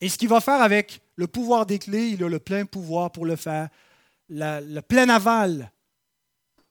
Et 0.00 0.08
ce 0.08 0.16
qu'il 0.16 0.28
va 0.28 0.40
faire 0.40 0.62
avec 0.62 1.02
le 1.16 1.26
pouvoir 1.26 1.66
des 1.66 1.78
clés, 1.78 2.08
il 2.08 2.24
a 2.24 2.28
le 2.28 2.38
plein 2.38 2.64
pouvoir 2.64 3.12
pour 3.12 3.26
le 3.26 3.36
faire, 3.36 3.68
le 4.28 4.80
plein 4.80 5.08
aval 5.08 5.70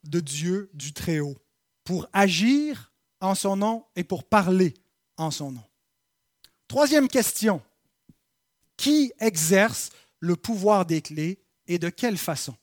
de 0.03 0.19
Dieu 0.19 0.71
du 0.73 0.93
Très-Haut, 0.93 1.37
pour 1.83 2.07
agir 2.13 2.88
en 3.21 3.35
son 3.35 3.55
nom 3.55 3.85
et 3.95 4.03
pour 4.03 4.23
parler 4.23 4.73
en 5.17 5.31
son 5.31 5.51
nom. 5.51 5.63
Troisième 6.67 7.07
question. 7.07 7.61
Qui 8.77 9.11
exerce 9.19 9.89
le 10.19 10.35
pouvoir 10.35 10.85
des 10.85 11.01
clés 11.01 11.39
et 11.67 11.79
de 11.79 11.89
quelle 11.89 12.17
façon? 12.17 12.55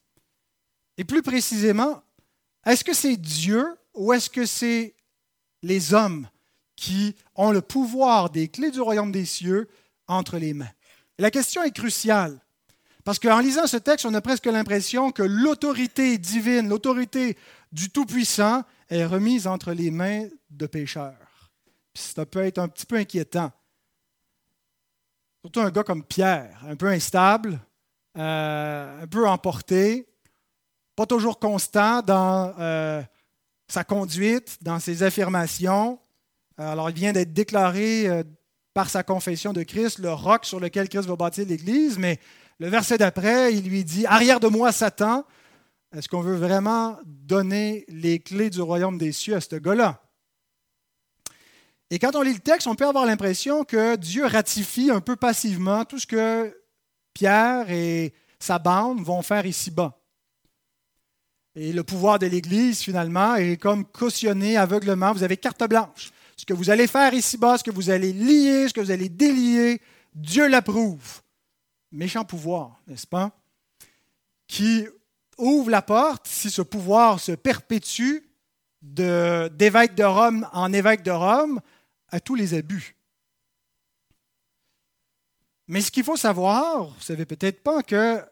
Et 0.96 1.04
plus 1.04 1.22
précisément, 1.22 2.02
est-ce 2.64 2.84
que 2.84 2.94
c'est 2.94 3.16
Dieu 3.16 3.66
ou 3.94 4.12
est-ce 4.12 4.30
que 4.30 4.46
c'est 4.46 4.94
les 5.62 5.92
hommes 5.92 6.28
qui 6.74 7.14
ont 7.34 7.50
le 7.50 7.60
pouvoir 7.60 8.30
des 8.30 8.48
clés 8.48 8.70
du 8.70 8.80
royaume 8.80 9.12
des 9.12 9.26
cieux 9.26 9.68
entre 10.06 10.38
les 10.38 10.54
mains? 10.54 10.72
La 11.18 11.30
question 11.30 11.62
est 11.62 11.70
cruciale 11.70 12.38
Parce 13.04 13.18
qu'en 13.18 13.40
lisant 13.40 13.66
ce 13.66 13.76
texte, 13.76 14.06
on 14.06 14.14
a 14.14 14.20
presque 14.20 14.46
l'impression 14.46 15.12
que 15.12 15.22
l'autorité 15.22 16.16
divine, 16.18 16.68
l'autorité 16.68 17.36
du 17.72 17.90
Tout-Puissant 17.90 18.64
est 18.88 19.04
remise 19.04 19.46
entre 19.46 19.72
les 19.72 19.90
mains 19.90 20.28
de 20.50 20.66
pécheurs. 20.66 21.50
ça 21.94 22.26
peut 22.26 22.44
être 22.44 22.58
un 22.58 22.68
petit 22.68 22.86
peu 22.86 22.96
inquiétant. 22.96 23.50
Surtout 25.42 25.60
un 25.60 25.70
gars 25.70 25.84
comme 25.84 26.04
Pierre, 26.04 26.60
un 26.66 26.76
peu 26.76 26.88
instable, 26.88 27.60
euh, 28.18 29.02
un 29.02 29.06
peu 29.06 29.28
emporté, 29.28 30.08
pas 30.96 31.06
toujours 31.06 31.38
constant 31.38 32.02
dans 32.02 32.54
euh, 32.58 33.02
sa 33.68 33.84
conduite, 33.84 34.58
dans 34.62 34.80
ses 34.80 35.02
affirmations. 35.02 35.98
Alors, 36.56 36.90
il 36.90 36.96
vient 36.96 37.12
d'être 37.12 37.32
déclaré 37.32 38.08
euh, 38.08 38.24
par 38.72 38.88
sa 38.88 39.02
confession 39.02 39.52
de 39.52 39.62
Christ 39.62 39.98
le 39.98 40.12
roc 40.12 40.44
sur 40.44 40.58
lequel 40.58 40.88
Christ 40.88 41.06
va 41.06 41.16
bâtir 41.16 41.46
l'Église, 41.46 41.98
mais 41.98 42.18
le 42.58 42.68
verset 42.68 42.98
d'après, 42.98 43.52
il 43.52 43.68
lui 43.68 43.84
dit 43.84 44.06
Arrière 44.06 44.40
de 44.40 44.48
moi, 44.48 44.72
Satan. 44.72 45.24
Est-ce 45.96 46.10
qu'on 46.10 46.20
veut 46.20 46.36
vraiment 46.36 46.98
donner 47.06 47.86
les 47.88 48.18
clés 48.18 48.50
du 48.50 48.60
royaume 48.60 48.98
des 48.98 49.12
cieux 49.12 49.34
à 49.34 49.40
ce 49.40 49.56
gars-là? 49.56 50.02
Et 51.88 51.98
quand 51.98 52.14
on 52.16 52.20
lit 52.20 52.34
le 52.34 52.40
texte, 52.40 52.66
on 52.66 52.74
peut 52.74 52.86
avoir 52.86 53.06
l'impression 53.06 53.64
que 53.64 53.96
Dieu 53.96 54.26
ratifie 54.26 54.90
un 54.90 55.00
peu 55.00 55.16
passivement 55.16 55.86
tout 55.86 55.98
ce 55.98 56.06
que 56.06 56.54
Pierre 57.14 57.70
et 57.70 58.12
sa 58.38 58.58
bande 58.58 59.02
vont 59.02 59.22
faire 59.22 59.46
ici-bas. 59.46 59.98
Et 61.54 61.72
le 61.72 61.82
pouvoir 61.82 62.18
de 62.18 62.26
l'Église, 62.26 62.80
finalement, 62.80 63.36
est 63.36 63.56
comme 63.56 63.86
cautionné 63.86 64.58
aveuglement. 64.58 65.14
Vous 65.14 65.22
avez 65.22 65.38
carte 65.38 65.66
blanche. 65.66 66.10
Ce 66.36 66.44
que 66.44 66.52
vous 66.52 66.68
allez 66.68 66.86
faire 66.86 67.14
ici-bas, 67.14 67.56
ce 67.56 67.64
que 67.64 67.70
vous 67.70 67.88
allez 67.88 68.12
lier, 68.12 68.68
ce 68.68 68.74
que 68.74 68.82
vous 68.82 68.90
allez 68.90 69.08
délier, 69.08 69.80
Dieu 70.14 70.46
l'approuve 70.46 71.22
méchant 71.90 72.26
pouvoir, 72.26 72.82
n'est-ce 72.86 73.06
pas, 73.06 73.30
qui 74.46 74.86
ouvre 75.38 75.70
la 75.70 75.82
porte, 75.82 76.26
si 76.26 76.50
ce 76.50 76.62
pouvoir 76.62 77.20
se 77.20 77.32
perpétue, 77.32 78.18
d'évêque 78.82 79.94
de, 79.94 80.04
Rome 80.04 80.48
en 80.52 80.72
évêque 80.72 81.02
de 81.02 81.10
Rome, 81.10 81.60
à 82.08 82.20
tous 82.20 82.34
les 82.34 82.54
abus. 82.54 82.96
Mais 85.68 85.80
ce 85.80 85.90
qu'il 85.90 86.04
faut 86.04 86.16
savoir, 86.16 86.84
vous 86.84 86.94
ne 86.94 87.02
savez 87.02 87.26
peut-être 87.26 87.62
pas 87.62 87.82
que 87.82 88.24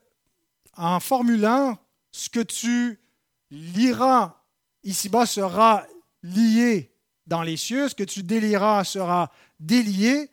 en 0.76 1.00
formulant 1.00 1.78
ce 2.12 2.28
que 2.28 2.40
tu 2.40 3.00
liras 3.50 4.36
ici-bas 4.84 5.26
sera 5.26 5.84
lié 6.22 6.92
dans 7.26 7.42
les 7.42 7.56
cieux, 7.56 7.88
ce 7.88 7.94
que 7.94 8.04
tu 8.04 8.22
délieras 8.22 8.84
sera 8.84 9.32
délié, 9.58 10.30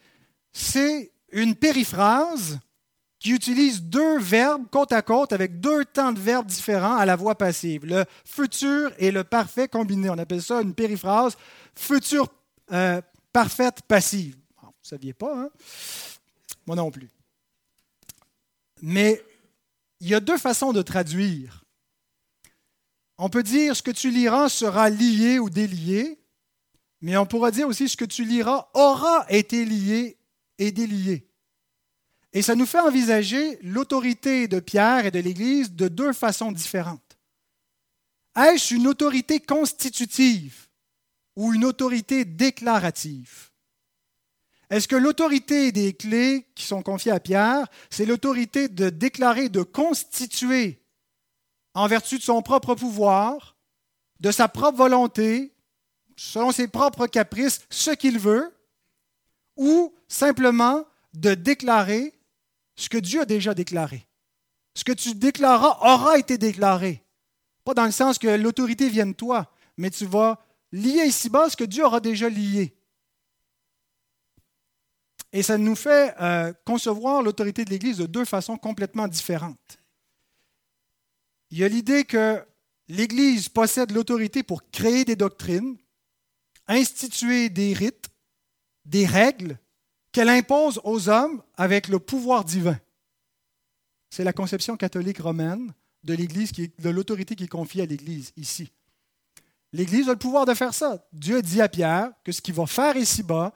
c'est 0.51 1.12
une 1.31 1.55
périphrase 1.55 2.60
qui 3.21 3.29
utilise 3.29 3.84
deux 3.84 4.17
verbes 4.17 4.65
côte 4.71 4.91
à 4.91 5.03
côte 5.03 5.31
avec 5.31 5.60
deux 5.60 5.86
temps 5.86 6.12
de 6.12 6.19
verbes 6.19 6.47
différents 6.47 6.95
à 6.95 7.05
la 7.05 7.15
voix 7.15 7.36
passive. 7.36 7.86
Le 7.86 8.03
futur 8.25 8.91
et 8.97 9.12
le 9.12 9.23
parfait 9.23 9.67
combiné. 9.67 10.10
On 10.10 10.17
appelle 10.17 10.41
ça 10.41 10.60
une 10.60 10.73
périphrase 10.73 11.38
futur 11.75 12.27
euh, 12.71 12.99
parfaite 13.31 13.84
passive. 13.88 14.36
vous 14.60 14.69
ne 14.69 14.73
saviez 14.81 15.13
pas, 15.13 15.39
hein? 15.39 15.49
Moi 16.65 16.75
non 16.75 16.89
plus. 16.89 17.10
Mais 18.81 19.23
il 19.99 20.07
y 20.07 20.15
a 20.15 20.19
deux 20.19 20.39
façons 20.39 20.73
de 20.73 20.81
traduire. 20.81 21.63
On 23.19 23.29
peut 23.29 23.43
dire 23.43 23.75
ce 23.75 23.84
que 23.84 23.91
tu 23.91 24.10
liras 24.10 24.49
sera 24.49 24.89
lié 24.89 25.38
ou 25.38 25.51
délié, 25.51 26.19
mais 27.01 27.17
on 27.17 27.27
pourra 27.27 27.51
dire 27.51 27.67
aussi 27.67 27.88
ce 27.88 27.97
que 27.97 28.05
tu 28.05 28.25
liras 28.25 28.71
aura 28.73 29.27
été 29.29 29.63
lié 29.63 30.17
et 30.57 30.71
délié. 30.71 31.30
Et 32.33 32.41
ça 32.41 32.55
nous 32.55 32.65
fait 32.65 32.79
envisager 32.79 33.59
l'autorité 33.61 34.47
de 34.47 34.59
Pierre 34.59 35.05
et 35.05 35.11
de 35.11 35.19
l'Église 35.19 35.73
de 35.73 35.87
deux 35.87 36.13
façons 36.13 36.51
différentes. 36.51 37.17
Est-ce 38.35 38.73
une 38.73 38.87
autorité 38.87 39.39
constitutive 39.41 40.67
ou 41.35 41.53
une 41.53 41.65
autorité 41.65 42.23
déclarative? 42.23 43.49
Est-ce 44.69 44.87
que 44.87 44.95
l'autorité 44.95 45.73
des 45.73 45.91
clés 45.91 46.47
qui 46.55 46.63
sont 46.63 46.81
confiées 46.81 47.11
à 47.11 47.19
Pierre, 47.19 47.67
c'est 47.89 48.05
l'autorité 48.05 48.69
de 48.69 48.89
déclarer, 48.89 49.49
de 49.49 49.63
constituer, 49.63 50.81
en 51.73 51.87
vertu 51.87 52.17
de 52.17 52.23
son 52.23 52.41
propre 52.41 52.75
pouvoir, 52.75 53.57
de 54.21 54.31
sa 54.31 54.47
propre 54.47 54.77
volonté, 54.77 55.53
selon 56.15 56.53
ses 56.53 56.69
propres 56.69 57.07
caprices, 57.07 57.61
ce 57.69 57.91
qu'il 57.91 58.17
veut, 58.17 58.55
ou 59.57 59.93
simplement 60.07 60.85
de 61.13 61.33
déclarer 61.33 62.13
ce 62.75 62.89
que 62.89 62.97
Dieu 62.97 63.21
a 63.21 63.25
déjà 63.25 63.53
déclaré. 63.53 64.07
Ce 64.75 64.84
que 64.84 64.91
tu 64.91 65.13
déclareras 65.15 65.77
aura 65.81 66.17
été 66.17 66.38
déclaré. 66.38 67.03
Pas 67.63 67.73
dans 67.73 67.86
le 67.86 67.91
sens 67.91 68.17
que 68.17 68.27
l'autorité 68.27 68.89
vienne 68.89 69.12
de 69.12 69.17
toi, 69.17 69.51
mais 69.77 69.89
tu 69.89 70.05
vas 70.05 70.39
lier 70.71 71.05
ici-bas 71.05 71.49
ce 71.49 71.57
que 71.57 71.63
Dieu 71.63 71.86
aura 71.86 71.99
déjà 71.99 72.29
lié. 72.29 72.75
Et 75.34 75.43
ça 75.43 75.57
nous 75.57 75.75
fait 75.75 76.13
euh, 76.21 76.53
concevoir 76.65 77.21
l'autorité 77.21 77.63
de 77.63 77.69
l'Église 77.69 77.97
de 77.97 78.05
deux 78.05 78.25
façons 78.25 78.57
complètement 78.57 79.07
différentes. 79.07 79.77
Il 81.51 81.60
y 81.60 81.63
a 81.63 81.67
l'idée 81.67 82.05
que 82.05 82.43
l'Église 82.88 83.49
possède 83.49 83.91
l'autorité 83.91 84.43
pour 84.43 84.69
créer 84.71 85.05
des 85.05 85.15
doctrines, 85.15 85.77
instituer 86.67 87.49
des 87.49 87.73
rites, 87.73 88.10
des 88.86 89.05
règles, 89.05 89.57
qu'elle 90.12 90.30
impose 90.30 90.80
aux 90.84 91.10
hommes 91.10 91.41
avec 91.56 91.88
le 91.88 92.00
pouvoir 92.00 92.43
divin. 92.43 92.78
C'est 94.10 94.24
la 94.24 94.34
conception 94.34 94.76
catholique 94.76 95.19
romaine 95.19 95.74
de 96.04 96.13
l'Église, 96.13 96.52
de 96.54 96.89
l'autorité 96.89 97.36
qui 97.36 97.45
est 97.45 97.47
confiée 97.47 97.84
à 97.84 97.86
l'Église 97.86 98.34
ici. 98.36 98.71
L'Église 99.74 100.10
a 100.10 100.13
le 100.13 100.17
pouvoir 100.17 100.45
de 100.45 100.54
faire 100.54 100.74
ça. 100.74 101.06
Dieu 101.13 101.41
dit 101.41 101.62
à 101.62 101.69
Pierre 101.69 102.12
que 102.24 102.32
ce 102.32 102.41
qu'il 102.41 102.54
va 102.54 102.65
faire 102.65 102.97
ici-bas 102.97 103.54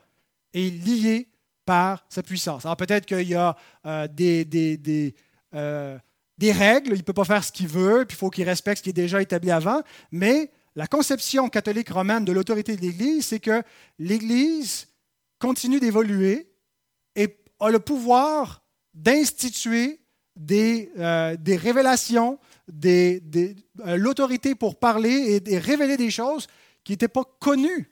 est 0.54 0.70
lié 0.86 1.28
par 1.66 2.06
sa 2.08 2.24
puissance. 2.24 2.66
Alors 2.66 2.78
peut-être 2.78 3.06
qu'il 3.06 3.28
y 3.28 3.36
a 3.36 3.58
euh, 3.86 4.08
des, 4.08 5.14
euh, 5.54 5.98
des, 6.38 6.52
règles, 6.52 6.92
il 6.92 7.00
ne 7.00 7.04
peut 7.04 7.12
pas 7.12 7.26
faire 7.26 7.44
ce 7.44 7.52
qu'il 7.52 7.68
veut, 7.68 8.06
puis 8.08 8.16
il 8.16 8.20
faut 8.20 8.30
qu'il 8.30 8.48
respecte 8.48 8.78
ce 8.78 8.84
qui 8.84 8.92
est 8.92 8.94
déjà 8.94 9.22
établi 9.22 9.52
avant, 9.52 9.82
mais 10.12 10.52
la 10.76 10.88
conception 10.88 11.50
catholique 11.50 11.90
romaine 11.90 12.24
de 12.24 12.32
l'autorité 12.32 12.76
de 12.76 12.82
l'Église, 12.82 13.26
c'est 13.26 13.40
que 13.40 13.64
l'Église 14.00 14.88
continue 15.40 15.80
d'évoluer 15.80 16.52
et 17.16 17.38
a 17.60 17.70
le 17.70 17.80
pouvoir 17.80 18.64
d'instituer 18.94 20.00
des, 20.36 20.92
euh, 20.98 21.36
des, 21.38 21.56
révélations, 21.56 22.40
des, 22.68 23.22
euh, 23.86 23.98
l'autorité 23.98 24.56
pour 24.56 24.80
parler 24.80 25.42
et, 25.46 25.58
révéler 25.58 25.98
des 25.98 26.12
choses 26.12 26.48
qui 26.84 26.94
n'étaient 26.94 27.08
pas 27.08 27.24
connues 27.40 27.92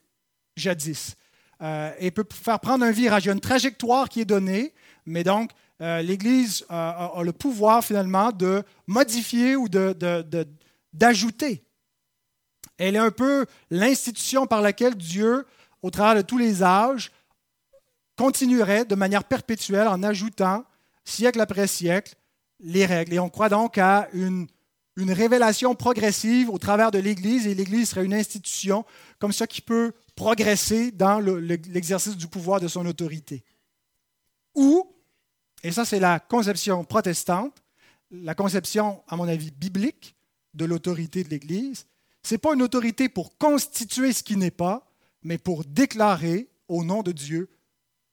jadis. 0.56 1.16
Euh, 1.62 1.92
et 2.00 2.12
peut 2.12 2.26
faire 2.34 2.60
prendre 2.60 2.84
un 2.84 2.92
virage. 2.92 3.24
Il 3.24 3.28
y 3.28 3.30
a 3.30 3.34
une 3.34 3.40
trajectoire 3.40 4.10
qui 4.10 4.20
est 4.20 4.26
donnée, 4.26 4.74
mais 5.06 5.24
donc 5.24 5.52
l'Église 5.80 6.66
a, 6.70 7.12
le 7.24 7.34
pouvoir 7.34 7.84
finalement 7.84 8.32
de 8.32 8.64
modifier 8.88 9.58
ou 9.58 9.68
d'ajouter. 9.68 11.56
De, 11.56 11.62
Elle 12.78 12.96
est 12.96 13.00
un 13.00 13.12
peu 13.12 13.46
l'institution 13.70 14.48
par 14.48 14.62
laquelle 14.62 14.96
Dieu, 14.96 15.46
au 15.82 15.90
travers 15.90 16.16
de 16.16 16.26
tous 16.26 16.38
les 16.38 16.64
âges, 16.64 17.12
continuerait 18.18 18.86
de 18.86 18.96
manière 18.96 19.24
perpétuelle 19.24 19.88
en 19.88 20.04
ajoutant, 20.04 20.66
siècle 21.04 21.42
après 21.42 21.68
siècle, 21.68 22.16
les 22.60 22.86
règles. 22.86 23.14
Et 23.14 23.20
on 23.20 23.30
croit 23.30 23.50
donc 23.50 23.78
à 23.78 24.08
une, 24.14 24.48
une 24.96 25.12
révélation 25.12 25.76
progressive 25.76 26.50
au 26.50 26.58
travers 26.58 26.92
de 26.92 27.00
l'Église, 27.00 27.48
et 27.48 27.56
l'Église 27.56 27.90
serait 27.90 28.06
une 28.06 28.14
institution 28.14 28.86
comme 29.20 29.34
ça 29.34 29.48
qui 29.48 29.62
peut 29.62 29.94
progresser 30.16 30.92
dans 30.92 31.20
l'exercice 31.20 32.16
du 32.16 32.28
pouvoir 32.28 32.60
de 32.60 32.68
son 32.68 32.86
autorité. 32.86 33.44
Ou, 34.56 34.88
et 35.64 35.72
ça 35.72 35.86
c'est 35.86 36.00
la 36.00 36.20
conception 36.20 36.84
protestante, 36.84 37.64
la 38.12 38.36
conception, 38.36 39.02
à 39.08 39.16
mon 39.16 39.28
avis, 39.28 39.50
biblique 39.50 40.16
de 40.54 40.66
l'autorité 40.66 41.24
de 41.24 41.30
l'Église, 41.30 41.88
ce 42.22 42.36
n'est 42.36 42.40
pas 42.40 42.54
une 42.54 42.62
autorité 42.62 43.10
pour 43.10 43.38
constituer 43.38 44.14
ce 44.14 44.24
qui 44.24 44.38
n'est 44.38 44.52
pas, 44.52 44.88
mais 45.24 45.38
pour 45.38 45.66
déclarer 45.66 46.48
au 46.68 46.84
nom 46.84 47.02
de 47.02 47.12
Dieu 47.12 47.50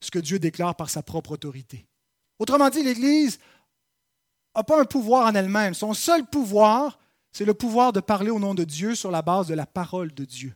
ce 0.00 0.10
que 0.10 0.18
Dieu 0.18 0.38
déclare 0.38 0.74
par 0.74 0.90
sa 0.90 1.02
propre 1.02 1.32
autorité. 1.32 1.86
Autrement 2.38 2.70
dit, 2.70 2.82
l'Église 2.82 3.38
n'a 4.56 4.64
pas 4.64 4.80
un 4.80 4.84
pouvoir 4.84 5.26
en 5.26 5.34
elle-même. 5.34 5.74
Son 5.74 5.94
seul 5.94 6.24
pouvoir, 6.26 6.98
c'est 7.32 7.44
le 7.44 7.54
pouvoir 7.54 7.92
de 7.92 8.00
parler 8.00 8.30
au 8.30 8.38
nom 8.38 8.54
de 8.54 8.64
Dieu 8.64 8.94
sur 8.94 9.10
la 9.10 9.22
base 9.22 9.46
de 9.46 9.54
la 9.54 9.66
parole 9.66 10.12
de 10.12 10.24
Dieu. 10.24 10.54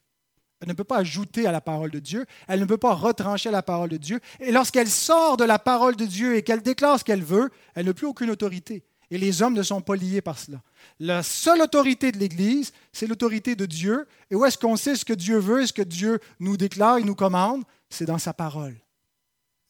Elle 0.60 0.68
ne 0.68 0.74
peut 0.74 0.84
pas 0.84 0.98
ajouter 0.98 1.46
à 1.46 1.52
la 1.52 1.60
parole 1.60 1.90
de 1.90 1.98
Dieu, 1.98 2.24
elle 2.48 2.60
ne 2.60 2.64
peut 2.64 2.78
pas 2.78 2.94
retrancher 2.94 3.50
la 3.50 3.62
parole 3.62 3.90
de 3.90 3.98
Dieu. 3.98 4.20
Et 4.40 4.50
lorsqu'elle 4.50 4.88
sort 4.88 5.36
de 5.36 5.44
la 5.44 5.58
parole 5.58 5.94
de 5.94 6.06
Dieu 6.06 6.36
et 6.36 6.42
qu'elle 6.42 6.62
déclare 6.62 6.98
ce 6.98 7.04
qu'elle 7.04 7.22
veut, 7.22 7.50
elle 7.74 7.84
n'a 7.84 7.92
plus 7.92 8.06
aucune 8.06 8.30
autorité. 8.30 8.82
Et 9.10 9.18
les 9.18 9.42
hommes 9.42 9.54
ne 9.54 9.62
sont 9.62 9.82
pas 9.82 9.94
liés 9.94 10.22
par 10.22 10.38
cela. 10.38 10.62
La 10.98 11.22
seule 11.22 11.60
autorité 11.60 12.12
de 12.12 12.18
l'Église, 12.18 12.72
c'est 12.92 13.06
l'autorité 13.06 13.54
de 13.54 13.66
Dieu. 13.66 14.08
Et 14.30 14.34
où 14.34 14.44
est-ce 14.44 14.56
qu'on 14.56 14.76
sait 14.76 14.96
ce 14.96 15.04
que 15.04 15.12
Dieu 15.12 15.38
veut 15.38 15.62
et 15.62 15.66
ce 15.66 15.72
que 15.72 15.82
Dieu 15.82 16.18
nous 16.40 16.56
déclare 16.56 16.96
et 16.96 17.04
nous 17.04 17.14
commande? 17.14 17.62
C'est 17.90 18.06
dans 18.06 18.18
sa 18.18 18.32
parole. 18.32 18.74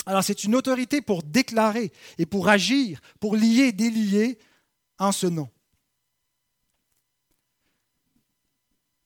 Alors 0.06 0.22
c'est 0.22 0.44
une 0.44 0.54
autorité 0.54 1.00
pour 1.00 1.22
déclarer 1.22 1.92
et 2.18 2.26
pour 2.26 2.48
agir, 2.48 3.00
pour 3.20 3.36
lier, 3.36 3.72
délier 3.72 4.38
en 4.98 5.12
ce 5.12 5.26
nom. 5.26 5.48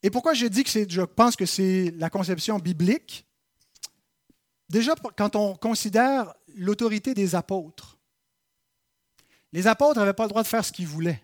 Et 0.02 0.10
pourquoi 0.10 0.34
je 0.34 0.46
dis 0.46 0.64
que 0.64 0.70
je 0.70 1.02
pense 1.02 1.36
que 1.36 1.46
c'est 1.46 1.92
la 1.96 2.10
conception 2.10 2.58
biblique? 2.58 3.26
Déjà, 4.68 4.94
quand 5.16 5.34
on 5.34 5.56
considère 5.56 6.34
l'autorité 6.54 7.14
des 7.14 7.34
apôtres, 7.34 7.98
les 9.52 9.66
apôtres 9.66 9.98
n'avaient 9.98 10.12
pas 10.12 10.24
le 10.24 10.28
droit 10.28 10.42
de 10.42 10.48
faire 10.48 10.64
ce 10.64 10.72
qu'ils 10.72 10.86
voulaient. 10.86 11.22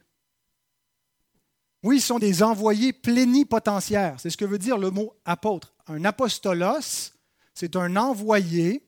Oui, 1.83 1.99
ils 1.99 2.01
sont 2.01 2.19
des 2.19 2.43
envoyés 2.43 2.95
plénipotentiaires. 2.95 4.19
C'est 4.19 4.31
ce 4.31 4.39
que 4.39 4.47
veut 4.47 4.59
dire 4.59 4.79
le 4.79 4.91
mot 4.91 5.15
apôtre. 5.27 5.75
Un 5.87 6.05
apostolos, 6.07 7.13
c'est 7.55 7.77
un 7.77 7.97
envoyé 7.97 8.83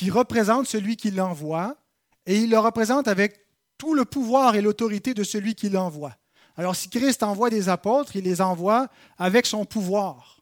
qui 0.00 0.10
représente 0.10 0.66
celui 0.66 0.96
qui 0.96 1.10
l'envoie 1.10 1.76
et 2.24 2.38
il 2.38 2.48
le 2.48 2.58
représente 2.58 3.06
avec 3.06 3.44
tout 3.76 3.92
le 3.92 4.06
pouvoir 4.06 4.54
et 4.54 4.62
l'autorité 4.62 5.12
de 5.12 5.22
celui 5.22 5.54
qui 5.54 5.68
l'envoie. 5.68 6.16
Alors 6.56 6.74
si 6.74 6.88
Christ 6.88 7.22
envoie 7.22 7.50
des 7.50 7.68
apôtres, 7.68 8.16
il 8.16 8.24
les 8.24 8.40
envoie 8.40 8.88
avec 9.18 9.44
son 9.44 9.66
pouvoir. 9.66 10.40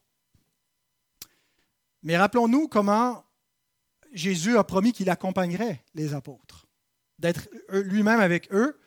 Mais 2.03 2.17
rappelons-nous 2.17 2.69
comment 2.69 3.25
Jésus 4.13 4.57
a 4.57 4.63
promis 4.63 4.93
qu'il 4.93 5.09
accompagnerait 5.09 5.83
les 5.93 6.13
apôtres, 6.13 6.65
d'être 7.17 7.49
lui-même 7.69 8.21
avec 8.21 8.53
eux. 8.53 8.79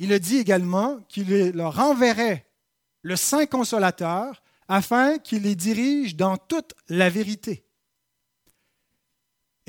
Il 0.00 0.12
a 0.12 0.18
dit 0.18 0.38
également 0.38 0.98
qu'il 1.08 1.52
leur 1.52 1.78
enverrait 1.78 2.50
le 3.02 3.14
Saint 3.14 3.46
Consolateur 3.46 4.42
afin 4.66 5.18
qu'il 5.18 5.44
les 5.44 5.54
dirige 5.54 6.16
dans 6.16 6.36
toute 6.36 6.74
la 6.88 7.08
vérité. 7.10 7.64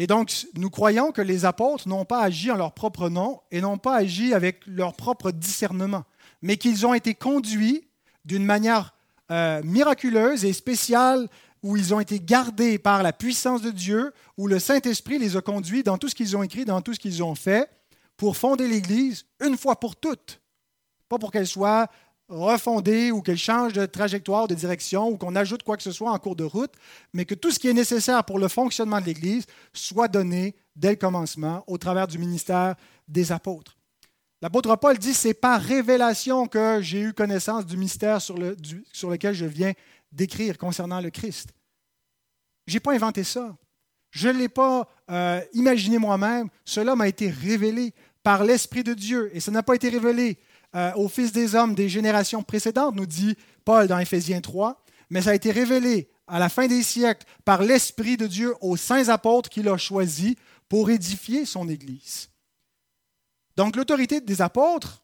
Et 0.02 0.08
donc, 0.08 0.48
nous 0.56 0.72
croyons 0.72 1.12
que 1.12 1.22
les 1.22 1.46
apôtres 1.46 1.88
n'ont 1.88 2.06
pas 2.06 2.24
agi 2.24 2.50
en 2.50 2.56
leur 2.56 2.74
propre 2.74 3.08
nom 3.08 3.40
et 3.52 3.62
n'ont 3.62 3.78
pas 3.78 3.98
agi 3.98 4.34
avec 4.34 4.66
leur 4.66 4.96
propre 4.96 5.30
discernement, 5.30 6.06
mais 6.42 6.58
qu'ils 6.58 6.88
ont 6.88 6.96
été 6.96 7.14
conduits 7.14 7.88
d'une 8.26 8.44
manière 8.44 8.96
euh, 9.30 9.62
miraculeuse 9.64 10.44
et 10.44 10.54
spéciale 10.54 11.30
où 11.62 11.78
ils 11.78 11.94
ont 11.94 12.00
été 12.00 12.20
gardés 12.20 12.80
par 12.80 13.04
la 13.04 13.14
puissance 13.14 13.62
de 13.62 13.70
Dieu, 13.70 14.12
où 14.38 14.48
le 14.48 14.58
Saint-Esprit 14.58 15.20
les 15.20 15.38
a 15.38 15.42
conduits 15.42 15.84
dans 15.84 16.00
tout 16.00 16.10
ce 16.10 16.16
qu'ils 16.16 16.36
ont 16.36 16.42
écrit, 16.42 16.66
dans 16.66 16.82
tout 16.82 16.96
ce 16.96 17.00
qu'ils 17.00 17.22
ont 17.22 17.36
fait, 17.36 17.70
pour 18.18 18.38
fonder 18.38 18.68
l'Église 18.68 19.28
une 19.40 19.56
fois 19.56 19.80
pour 19.80 19.96
toutes. 19.96 20.42
Pas 21.10 21.20
pour 21.20 21.32
qu'elle 21.32 21.46
soit 21.46 21.92
refondée 22.32 23.12
ou 23.12 23.22
qu'elle 23.22 23.38
change 23.38 23.74
de 23.74 23.86
trajectoire, 23.86 24.48
de 24.48 24.56
direction 24.56 25.10
ou 25.10 25.18
qu'on 25.18 25.36
ajoute 25.36 25.64
quoi 25.64 25.78
que 25.78 25.84
ce 25.84 25.92
soit 25.92 26.12
en 26.12 26.18
cours 26.18 26.36
de 26.36 26.44
route, 26.44 26.72
mais 27.14 27.26
que 27.26 27.36
tout 27.36 27.52
ce 27.52 27.60
qui 27.60 27.68
est 27.68 27.74
nécessaire 27.74 28.24
pour 28.24 28.40
le 28.40 28.48
fonctionnement 28.48 29.02
de 29.02 29.06
l'Église 29.06 29.46
soit 29.74 30.08
donné 30.08 30.56
dès 30.76 30.92
le 30.92 30.96
commencement 30.96 31.64
au 31.68 31.78
travers 31.78 32.08
du 32.08 32.18
ministère 32.18 32.76
des 33.08 33.32
apôtres. 33.32 33.78
L'apôtre 34.42 34.76
Paul 34.78 34.98
dit, 34.98 35.14
c'est 35.14 35.36
par 35.36 35.62
révélation 35.62 36.48
que 36.48 36.80
j'ai 36.82 37.02
eu 37.02 37.14
connaissance 37.14 37.66
du 37.66 37.78
mystère 37.78 38.22
sur, 38.22 38.38
le, 38.38 38.56
sur 38.92 39.10
lequel 39.10 39.36
je 39.36 39.46
viens 39.46 39.74
d'écrire 40.12 40.58
concernant 40.58 41.00
le 41.02 41.12
Christ. 41.12 41.50
Je 42.66 42.74
n'ai 42.74 42.80
pas 42.80 42.94
inventé 42.94 43.24
ça. 43.24 43.56
Je 44.10 44.30
ne 44.30 44.40
l'ai 44.40 44.50
pas 44.50 44.88
euh, 45.10 45.42
imaginé 45.54 45.98
moi-même. 45.98 46.50
Cela 46.66 46.96
m'a 46.96 47.08
été 47.08 47.30
révélé 47.30 47.94
par 48.24 48.44
l'Esprit 48.44 48.84
de 48.84 48.94
Dieu. 48.94 49.30
Et 49.34 49.40
ça 49.40 49.52
n'a 49.52 49.64
pas 49.64 49.76
été 49.76 49.90
révélé 49.90 50.38
euh, 50.76 50.92
aux 50.96 51.10
fils 51.10 51.32
des 51.32 51.56
hommes 51.56 51.76
des 51.76 51.90
générations 51.90 52.44
précédentes, 52.44 52.96
nous 52.96 53.06
dit 53.06 53.36
Paul 53.66 53.88
dans 53.88 54.00
Éphésiens 54.00 54.42
3, 54.42 54.84
mais 55.10 55.22
ça 55.22 55.32
a 55.32 55.36
été 55.36 55.52
révélé 55.52 56.10
à 56.28 56.40
la 56.40 56.50
fin 56.50 56.68
des 56.68 56.84
siècles 56.84 57.26
par 57.44 57.62
l'Esprit 57.62 58.16
de 58.16 58.28
Dieu 58.28 58.56
aux 58.62 58.78
saints 58.78 59.10
apôtres 59.10 59.50
qu'il 59.50 59.68
a 59.68 59.78
choisis 59.78 60.36
pour 60.70 60.90
édifier 60.90 61.46
son 61.46 61.68
Église. 61.68 62.30
Donc 63.58 63.76
l'autorité 63.76 64.22
des 64.22 64.42
apôtres, 64.42 65.04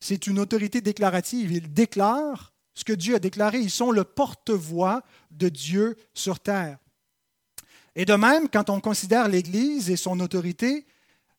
c'est 0.00 0.26
une 0.26 0.40
autorité 0.40 0.80
déclarative. 0.80 1.52
Ils 1.52 1.72
déclarent 1.72 2.52
ce 2.74 2.82
que 2.82 2.92
Dieu 2.92 3.14
a 3.14 3.18
déclaré. 3.20 3.60
Ils 3.60 3.70
sont 3.70 3.92
le 3.92 4.02
porte-voix 4.02 5.02
de 5.30 5.48
Dieu 5.48 5.96
sur 6.12 6.40
terre. 6.40 6.78
Et 7.94 8.04
de 8.04 8.14
même, 8.14 8.48
quand 8.48 8.70
on 8.70 8.80
considère 8.80 9.28
l'Église 9.28 9.90
et 9.90 9.96
son 9.96 10.18
autorité, 10.18 10.86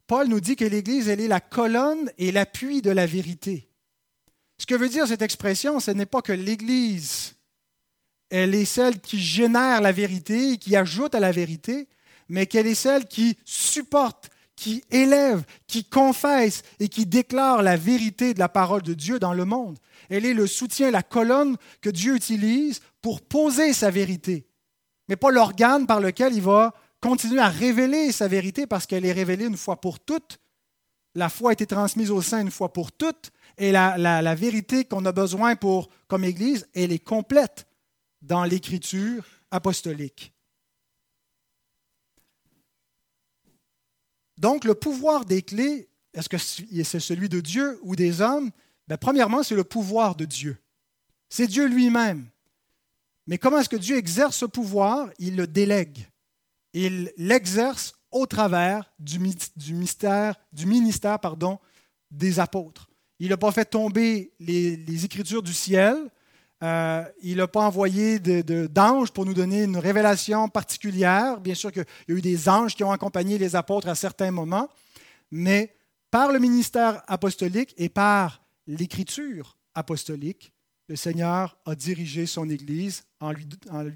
Paul 0.07 0.27
nous 0.27 0.39
dit 0.39 0.55
que 0.55 0.65
l'Église, 0.65 1.07
elle 1.07 1.21
est 1.21 1.27
la 1.27 1.39
colonne 1.39 2.11
et 2.17 2.31
l'appui 2.31 2.81
de 2.81 2.91
la 2.91 3.05
vérité. 3.05 3.69
Ce 4.57 4.65
que 4.65 4.75
veut 4.75 4.89
dire 4.89 5.07
cette 5.07 5.21
expression, 5.21 5.79
ce 5.79 5.91
n'est 5.91 6.05
pas 6.05 6.21
que 6.21 6.33
l'Église, 6.33 7.35
elle 8.29 8.55
est 8.55 8.65
celle 8.65 8.99
qui 8.99 9.19
génère 9.19 9.81
la 9.81 9.91
vérité, 9.91 10.57
qui 10.57 10.75
ajoute 10.75 11.15
à 11.15 11.19
la 11.19 11.31
vérité, 11.31 11.87
mais 12.29 12.45
qu'elle 12.45 12.67
est 12.67 12.75
celle 12.75 13.05
qui 13.05 13.37
supporte, 13.45 14.29
qui 14.55 14.83
élève, 14.91 15.43
qui 15.67 15.83
confesse 15.83 16.63
et 16.79 16.89
qui 16.89 17.05
déclare 17.05 17.63
la 17.63 17.77
vérité 17.77 18.33
de 18.33 18.39
la 18.39 18.49
parole 18.49 18.81
de 18.81 18.93
Dieu 18.93 19.19
dans 19.19 19.33
le 19.33 19.45
monde. 19.45 19.77
Elle 20.09 20.25
est 20.25 20.33
le 20.33 20.47
soutien, 20.47 20.91
la 20.91 21.03
colonne 21.03 21.57
que 21.81 21.89
Dieu 21.89 22.15
utilise 22.15 22.81
pour 23.01 23.21
poser 23.21 23.73
sa 23.73 23.89
vérité, 23.91 24.47
mais 25.09 25.15
pas 25.15 25.31
l'organe 25.31 25.85
par 25.85 25.99
lequel 25.99 26.33
il 26.33 26.41
va 26.41 26.73
continue 27.03 27.39
à 27.39 27.49
révéler 27.49 28.13
sa 28.13 28.29
vérité 28.29 28.65
parce 28.65 28.85
qu'elle 28.85 29.05
est 29.05 29.11
révélée 29.11 29.45
une 29.45 29.57
fois 29.57 29.81
pour 29.81 29.99
toutes. 29.99 30.39
La 31.15 31.27
foi 31.27 31.49
a 31.49 31.53
été 31.53 31.67
transmise 31.67 32.09
au 32.09 32.21
sein 32.21 32.39
une 32.39 32.49
fois 32.49 32.71
pour 32.71 32.93
toutes. 32.93 33.31
Et 33.57 33.73
la, 33.73 34.35
vérité 34.35 34.85
qu'on 34.85 35.03
a 35.05 35.11
besoin 35.11 35.57
pour, 35.57 35.89
comme 36.07 36.23
Église, 36.23 36.65
elle 36.73 36.93
est 36.93 37.03
complète 37.03 37.67
dans 38.21 38.45
l'écriture 38.45 39.25
apostolique. 39.51 40.33
Donc, 44.37 44.63
le 44.63 44.73
pouvoir 44.73 45.25
des 45.25 45.41
clés, 45.41 45.89
est-ce 46.13 46.29
que 46.29 46.37
c'est 46.37 47.01
celui 47.01 47.27
de 47.27 47.41
Dieu 47.41 47.79
ou 47.83 47.97
des 47.97 48.21
hommes? 48.21 48.49
Ben, 48.87 48.97
Premièrement, 48.97 49.43
c'est 49.43 49.55
le 49.55 49.65
pouvoir 49.65 50.15
de 50.15 50.23
Dieu. 50.23 50.57
C'est 51.27 51.47
Dieu 51.47 51.67
lui-même. 51.67 52.29
Mais 53.27 53.37
comment 53.37 53.59
est-ce 53.59 53.69
que 53.69 53.75
Dieu 53.75 53.97
exerce 53.97 54.37
ce 54.37 54.45
pouvoir? 54.45 55.09
Il 55.19 55.35
le 55.35 55.47
délègue 55.47 56.07
il 56.73 57.11
l'exerce 57.17 57.93
au 58.11 58.25
travers 58.25 58.91
du, 58.99 59.19
mystère, 59.19 60.35
du 60.51 60.65
ministère 60.65 61.19
pardon, 61.19 61.59
des 62.11 62.39
apôtres. 62.39 62.89
Il 63.19 63.29
n'a 63.29 63.37
pas 63.37 63.51
fait 63.51 63.65
tomber 63.65 64.33
les, 64.39 65.05
Écritures 65.05 65.43
du 65.43 65.53
ciel. 65.53 65.97
Euh, 66.61 67.03
il 67.21 67.37
n'a 67.37 67.47
pas 67.47 67.65
envoyé 67.65 68.19
d'anges 68.19 69.11
pour 69.11 69.25
nous 69.25 69.33
donner 69.33 69.63
une 69.63 69.77
révélation 69.77 70.47
particulière. 70.49 71.39
Bien 71.39 71.55
sûr 71.55 71.71
qu'il 71.71 71.85
y 72.07 72.11
a 72.11 72.15
eu 72.15 72.21
des 72.21 72.49
anges 72.49 72.75
qui 72.75 72.83
ont 72.83 72.91
accompagné 72.91 73.37
les 73.37 73.55
apôtres 73.55 73.87
à 73.87 73.95
certains 73.95 74.31
moments, 74.31 74.69
mais 75.31 75.75
par 76.11 76.31
le 76.31 76.39
ministère 76.39 77.01
apostolique 77.07 77.73
et 77.77 77.89
par 77.89 78.43
l'Écriture 78.67 79.57
apostolique, 79.73 80.53
le 80.87 80.95
Seigneur 80.95 81.57
a 81.65 81.75
dirigé 81.75 82.25
son 82.25 82.49
Église 82.49 83.03
en, 83.19 83.33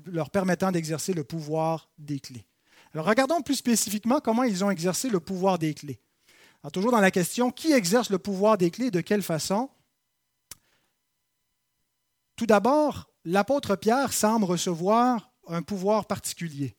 leur 0.05 0.29
permettant 0.29 0.71
d'exercer 0.71 1.13
le 1.13 1.23
pouvoir 1.23 1.89
des 1.97 2.19
clés. 2.19 2.45
Regardons 2.99 3.41
plus 3.41 3.55
spécifiquement 3.55 4.19
comment 4.19 4.43
ils 4.43 4.63
ont 4.63 4.71
exercé 4.71 5.09
le 5.09 5.19
pouvoir 5.19 5.59
des 5.59 5.73
clés. 5.73 5.99
Toujours 6.73 6.91
dans 6.91 6.99
la 6.99 7.11
question, 7.11 7.51
qui 7.51 7.71
exerce 7.71 8.09
le 8.09 8.17
pouvoir 8.17 8.57
des 8.57 8.71
clés 8.71 8.87
et 8.87 8.91
de 8.91 9.01
quelle 9.01 9.21
façon? 9.21 9.69
Tout 12.35 12.45
d'abord, 12.45 13.09
l'apôtre 13.23 13.75
Pierre 13.75 14.11
semble 14.11 14.45
recevoir 14.45 15.31
un 15.47 15.61
pouvoir 15.61 16.07
particulier. 16.07 16.75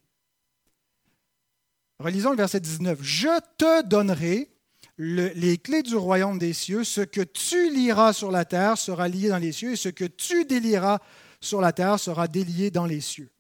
Relisons 2.00 2.30
le 2.30 2.36
verset 2.36 2.60
19. 2.60 2.98
Je 3.02 3.40
te 3.56 3.82
donnerai 3.86 4.50
les 4.98 5.58
clés 5.58 5.82
du 5.82 5.96
royaume 5.96 6.38
des 6.38 6.52
cieux. 6.52 6.84
Ce 6.84 7.00
que 7.00 7.22
tu 7.22 7.72
liras 7.72 8.12
sur 8.12 8.30
la 8.30 8.44
terre 8.44 8.76
sera 8.76 9.08
lié 9.08 9.30
dans 9.30 9.38
les 9.38 9.52
cieux, 9.52 9.72
et 9.72 9.76
ce 9.76 9.88
que 9.88 10.04
tu 10.04 10.44
délieras 10.44 10.98
sur 11.40 11.60
la 11.60 11.72
terre 11.72 11.98
sera 11.98 12.28
délié 12.28 12.70
dans 12.70 12.86
les 12.86 13.00
cieux 13.00 13.30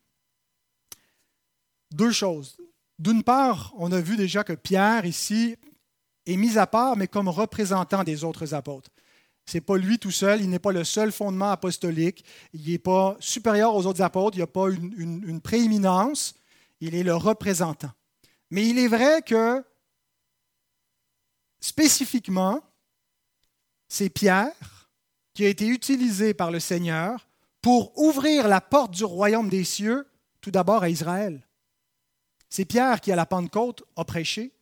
deux 1.92 2.12
choses. 2.12 2.56
D'une 2.98 3.22
part, 3.22 3.72
on 3.76 3.92
a 3.92 4.00
vu 4.00 4.16
déjà 4.16 4.42
que 4.44 4.52
Pierre, 4.52 5.06
ici, 5.06 5.56
est 6.26 6.36
mis 6.36 6.58
à 6.58 6.66
part, 6.66 6.96
mais 6.96 7.06
comme 7.06 7.28
représentant 7.28 8.04
des 8.04 8.24
autres 8.24 8.54
apôtres. 8.54 8.90
Ce 9.46 9.56
n'est 9.56 9.62
pas 9.62 9.78
lui 9.78 9.98
tout 9.98 10.10
seul, 10.10 10.42
il 10.42 10.50
n'est 10.50 10.58
pas 10.58 10.72
le 10.72 10.84
seul 10.84 11.10
fondement 11.10 11.50
apostolique, 11.50 12.24
il 12.52 12.70
n'est 12.70 12.78
pas 12.78 13.16
supérieur 13.18 13.74
aux 13.74 13.86
autres 13.86 14.02
apôtres, 14.02 14.36
il 14.36 14.40
n'y 14.40 14.44
a 14.44 14.46
pas 14.46 14.68
une, 14.68 15.22
une 15.26 15.40
prééminence, 15.40 16.34
il 16.80 16.94
est 16.94 17.02
le 17.02 17.14
représentant. 17.14 17.92
Mais 18.50 18.68
il 18.68 18.78
est 18.78 18.88
vrai 18.88 19.22
que, 19.22 19.64
spécifiquement, 21.60 22.62
c'est 23.88 24.10
Pierre 24.10 24.90
qui 25.32 25.46
a 25.46 25.48
été 25.48 25.66
utilisé 25.66 26.34
par 26.34 26.50
le 26.50 26.60
Seigneur 26.60 27.26
pour 27.62 27.96
ouvrir 27.98 28.48
la 28.48 28.60
porte 28.60 28.92
du 28.92 29.04
royaume 29.04 29.48
des 29.48 29.64
cieux, 29.64 30.06
tout 30.40 30.50
d'abord 30.50 30.82
à 30.82 30.90
Israël. 30.90 31.47
C'est 32.50 32.64
Pierre 32.64 33.00
qui, 33.00 33.12
à 33.12 33.16
la 33.16 33.26
Pentecôte, 33.26 33.82
a 33.96 34.04
prêché. 34.04 34.52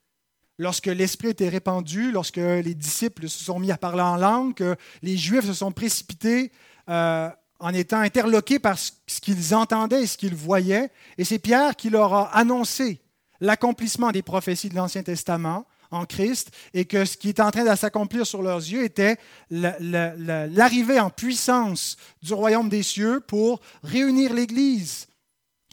Lorsque 0.58 0.86
l'Esprit 0.86 1.28
était 1.28 1.48
répandu, 1.48 2.10
lorsque 2.10 2.36
les 2.36 2.74
disciples 2.74 3.28
se 3.28 3.44
sont 3.44 3.58
mis 3.58 3.70
à 3.70 3.76
parler 3.76 4.02
en 4.02 4.16
langue, 4.16 4.54
que 4.54 4.76
les 5.02 5.16
Juifs 5.16 5.46
se 5.46 5.52
sont 5.52 5.70
précipités 5.70 6.50
euh, 6.88 7.28
en 7.58 7.74
étant 7.74 8.00
interloqués 8.00 8.58
par 8.58 8.78
ce 8.78 9.20
qu'ils 9.20 9.54
entendaient 9.54 10.02
et 10.02 10.06
ce 10.06 10.16
qu'ils 10.16 10.34
voyaient. 10.34 10.90
Et 11.18 11.24
c'est 11.24 11.38
Pierre 11.38 11.76
qui 11.76 11.90
leur 11.90 12.14
a 12.14 12.36
annoncé 12.36 13.00
l'accomplissement 13.40 14.12
des 14.12 14.22
prophéties 14.22 14.70
de 14.70 14.74
l'Ancien 14.74 15.02
Testament 15.02 15.66
en 15.90 16.04
Christ 16.06 16.50
et 16.74 16.84
que 16.84 17.04
ce 17.04 17.16
qui 17.16 17.28
était 17.28 17.42
en 17.42 17.50
train 17.50 17.70
de 17.70 17.76
s'accomplir 17.76 18.26
sur 18.26 18.42
leurs 18.42 18.58
yeux 18.58 18.84
était 18.84 19.18
l'arrivée 19.50 21.00
en 21.00 21.10
puissance 21.10 21.96
du 22.22 22.34
royaume 22.34 22.68
des 22.68 22.82
cieux 22.82 23.20
pour 23.20 23.60
réunir 23.82 24.32
l'Église 24.32 25.06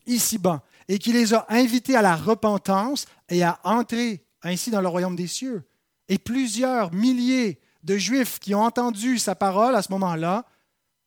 ici-bas 0.06 0.62
et 0.88 1.00
qui 1.00 1.14
les 1.14 1.34
a 1.34 1.46
invités 1.50 1.96
à 1.96 2.02
la 2.02 2.16
repentance 2.16 3.06
et 3.30 3.44
à 3.44 3.60
entrer 3.64 4.26
ainsi 4.42 4.72
dans 4.72 4.82
le 4.82 4.88
royaume 4.88 5.16
des 5.16 5.28
cieux. 5.28 5.64
Et 6.10 6.18
plusieurs 6.18 6.94
milliers 6.94 7.60
de 7.84 7.98
Juifs 7.98 8.40
qui 8.40 8.56
ont 8.56 8.64
entendu 8.64 9.18
sa 9.18 9.36
parole 9.36 9.76
à 9.76 9.82
ce 9.82 9.92
moment-là 9.92 10.46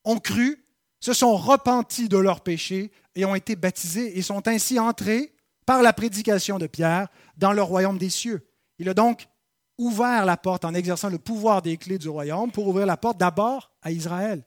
ont 0.05 0.19
cru, 0.19 0.65
se 1.01 1.13
sont 1.13 1.37
repentis 1.37 2.09
de 2.09 2.17
leurs 2.17 2.41
péchés 2.41 2.91
et 3.15 3.25
ont 3.25 3.35
été 3.35 3.57
baptisés 3.57 4.19
et 4.19 4.23
sont 4.23 4.47
ainsi 4.49 4.79
entrés 4.79 5.33
par 5.67 5.83
la 5.83 5.93
prédication 5.93 6.59
de 6.59 6.67
Pierre 6.67 7.09
dans 7.37 7.53
le 7.53 7.63
royaume 7.63 7.99
des 7.99 8.11
cieux. 8.11 8.47
Il 8.79 8.89
a 8.89 8.95
donc 8.95 9.27
ouvert 9.79 10.25
la 10.25 10.37
porte 10.37 10.65
en 10.65 10.75
exerçant 10.75 11.11
le 11.11 11.19
pouvoir 11.19 11.61
des 11.61 11.77
clés 11.77 11.99
du 11.99 12.09
royaume 12.09 12.51
pour 12.51 12.69
ouvrir 12.69 12.87
la 12.87 12.97
porte 12.97 13.19
d'abord 13.19 13.71
à 13.83 13.91
Israël. 13.91 14.45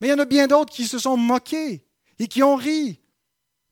Mais 0.00 0.08
il 0.08 0.10
y 0.10 0.14
en 0.14 0.18
a 0.18 0.24
bien 0.24 0.46
d'autres 0.46 0.72
qui 0.72 0.86
se 0.86 0.98
sont 0.98 1.16
moqués 1.16 1.86
et 2.18 2.28
qui 2.28 2.42
ont 2.42 2.56
ri 2.56 3.00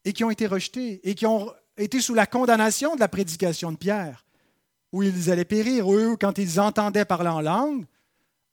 et 0.04 0.12
qui 0.12 0.24
ont 0.24 0.30
été 0.30 0.46
rejetés 0.46 1.00
et 1.08 1.14
qui 1.14 1.26
ont 1.26 1.52
été 1.76 2.00
sous 2.00 2.14
la 2.14 2.26
condamnation 2.26 2.94
de 2.94 3.00
la 3.00 3.08
prédication 3.08 3.72
de 3.72 3.76
Pierre, 3.76 4.24
où 4.92 5.02
ils 5.02 5.30
allaient 5.30 5.44
périr. 5.44 5.92
Eux, 5.92 6.16
quand 6.18 6.38
ils 6.38 6.60
entendaient 6.60 7.04
parler 7.04 7.28
en 7.28 7.40
langue, 7.40 7.86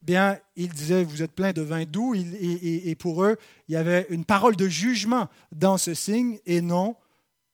bien, 0.02 0.38
ils 0.56 0.70
disaient, 0.70 1.04
vous 1.04 1.24
êtes 1.24 1.34
plein 1.34 1.52
de 1.52 1.62
vin 1.62 1.84
doux, 1.86 2.16
et, 2.16 2.90
et 2.90 2.96
pour 2.96 3.24
eux, 3.24 3.38
il 3.68 3.74
y 3.74 3.78
avait 3.78 4.06
une 4.10 4.26
parole 4.26 4.56
de 4.56 4.68
jugement 4.68 5.28
dans 5.52 5.78
ce 5.78 5.94
signe 5.94 6.40
et 6.46 6.62
non 6.62 6.96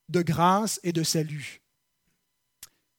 de 0.09 0.21
grâce 0.21 0.79
et 0.83 0.91
de 0.91 1.03
salut. 1.03 1.61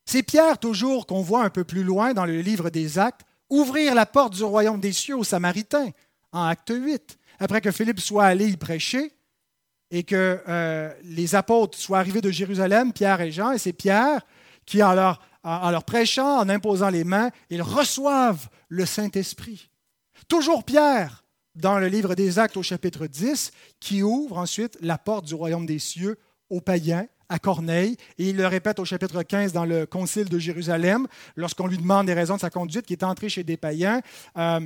C'est 0.07 0.23
Pierre 0.23 0.59
toujours 0.59 1.07
qu'on 1.07 1.23
voit 1.23 1.45
un 1.45 1.51
peu 1.51 1.65
plus 1.65 1.83
loin 1.83 2.13
dans 2.13 2.27
le 2.27 2.41
livre 2.41 2.71
des 2.71 2.99
Actes 2.99 3.23
ouvrir 3.49 3.95
la 3.95 4.07
porte 4.07 4.35
du 4.35 4.45
royaume 4.45 4.81
des 4.81 4.93
cieux 4.93 5.17
aux 5.17 5.25
Samaritains 5.25 5.91
en 6.33 6.43
Acte 6.43 6.73
8. 6.75 7.19
Après 7.39 7.61
que 7.61 7.71
Philippe 7.71 8.01
soit 8.01 8.25
allé 8.25 8.49
y 8.49 8.57
prêcher 8.57 9.13
et 9.91 10.03
que 10.03 10.41
euh, 10.49 10.93
les 11.05 11.35
apôtres 11.35 11.79
soient 11.79 11.99
arrivés 11.99 12.21
de 12.21 12.31
Jérusalem, 12.31 12.93
Pierre 12.93 13.21
et 13.21 13.31
Jean, 13.31 13.53
et 13.53 13.59
c'est 13.59 13.73
Pierre 13.73 14.21
qui, 14.67 14.83
en 14.83 14.95
leur, 14.95 15.21
leur 15.45 15.85
prêchant, 15.85 16.39
en 16.39 16.49
imposant 16.49 16.89
les 16.89 17.05
mains, 17.05 17.31
ils 17.51 17.63
reçoivent 17.63 18.49
le 18.69 18.87
Saint-Esprit. 18.87 19.71
Toujours 20.29 20.65
Pierre, 20.65 21.25
dans 21.55 21.79
le 21.79 21.87
livre 21.87 22.15
des 22.15 22.39
Actes 22.39 22.57
au 22.57 22.63
chapitre 22.63 23.07
10, 23.07 23.53
qui 23.79 24.03
ouvre 24.03 24.39
ensuite 24.39 24.77
la 24.81 24.99
porte 24.99 25.27
du 25.27 25.35
royaume 25.35 25.67
des 25.67 25.79
cieux 25.79 26.19
aux 26.51 26.61
païens 26.61 27.07
à 27.29 27.39
Corneille, 27.39 27.97
et 28.19 28.31
il 28.31 28.37
le 28.37 28.47
répète 28.47 28.79
au 28.79 28.85
chapitre 28.85 29.23
15 29.23 29.53
dans 29.53 29.65
le 29.65 29.87
Concile 29.87 30.29
de 30.29 30.39
Jérusalem, 30.39 31.07
lorsqu'on 31.37 31.67
lui 31.67 31.79
demande 31.79 32.07
des 32.07 32.15
raisons 32.15 32.37
de 32.37 32.41
sa 32.41 32.51
conduite, 32.51 32.87
qui 32.87 32.93
est 32.93 33.03
entré 33.03 33.29
chez 33.29 33.45
des 33.45 33.57
païens. 33.57 34.01
Euh, 34.37 34.61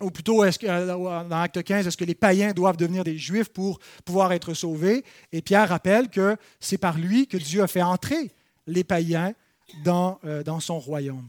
ou 0.00 0.10
plutôt, 0.10 0.42
que, 0.42 0.66
euh, 0.66 1.24
dans 1.24 1.40
Acte 1.40 1.62
15, 1.62 1.86
est-ce 1.86 1.96
que 1.96 2.04
les 2.04 2.14
païens 2.14 2.52
doivent 2.52 2.76
devenir 2.76 3.04
des 3.04 3.18
juifs 3.18 3.48
pour 3.48 3.78
pouvoir 4.04 4.32
être 4.32 4.54
sauvés? 4.54 5.04
Et 5.32 5.42
Pierre 5.42 5.68
rappelle 5.68 6.08
que 6.08 6.36
c'est 6.58 6.78
par 6.78 6.98
lui 6.98 7.26
que 7.26 7.36
Dieu 7.36 7.62
a 7.62 7.66
fait 7.66 7.82
entrer 7.82 8.32
les 8.66 8.84
païens 8.84 9.32
dans, 9.84 10.18
euh, 10.24 10.42
son 10.60 10.78
royaume. 10.78 11.28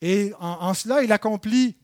Et 0.00 0.32
en, 0.40 0.74
cela, 0.74 1.02
il 1.02 1.12
accomplit 1.12 1.76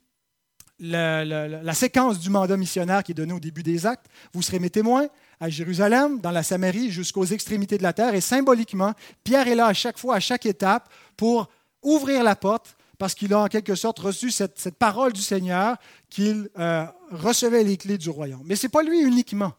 la, 0.81 1.25
la, 1.25 1.75
séquence 1.75 2.19
du 2.19 2.31
mandat 2.31 2.57
missionnaire 2.57 3.03
qui 3.03 3.13
est 3.13 3.15
donné 3.15 3.33
au 3.33 3.41
début 3.41 3.63
des 3.63 3.87
actes. 3.87 4.07
Vous 4.33 4.43
serez 4.43 4.59
mes 4.59 4.71
témoins 4.71 5.09
à 5.41 5.49
Jérusalem, 5.49 6.21
dans 6.21 6.31
la 6.31 6.43
Samarie, 6.43 6.91
jusqu'aux 6.91 7.25
extrémités 7.25 7.79
de 7.79 7.83
la 7.83 7.93
terre. 7.93 8.15
Et 8.15 8.21
symboliquement, 8.21 8.93
Pierre 9.23 9.47
est 9.47 9.55
là 9.55 9.67
à 9.67 9.73
chaque 9.73 9.99
fois, 9.99 10.17
à 10.17 10.21
chaque 10.21 10.47
étape, 10.47 10.89
pour 11.17 11.49
ouvrir 11.83 12.25
la 12.25 12.37
porte, 12.37 12.77
parce 12.99 13.15
qu'il 13.15 13.33
a 13.33 13.39
en 13.39 13.47
quelque 13.47 13.77
sorte 13.77 14.01
reçu 14.01 14.31
cette, 14.31 14.71
parole 14.79 15.13
du 15.13 15.23
Seigneur 15.23 15.77
qu'il 16.11 16.51
euh, 16.59 16.85
recevait 17.11 17.63
les 17.63 17.77
clés 17.77 17.97
du 17.97 18.11
royaume. 18.11 18.43
Mais 18.45 18.57
ce 18.57 18.67
n'est 18.67 18.71
pas 18.71 18.83
lui 18.83 19.01
uniquement. 19.01 19.53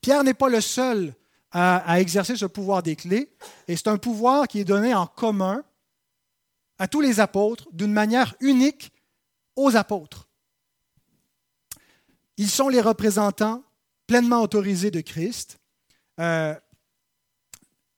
Pierre 0.00 0.24
n'est 0.24 0.34
pas 0.34 0.48
le 0.48 0.60
seul 0.60 1.14
à, 1.52 2.00
exercer 2.00 2.36
ce 2.36 2.44
pouvoir 2.44 2.82
des 2.82 2.96
clés, 2.96 3.30
et 3.66 3.76
c'est 3.76 3.88
un 3.88 3.96
pouvoir 3.96 4.46
qui 4.46 4.60
est 4.60 4.64
donné 4.64 4.94
en 4.94 5.06
commun 5.06 5.62
à 6.78 6.86
tous 6.86 7.00
les 7.00 7.20
apôtres 7.20 7.66
d'une 7.72 7.92
manière 7.92 8.34
unique 8.40 8.92
aux 9.54 9.74
apôtres. 9.74 10.28
Ils 12.36 12.50
sont 12.50 12.68
les 12.68 12.82
représentants 12.82 13.62
pleinement 14.06 14.42
autorisés 14.42 14.90
de 14.90 15.00
Christ. 15.00 15.58
Euh, 16.20 16.54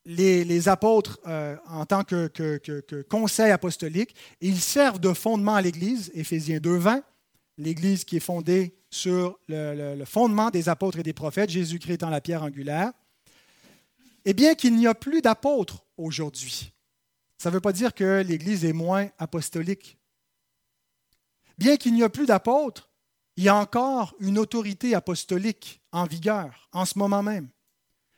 les, 0.08 0.68
apôtres, 0.68 1.20
euh, 1.26 1.56
en 1.66 1.84
tant 1.84 2.02
que, 2.02 3.02
conseil 3.10 3.50
apostolique, 3.50 4.14
ils 4.40 4.60
servent 4.60 4.98
de 4.98 5.12
fondement 5.12 5.54
à 5.54 5.60
l'Église, 5.60 6.10
Éphésiens 6.14 6.58
2.20, 6.58 7.02
l'Église 7.58 8.04
qui 8.04 8.16
est 8.16 8.20
fondée 8.20 8.74
sur 8.90 9.38
le, 9.48 10.02
fondement 10.06 10.50
des 10.50 10.70
apôtres 10.70 10.98
et 10.98 11.02
des 11.02 11.12
prophètes, 11.12 11.50
Jésus-Christ 11.50 11.94
étant 11.94 12.08
la 12.08 12.22
pierre 12.22 12.42
angulaire. 12.42 12.92
Et 14.24 14.32
bien 14.32 14.54
qu'il 14.54 14.76
n'y 14.76 14.86
a 14.86 14.94
plus 14.94 15.20
d'apôtres 15.20 15.84
aujourd'hui, 15.98 16.72
ça 17.36 17.50
ne 17.50 17.54
veut 17.54 17.60
pas 17.60 17.72
dire 17.72 17.94
que 17.94 18.22
l'Église 18.26 18.64
est 18.64 18.72
moins 18.72 19.08
apostolique. 19.18 19.98
Bien 21.58 21.76
qu'il 21.76 21.92
n'y 21.92 22.02
a 22.02 22.08
plus 22.08 22.26
d'apôtres, 22.26 22.88
il 23.36 23.44
y 23.44 23.48
a 23.48 23.54
encore 23.54 24.14
une 24.20 24.38
autorité 24.38 24.94
apostolique 24.94 25.82
en 25.92 26.06
vigueur 26.06 26.68
en 26.72 26.86
ce 26.86 26.98
moment 26.98 27.22
même. 27.22 27.50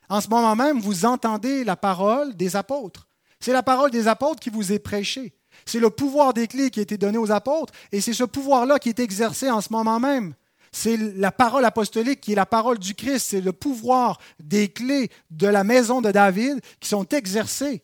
En 0.09 0.21
ce 0.21 0.27
moment 0.27 0.55
même, 0.55 0.79
vous 0.79 1.05
entendez 1.05 1.63
la 1.63 1.75
parole 1.75 2.35
des 2.35 2.55
apôtres. 2.55 3.07
C'est 3.39 3.53
la 3.53 3.63
parole 3.63 3.91
des 3.91 4.07
apôtres 4.07 4.39
qui 4.39 4.49
vous 4.49 4.71
est 4.71 4.79
prêchée. 4.79 5.33
C'est 5.65 5.79
le 5.79 5.89
pouvoir 5.89 6.33
des 6.33 6.47
clés 6.47 6.69
qui 6.69 6.79
a 6.79 6.83
été 6.83 6.97
donné 6.97 7.17
aux 7.17 7.31
apôtres 7.31 7.73
et 7.91 8.01
c'est 8.01 8.13
ce 8.13 8.23
pouvoir-là 8.23 8.79
qui 8.79 8.89
est 8.89 8.99
exercé 8.99 9.49
en 9.49 9.61
ce 9.61 9.71
moment 9.71 9.99
même. 9.99 10.33
C'est 10.71 10.95
la 10.95 11.31
parole 11.31 11.65
apostolique 11.65 12.21
qui 12.21 12.31
est 12.31 12.35
la 12.35 12.45
parole 12.45 12.79
du 12.79 12.95
Christ, 12.95 13.27
c'est 13.29 13.41
le 13.41 13.51
pouvoir 13.51 14.19
des 14.39 14.69
clés 14.69 15.09
de 15.29 15.47
la 15.47 15.63
maison 15.63 16.01
de 16.01 16.11
David 16.11 16.61
qui 16.79 16.87
sont 16.87 17.07
exercées. 17.09 17.83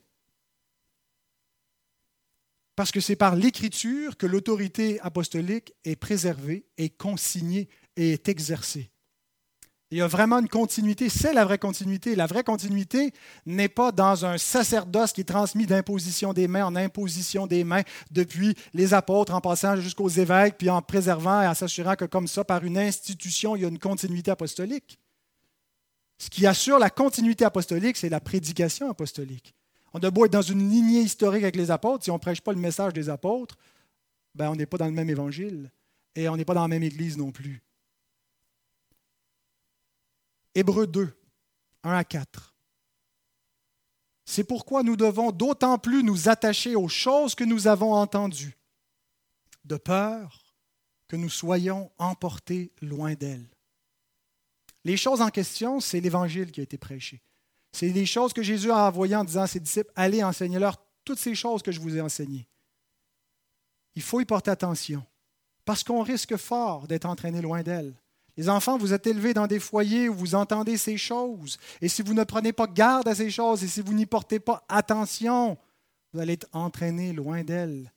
Parce 2.76 2.91
que 2.91 3.01
c'est 3.01 3.15
par 3.15 3.36
l'écriture 3.36 4.15
que 4.18 4.28
l'autorité 4.28 5.01
apostolique 5.01 5.74
est 5.84 5.95
préservée, 5.95 6.65
est 6.78 6.95
consignée 6.95 7.68
et 7.97 8.13
est 8.13 8.30
exercée. 8.30 8.91
Il 9.90 9.98
y 10.00 10.02
a 10.02 10.08
vraiment 10.08 10.40
une 10.40 10.50
continuité, 10.50 11.08
c'est 11.08 11.32
la 11.32 11.46
vraie 11.46 11.58
continuité. 11.58 12.16
La 12.16 12.26
vraie 12.26 12.44
continuité 12.44 13.14
n'est 13.46 13.70
pas 13.70 13.94
dans 13.94 14.26
un 14.26 14.38
sacerdoce 14.38 15.14
qui 15.14 15.22
est 15.22 15.24
transmis 15.24 15.66
d'imposition 15.66 16.34
des 16.34 16.50
mains 16.50 16.66
en 16.66 16.76
imposition 16.76 17.48
des 17.48 17.64
mains 17.64 17.84
depuis 18.12 18.54
les 18.74 18.94
apôtres 18.94 19.34
en 19.34 19.40
passant 19.40 19.78
jusqu'aux 19.78 20.10
évêques, 20.10 20.58
puis 20.58 20.70
en 20.70 20.82
préservant 20.82 21.42
et 21.42 21.48
en 21.48 21.54
s'assurant 21.54 21.96
que 21.96 22.04
comme 22.04 22.28
ça, 22.28 22.44
par 22.44 22.66
une 22.66 22.78
institution, 22.78 23.56
il 23.56 23.62
y 23.62 23.66
a 23.66 23.70
une 23.70 23.80
continuité 23.80 24.30
apostolique. 24.30 25.00
Ce 26.18 26.30
qui 26.30 26.46
assure 26.46 26.80
la 26.80 26.90
continuité 26.90 27.46
apostolique, 27.46 27.96
c'est 27.96 28.10
la 28.10 28.20
prédication 28.20 28.90
apostolique. 28.90 29.54
On 29.94 30.00
doit 30.00 30.12
beau 30.12 30.26
être 30.26 30.34
dans 30.34 30.42
une 30.42 30.70
lignée 30.70 31.02
historique 31.02 31.44
avec 31.44 31.56
les 31.56 31.72
apôtres, 31.72 32.04
si 32.04 32.12
on 32.12 32.16
ne 32.16 32.20
prêche 32.20 32.42
pas 32.42 32.52
le 32.52 32.60
message 32.60 32.92
des 32.92 33.08
apôtres, 33.08 33.56
ben 34.36 34.50
on 34.50 34.56
n'est 34.56 34.66
pas 34.66 34.78
dans 34.78 34.86
le 34.86 34.92
même 34.92 35.10
évangile 35.10 35.72
et 36.14 36.28
on 36.28 36.36
n'est 36.36 36.46
pas 36.46 36.56
dans 36.56 36.64
la 36.64 36.68
même 36.68 36.84
église 36.84 37.18
non 37.18 37.32
plus. 37.32 37.64
Hébreu 40.58 40.88
2, 40.88 41.16
1 41.84 41.91
à 41.91 42.03
4. 42.03 42.55
C'est 44.26 44.43
pourquoi 44.43 44.82
nous 44.82 44.95
devons 44.95 45.32
d'autant 45.32 45.78
plus 45.78 46.01
nous 46.01 46.30
attacher 46.30 46.76
aux 46.76 46.88
choses 46.88 47.36
que 47.36 47.43
nous 47.43 47.68
avons 47.68 47.93
entendues, 47.93 48.58
de 49.66 49.78
peur 49.78 50.55
que 51.08 51.16
nous 51.16 51.30
soyons 51.30 51.91
emportés 51.99 52.72
loin 52.82 53.14
d'elles. 53.14 53.47
Les 54.84 54.97
choses 54.97 55.22
en 55.22 55.30
question, 55.30 55.80
c'est 55.80 55.99
l'Évangile 55.99 56.51
qui 56.51 56.60
a 56.60 56.64
été 56.64 56.80
prêché. 56.80 57.22
C'est 57.72 57.89
les 57.89 58.08
choses 58.08 58.34
que 58.34 58.41
Jésus 58.41 58.72
a 58.72 58.88
envoyées 58.88 59.16
en 59.16 59.26
disant 59.26 59.43
à 59.43 59.47
ses 59.47 59.60
disciples, 59.60 59.91
allez 59.95 60.24
enseigner 60.24 60.58
leur 60.58 60.84
toutes 61.05 61.20
ces 61.20 61.36
choses 61.36 61.62
que 61.62 61.72
je 61.72 61.80
vous 61.80 61.95
ai 61.95 62.01
enseignées. 62.01 62.49
Il 63.93 64.01
faut 64.01 64.22
y 64.22 64.26
porter 64.26 64.49
attention, 64.49 65.05
parce 65.66 65.84
qu'on 65.84 66.01
risque 66.01 66.36
fort 66.36 66.88
d'être 66.88 67.05
entraîné 67.05 67.43
loin 67.43 67.62
d'elles. 67.62 67.93
Les 68.38 68.50
enfants, 68.50 68.78
vous 68.78 68.94
êtes 68.94 69.08
élevés 69.08 69.34
dans 69.34 69.48
des 69.48 69.60
foyers 69.60 70.10
où 70.10 70.14
vous 70.14 70.36
entendez 70.36 70.78
ces 70.78 70.96
choses. 70.96 71.58
Et 71.82 71.90
si 71.90 72.04
vous 72.04 72.14
ne 72.14 72.24
prenez 72.24 72.54
pas 72.54 72.68
garde 72.68 73.08
à 73.08 73.16
ces 73.16 73.32
choses 73.32 73.64
et 73.64 73.68
si 73.68 73.82
vous 73.82 73.94
n'y 73.94 74.06
portez 74.06 74.40
pas 74.40 74.64
attention, 74.70 75.58
vous 76.14 76.20
allez 76.20 76.34
être 76.34 76.48
entraînés 76.54 77.14
loin 77.14 77.44
d'elles. 77.44 77.92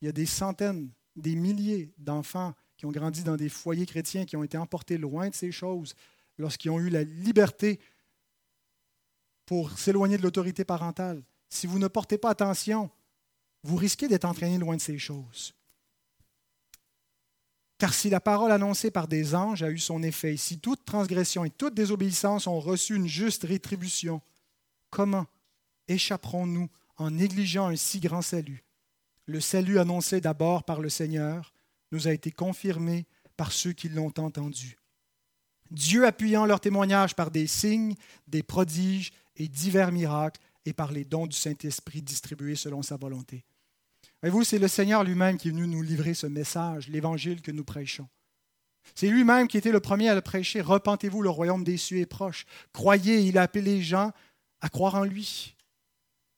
Il 0.00 0.04
y 0.04 0.08
a 0.08 0.12
des 0.12 0.26
centaines, 0.26 0.90
des 1.16 1.34
milliers 1.34 1.94
d'enfants 1.96 2.54
qui 2.76 2.84
ont 2.84 2.92
grandi 2.92 3.24
dans 3.24 3.36
des 3.36 3.48
foyers 3.48 3.86
chrétiens, 3.86 4.26
qui 4.26 4.36
ont 4.36 4.44
été 4.44 4.58
emportés 4.58 4.98
loin 4.98 5.30
de 5.30 5.34
ces 5.34 5.50
choses 5.50 5.94
lorsqu'ils 6.36 6.70
ont 6.70 6.78
eu 6.78 6.90
la 6.90 7.02
liberté 7.02 7.80
pour 9.46 9.78
s'éloigner 9.78 10.18
de 10.18 10.22
l'autorité 10.22 10.64
parentale. 10.64 11.22
Si 11.48 11.66
vous 11.66 11.78
ne 11.78 11.88
portez 11.88 12.18
pas 12.18 12.30
attention, 12.30 12.90
vous 13.62 13.76
risquez 13.76 14.08
d'être 14.08 14.26
entraînés 14.26 14.58
loin 14.58 14.76
de 14.76 14.80
ces 14.80 14.98
choses. 14.98 15.54
Car 17.78 17.92
si 17.92 18.08
la 18.08 18.20
parole 18.20 18.52
annoncée 18.52 18.90
par 18.90 19.06
des 19.06 19.34
anges 19.34 19.62
a 19.62 19.70
eu 19.70 19.78
son 19.78 20.02
effet, 20.02 20.36
si 20.36 20.58
toute 20.58 20.84
transgression 20.84 21.44
et 21.44 21.50
toute 21.50 21.74
désobéissance 21.74 22.46
ont 22.46 22.60
reçu 22.60 22.94
une 22.96 23.06
juste 23.06 23.44
rétribution, 23.44 24.22
comment 24.90 25.26
échapperons-nous 25.88 26.68
en 26.96 27.10
négligeant 27.10 27.68
un 27.68 27.76
si 27.76 28.00
grand 28.00 28.22
salut? 28.22 28.64
Le 29.26 29.40
salut 29.40 29.78
annoncé 29.78 30.20
d'abord 30.20 30.64
par 30.64 30.80
le 30.80 30.88
Seigneur 30.88 31.52
nous 31.92 32.08
a 32.08 32.12
été 32.12 32.30
confirmé 32.30 33.06
par 33.36 33.52
ceux 33.52 33.72
qui 33.72 33.88
l'ont 33.88 34.14
entendu. 34.16 34.78
Dieu 35.70 36.06
appuyant 36.06 36.46
leur 36.46 36.60
témoignage 36.60 37.14
par 37.14 37.30
des 37.30 37.46
signes, 37.46 37.94
des 38.26 38.42
prodiges 38.42 39.12
et 39.36 39.48
divers 39.48 39.92
miracles 39.92 40.40
et 40.64 40.72
par 40.72 40.92
les 40.92 41.04
dons 41.04 41.26
du 41.26 41.36
Saint-Esprit 41.36 42.02
distribués 42.02 42.56
selon 42.56 42.82
sa 42.82 42.96
volonté. 42.96 43.44
Voyez-vous, 44.22 44.44
c'est 44.44 44.58
le 44.58 44.68
Seigneur 44.68 45.04
lui-même 45.04 45.36
qui 45.36 45.48
est 45.48 45.50
venu 45.50 45.66
nous 45.66 45.82
livrer 45.82 46.14
ce 46.14 46.26
message, 46.26 46.88
l'évangile 46.88 47.42
que 47.42 47.50
nous 47.50 47.64
prêchons. 47.64 48.08
C'est 48.94 49.08
lui-même 49.08 49.48
qui 49.48 49.58
était 49.58 49.72
le 49.72 49.80
premier 49.80 50.08
à 50.08 50.14
le 50.14 50.20
prêcher. 50.20 50.60
Repentez-vous, 50.60 51.22
le 51.22 51.30
royaume 51.30 51.64
des 51.64 51.76
cieux 51.76 51.98
est 51.98 52.06
proche. 52.06 52.46
Croyez, 52.72 53.20
il 53.20 53.36
a 53.36 53.42
appelé 53.42 53.62
les 53.62 53.82
gens 53.82 54.12
à 54.60 54.68
croire 54.68 54.94
en 54.94 55.04
lui. 55.04 55.54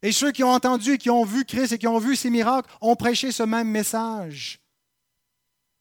Et 0.03 0.13
ceux 0.13 0.33
qui 0.33 0.45
ont 0.45 0.51
entendu 0.51 0.93
et 0.93 0.99
qui 0.99 1.11
ont 1.11 1.25
vu 1.25 1.45
Christ 1.45 1.73
et 1.73 1.79
qui 1.79 1.87
ont 1.87 1.99
vu 1.99 2.17
ses 2.17 2.31
miracles 2.31 2.71
ont 2.81 2.97
prêché 2.97 3.33
ce 3.33 3.43
même 3.43 3.69
message. 3.69 4.61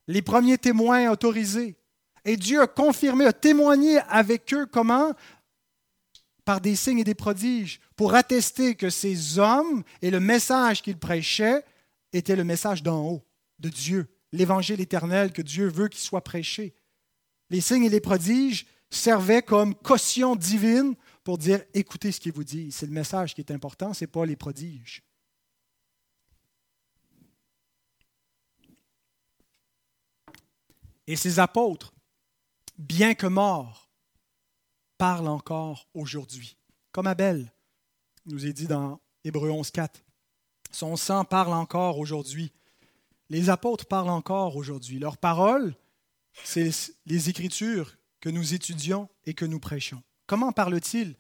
Les 0.08 0.22
premiers 0.22 0.58
témoins 0.58 1.10
autorisés. 1.12 1.76
Et 2.26 2.36
Dieu 2.36 2.62
a 2.62 2.68
confirmé, 2.68 3.26
a 3.26 3.34
témoigné 3.34 4.00
avec 4.10 4.54
eux 4.54 4.66
comment? 4.66 5.14
Par 6.46 6.62
des 6.62 6.76
signes 6.76 7.00
et 7.00 7.04
des 7.04 7.16
prodiges, 7.16 7.80
pour 7.96 8.16
attester 8.16 8.76
que 8.76 8.90
ces 8.90 9.38
hommes 9.38 9.84
et 10.02 10.12
le 10.12 10.20
message 10.20 10.82
qu'ils 10.82 10.98
prêchaient 10.98 11.64
était 12.14 12.36
le 12.36 12.44
message 12.44 12.84
d'en 12.84 13.04
haut, 13.04 13.28
de 13.60 13.70
Dieu, 13.70 14.08
l'évangile 14.32 14.82
éternel 14.82 15.32
que 15.32 15.42
Dieu 15.42 15.68
veut 15.68 15.88
qu'il 15.88 16.02
soit 16.02 16.24
prêché. 16.24 16.76
Les 17.50 17.62
signes 17.62 17.84
et 17.84 17.90
les 17.90 18.02
prodiges 18.02 18.68
servaient 18.90 19.42
comme 19.42 19.76
caution 19.76 20.36
divine 20.36 20.96
pour 21.24 21.38
dire 21.38 21.64
écoutez 21.74 22.12
ce 22.12 22.20
qu'il 22.20 22.34
vous 22.34 22.44
dit. 22.44 22.72
C'est 22.72 22.86
le 22.86 22.92
message 22.92 23.34
qui 23.34 23.42
est 23.42 23.52
important, 23.52 23.94
ce 23.94 24.04
n'est 24.04 24.08
pas 24.08 24.26
les 24.26 24.36
prodiges. 24.36 25.04
Et 31.08 31.16
ces 31.16 31.40
apôtres, 31.40 31.94
bien 32.78 33.14
que 33.14 33.28
morts, 33.28 33.90
parlent 34.98 35.30
encore 35.30 35.88
aujourd'hui. 35.94 36.58
Comme 36.92 37.08
Abel 37.08 37.54
nous 38.26 38.46
est 38.46 38.54
dit 38.54 38.68
dans 38.68 39.00
Hébreu 39.24 39.50
11, 39.50 39.72
4. 39.72 40.04
Son 40.78 40.96
sang 40.96 41.26
parle 41.26 41.54
encore 41.54 41.98
aujourd'hui. 41.98 42.52
Les 43.32 43.50
apôtres 43.50 43.88
parlent 43.88 44.12
encore 44.12 44.56
aujourd'hui. 44.56 45.00
Leur 45.00 45.18
parole, 45.18 45.76
c'est 46.44 46.70
les 47.08 47.32
Écritures 47.32 47.98
que 48.20 48.30
nous 48.30 48.54
étudions 48.54 49.10
et 49.26 49.34
que 49.34 49.46
nous 49.46 49.60
prêchons. 49.60 50.04
Comment 50.28 50.52
parle-t-il 50.52 51.16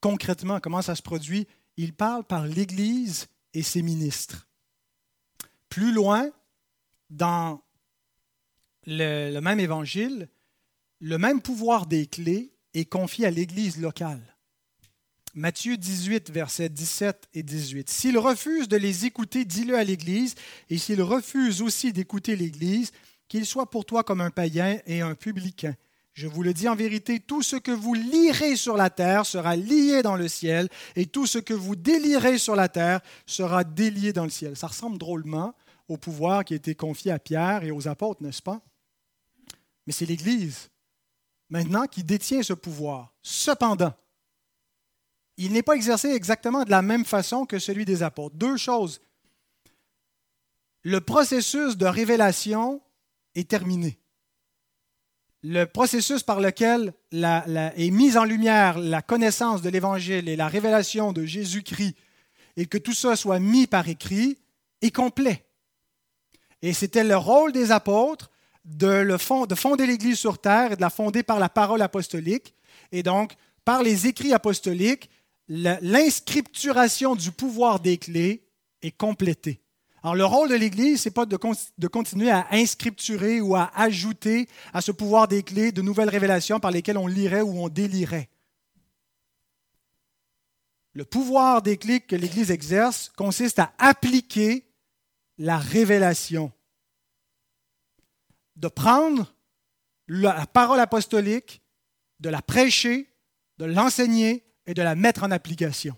concrètement? 0.00 0.60
Comment 0.60 0.82
ça 0.82 0.94
se 0.94 1.02
produit? 1.02 1.48
Il 1.76 1.94
parle 1.94 2.22
par 2.22 2.46
l'Église 2.46 3.26
et 3.54 3.64
ses 3.64 3.82
ministres. 3.82 4.46
Plus 5.68 5.92
loin, 5.92 6.30
dans 7.10 7.60
le, 8.86 9.32
le 9.34 9.40
même 9.40 9.58
évangile, 9.58 10.28
le 11.00 11.18
même 11.18 11.42
pouvoir 11.42 11.86
des 11.86 12.06
clés 12.06 12.54
est 12.72 12.84
confié 12.84 13.26
à 13.26 13.32
l'Église 13.32 13.80
locale. 13.80 14.36
Matthieu 15.34 15.78
18, 15.78 16.30
versets 16.30 16.68
17 16.68 17.28
et 17.32 17.42
18. 17.42 17.88
S'il 17.88 18.18
refuse 18.18 18.68
de 18.68 18.76
les 18.76 19.06
écouter, 19.06 19.46
dis-le 19.46 19.78
à 19.78 19.84
l'Église, 19.84 20.34
et 20.68 20.76
s'il 20.76 21.00
refuse 21.00 21.62
aussi 21.62 21.92
d'écouter 21.92 22.36
l'Église, 22.36 22.92
qu'il 23.28 23.46
soit 23.46 23.70
pour 23.70 23.86
toi 23.86 24.04
comme 24.04 24.20
un 24.20 24.30
païen 24.30 24.78
et 24.86 25.00
un 25.00 25.14
publicain. 25.14 25.74
Je 26.12 26.26
vous 26.26 26.42
le 26.42 26.52
dis 26.52 26.68
en 26.68 26.76
vérité, 26.76 27.18
tout 27.18 27.40
ce 27.40 27.56
que 27.56 27.70
vous 27.70 27.94
lirez 27.94 28.56
sur 28.56 28.76
la 28.76 28.90
terre 28.90 29.24
sera 29.24 29.56
lié 29.56 30.02
dans 30.02 30.16
le 30.16 30.28
ciel, 30.28 30.68
et 30.96 31.06
tout 31.06 31.26
ce 31.26 31.38
que 31.38 31.54
vous 31.54 31.76
délirez 31.76 32.36
sur 32.36 32.54
la 32.54 32.68
terre 32.68 33.00
sera 33.24 33.64
délié 33.64 34.12
dans 34.12 34.24
le 34.24 34.30
ciel. 34.30 34.54
Ça 34.54 34.66
ressemble 34.66 34.98
drôlement 34.98 35.54
au 35.88 35.96
pouvoir 35.96 36.44
qui 36.44 36.52
a 36.52 36.56
été 36.56 36.74
confié 36.74 37.10
à 37.10 37.18
Pierre 37.18 37.64
et 37.64 37.70
aux 37.70 37.88
apôtres, 37.88 38.22
n'est-ce 38.22 38.42
pas? 38.42 38.60
Mais 39.86 39.94
c'est 39.94 40.04
l'Église 40.04 40.68
maintenant 41.48 41.86
qui 41.86 42.04
détient 42.04 42.42
ce 42.42 42.52
pouvoir. 42.52 43.14
Cependant, 43.22 43.94
il 45.36 45.52
n'est 45.52 45.62
pas 45.62 45.74
exercé 45.74 46.08
exactement 46.10 46.64
de 46.64 46.70
la 46.70 46.82
même 46.82 47.04
façon 47.04 47.46
que 47.46 47.58
celui 47.58 47.84
des 47.84 48.02
apôtres. 48.02 48.36
Deux 48.36 48.56
choses. 48.56 49.00
Le 50.82 51.00
processus 51.00 51.76
de 51.76 51.86
révélation 51.86 52.82
est 53.34 53.48
terminé. 53.48 53.98
Le 55.42 55.64
processus 55.64 56.22
par 56.22 56.40
lequel 56.40 56.92
est 57.12 57.90
mise 57.90 58.16
en 58.16 58.24
lumière 58.24 58.78
la 58.78 59.02
connaissance 59.02 59.62
de 59.62 59.70
l'Évangile 59.70 60.28
et 60.28 60.36
la 60.36 60.48
révélation 60.48 61.12
de 61.12 61.24
Jésus-Christ, 61.24 61.96
et 62.56 62.66
que 62.66 62.78
tout 62.78 62.94
ça 62.94 63.16
soit 63.16 63.40
mis 63.40 63.66
par 63.66 63.88
écrit, 63.88 64.38
est 64.82 64.94
complet. 64.94 65.44
Et 66.60 66.72
c'était 66.72 67.04
le 67.04 67.16
rôle 67.16 67.52
des 67.52 67.72
apôtres 67.72 68.30
de, 68.64 69.02
de 69.46 69.54
fonder 69.54 69.86
l'Église 69.86 70.18
sur 70.18 70.38
terre 70.38 70.72
et 70.72 70.76
de 70.76 70.80
la 70.80 70.90
fonder 70.90 71.24
par 71.24 71.40
la 71.40 71.48
parole 71.48 71.82
apostolique. 71.82 72.54
Et 72.92 73.02
donc, 73.02 73.32
par 73.64 73.82
les 73.82 74.06
écrits 74.06 74.32
apostoliques, 74.32 75.10
l'inscripturation 75.52 77.14
du 77.14 77.30
pouvoir 77.30 77.80
des 77.80 77.98
clés 77.98 78.48
est 78.80 78.96
complétée. 78.96 79.60
Alors, 80.02 80.14
le 80.14 80.24
rôle 80.24 80.48
de 80.48 80.54
l'Église, 80.54 81.02
ce 81.02 81.08
n'est 81.08 81.12
pas 81.12 81.26
de, 81.26 81.38
de, 81.78 81.86
continuer 81.88 82.30
à 82.30 82.48
inscripturer 82.50 83.40
ou 83.40 83.54
à 83.54 83.70
ajouter 83.74 84.48
à 84.72 84.80
ce 84.80 84.90
pouvoir 84.90 85.28
des 85.28 85.42
clés 85.42 85.70
de 85.70 85.82
nouvelles 85.82 86.08
révélations 86.08 86.58
par 86.58 86.70
lesquelles 86.70 86.98
on 86.98 87.06
lirait 87.06 87.42
ou 87.42 87.62
on 87.62 87.68
délirait. 87.68 88.30
Le 90.94 91.04
pouvoir 91.04 91.62
des 91.62 91.76
clés 91.76 92.00
que 92.00 92.16
l'Église 92.16 92.50
exerce 92.50 93.12
consiste 93.16 93.58
à 93.58 93.72
appliquer 93.78 94.66
la 95.38 95.58
révélation. 95.58 96.50
De 98.56 98.68
prendre 98.68 99.34
la 100.08 100.46
parole 100.46 100.80
apostolique, 100.80 101.62
de 102.20 102.28
la 102.28 102.42
prêcher, 102.42 103.08
de 103.58 103.66
l'enseigner, 103.66 104.44
et 104.66 104.74
de 104.74 104.82
la 104.82 104.94
mettre 104.94 105.22
en 105.24 105.30
application. 105.30 105.96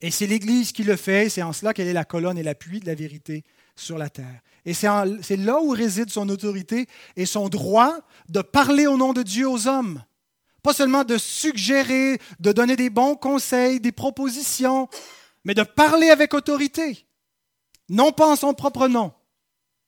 Et 0.00 0.10
c'est 0.10 0.26
l'Église 0.26 0.72
qui 0.72 0.84
le 0.84 0.96
fait, 0.96 1.30
c'est 1.30 1.42
en 1.42 1.52
cela 1.52 1.72
qu'elle 1.72 1.88
est 1.88 1.92
la 1.92 2.04
colonne 2.04 2.36
et 2.36 2.42
l'appui 2.42 2.80
de 2.80 2.86
la 2.86 2.94
vérité 2.94 3.44
sur 3.76 3.96
la 3.96 4.10
terre. 4.10 4.40
Et 4.64 4.74
c'est 4.74 5.36
là 5.36 5.60
où 5.62 5.70
réside 5.70 6.10
son 6.10 6.28
autorité 6.28 6.86
et 7.14 7.24
son 7.24 7.48
droit 7.48 7.98
de 8.28 8.42
parler 8.42 8.86
au 8.86 8.96
nom 8.96 9.12
de 9.12 9.22
Dieu 9.22 9.48
aux 9.48 9.68
hommes. 9.68 10.02
Pas 10.62 10.74
seulement 10.74 11.04
de 11.04 11.16
suggérer, 11.16 12.18
de 12.40 12.52
donner 12.52 12.76
des 12.76 12.90
bons 12.90 13.14
conseils, 13.14 13.80
des 13.80 13.92
propositions, 13.92 14.88
mais 15.44 15.54
de 15.54 15.62
parler 15.62 16.10
avec 16.10 16.34
autorité. 16.34 17.06
Non 17.88 18.10
pas 18.10 18.32
en 18.32 18.36
son 18.36 18.52
propre 18.52 18.88
nom, 18.88 19.12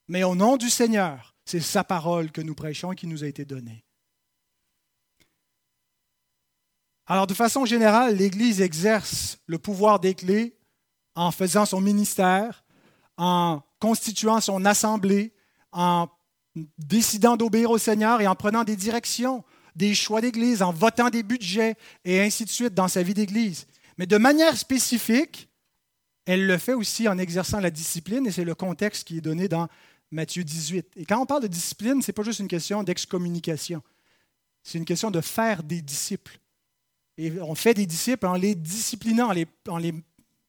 mais 0.07 0.23
au 0.23 0.37
nom 0.37 0.57
du 0.57 0.71
Seigneur. 0.71 1.35
C'est 1.45 1.61
sa 1.61 1.83
parole 1.83 2.31
que 2.31 2.41
nous 2.41 2.55
prêchons 2.55 2.93
et 2.93 2.97
qui 2.97 3.07
nous 3.07 3.25
a 3.25 3.27
été 3.27 3.45
donnée. 3.45 3.85
Alors, 7.11 7.26
de 7.26 7.32
façon 7.32 7.64
générale, 7.64 8.16
l'Église 8.16 8.61
exerce 8.61 9.38
le 9.46 9.59
pouvoir 9.59 9.98
des 9.98 10.14
clés 10.14 10.54
en 11.14 11.30
faisant 11.30 11.64
son 11.64 11.80
ministère, 11.80 12.64
en 13.16 13.62
constituant 13.80 14.42
son 14.42 14.66
assemblée, 14.66 15.32
en 15.72 16.09
décidant 16.76 17.38
d'obéir 17.38 17.70
au 17.70 17.78
Seigneur 17.78 18.20
et 18.20 18.26
en 18.26 18.34
prenant 18.34 18.62
des 18.62 18.76
directions, 18.76 19.42
des 19.74 19.94
choix 19.94 20.20
d'Église, 20.20 20.61
en 20.61 20.70
votant 20.70 21.09
des 21.09 21.22
budgets 21.22 21.76
et 22.04 22.20
ainsi 22.20 22.44
de 22.44 22.50
suite 22.50 22.74
dans 22.74 22.88
sa 22.88 23.02
vie 23.02 23.14
d'Église. 23.14 23.66
Mais 23.96 24.06
de 24.06 24.18
manière 24.18 24.59
spécifique, 24.59 25.48
elle 26.26 26.46
le 26.46 26.59
fait 26.59 26.74
aussi 26.74 27.09
en 27.09 27.16
exerçant 27.16 27.61
la 27.61 27.70
discipline 27.70 28.26
et 28.26 28.32
c'est 28.32 28.44
le 28.44 28.54
contexte 28.54 29.09
qui 29.09 29.16
est 29.16 29.22
donné 29.22 29.48
dans 29.48 29.68
Matthieu 30.11 30.44
18. 30.44 30.88
Et 30.96 31.06
quand 31.06 31.18
on 31.18 31.26
parle 31.26 31.42
de 31.42 31.48
discipline, 31.48 32.02
ce 32.02 32.11
n'est 32.11 32.14
pas 32.14 32.22
juste 32.22 32.40
une 32.40 32.48
question 32.48 32.82
d'excommunication, 32.82 33.82
c'est 34.62 34.76
une 34.76 34.84
question 34.84 35.11
de 35.11 35.22
faire 35.22 35.62
des 35.62 35.80
disciples. 35.80 36.38
Et 37.19 37.41
on 37.41 37.55
fait 37.55 37.75
des 37.75 37.87
disciples 37.87 38.27
en 38.27 38.35
les 38.35 38.55
disciplinant, 38.55 39.35
en 39.69 39.77
les, 39.79 39.95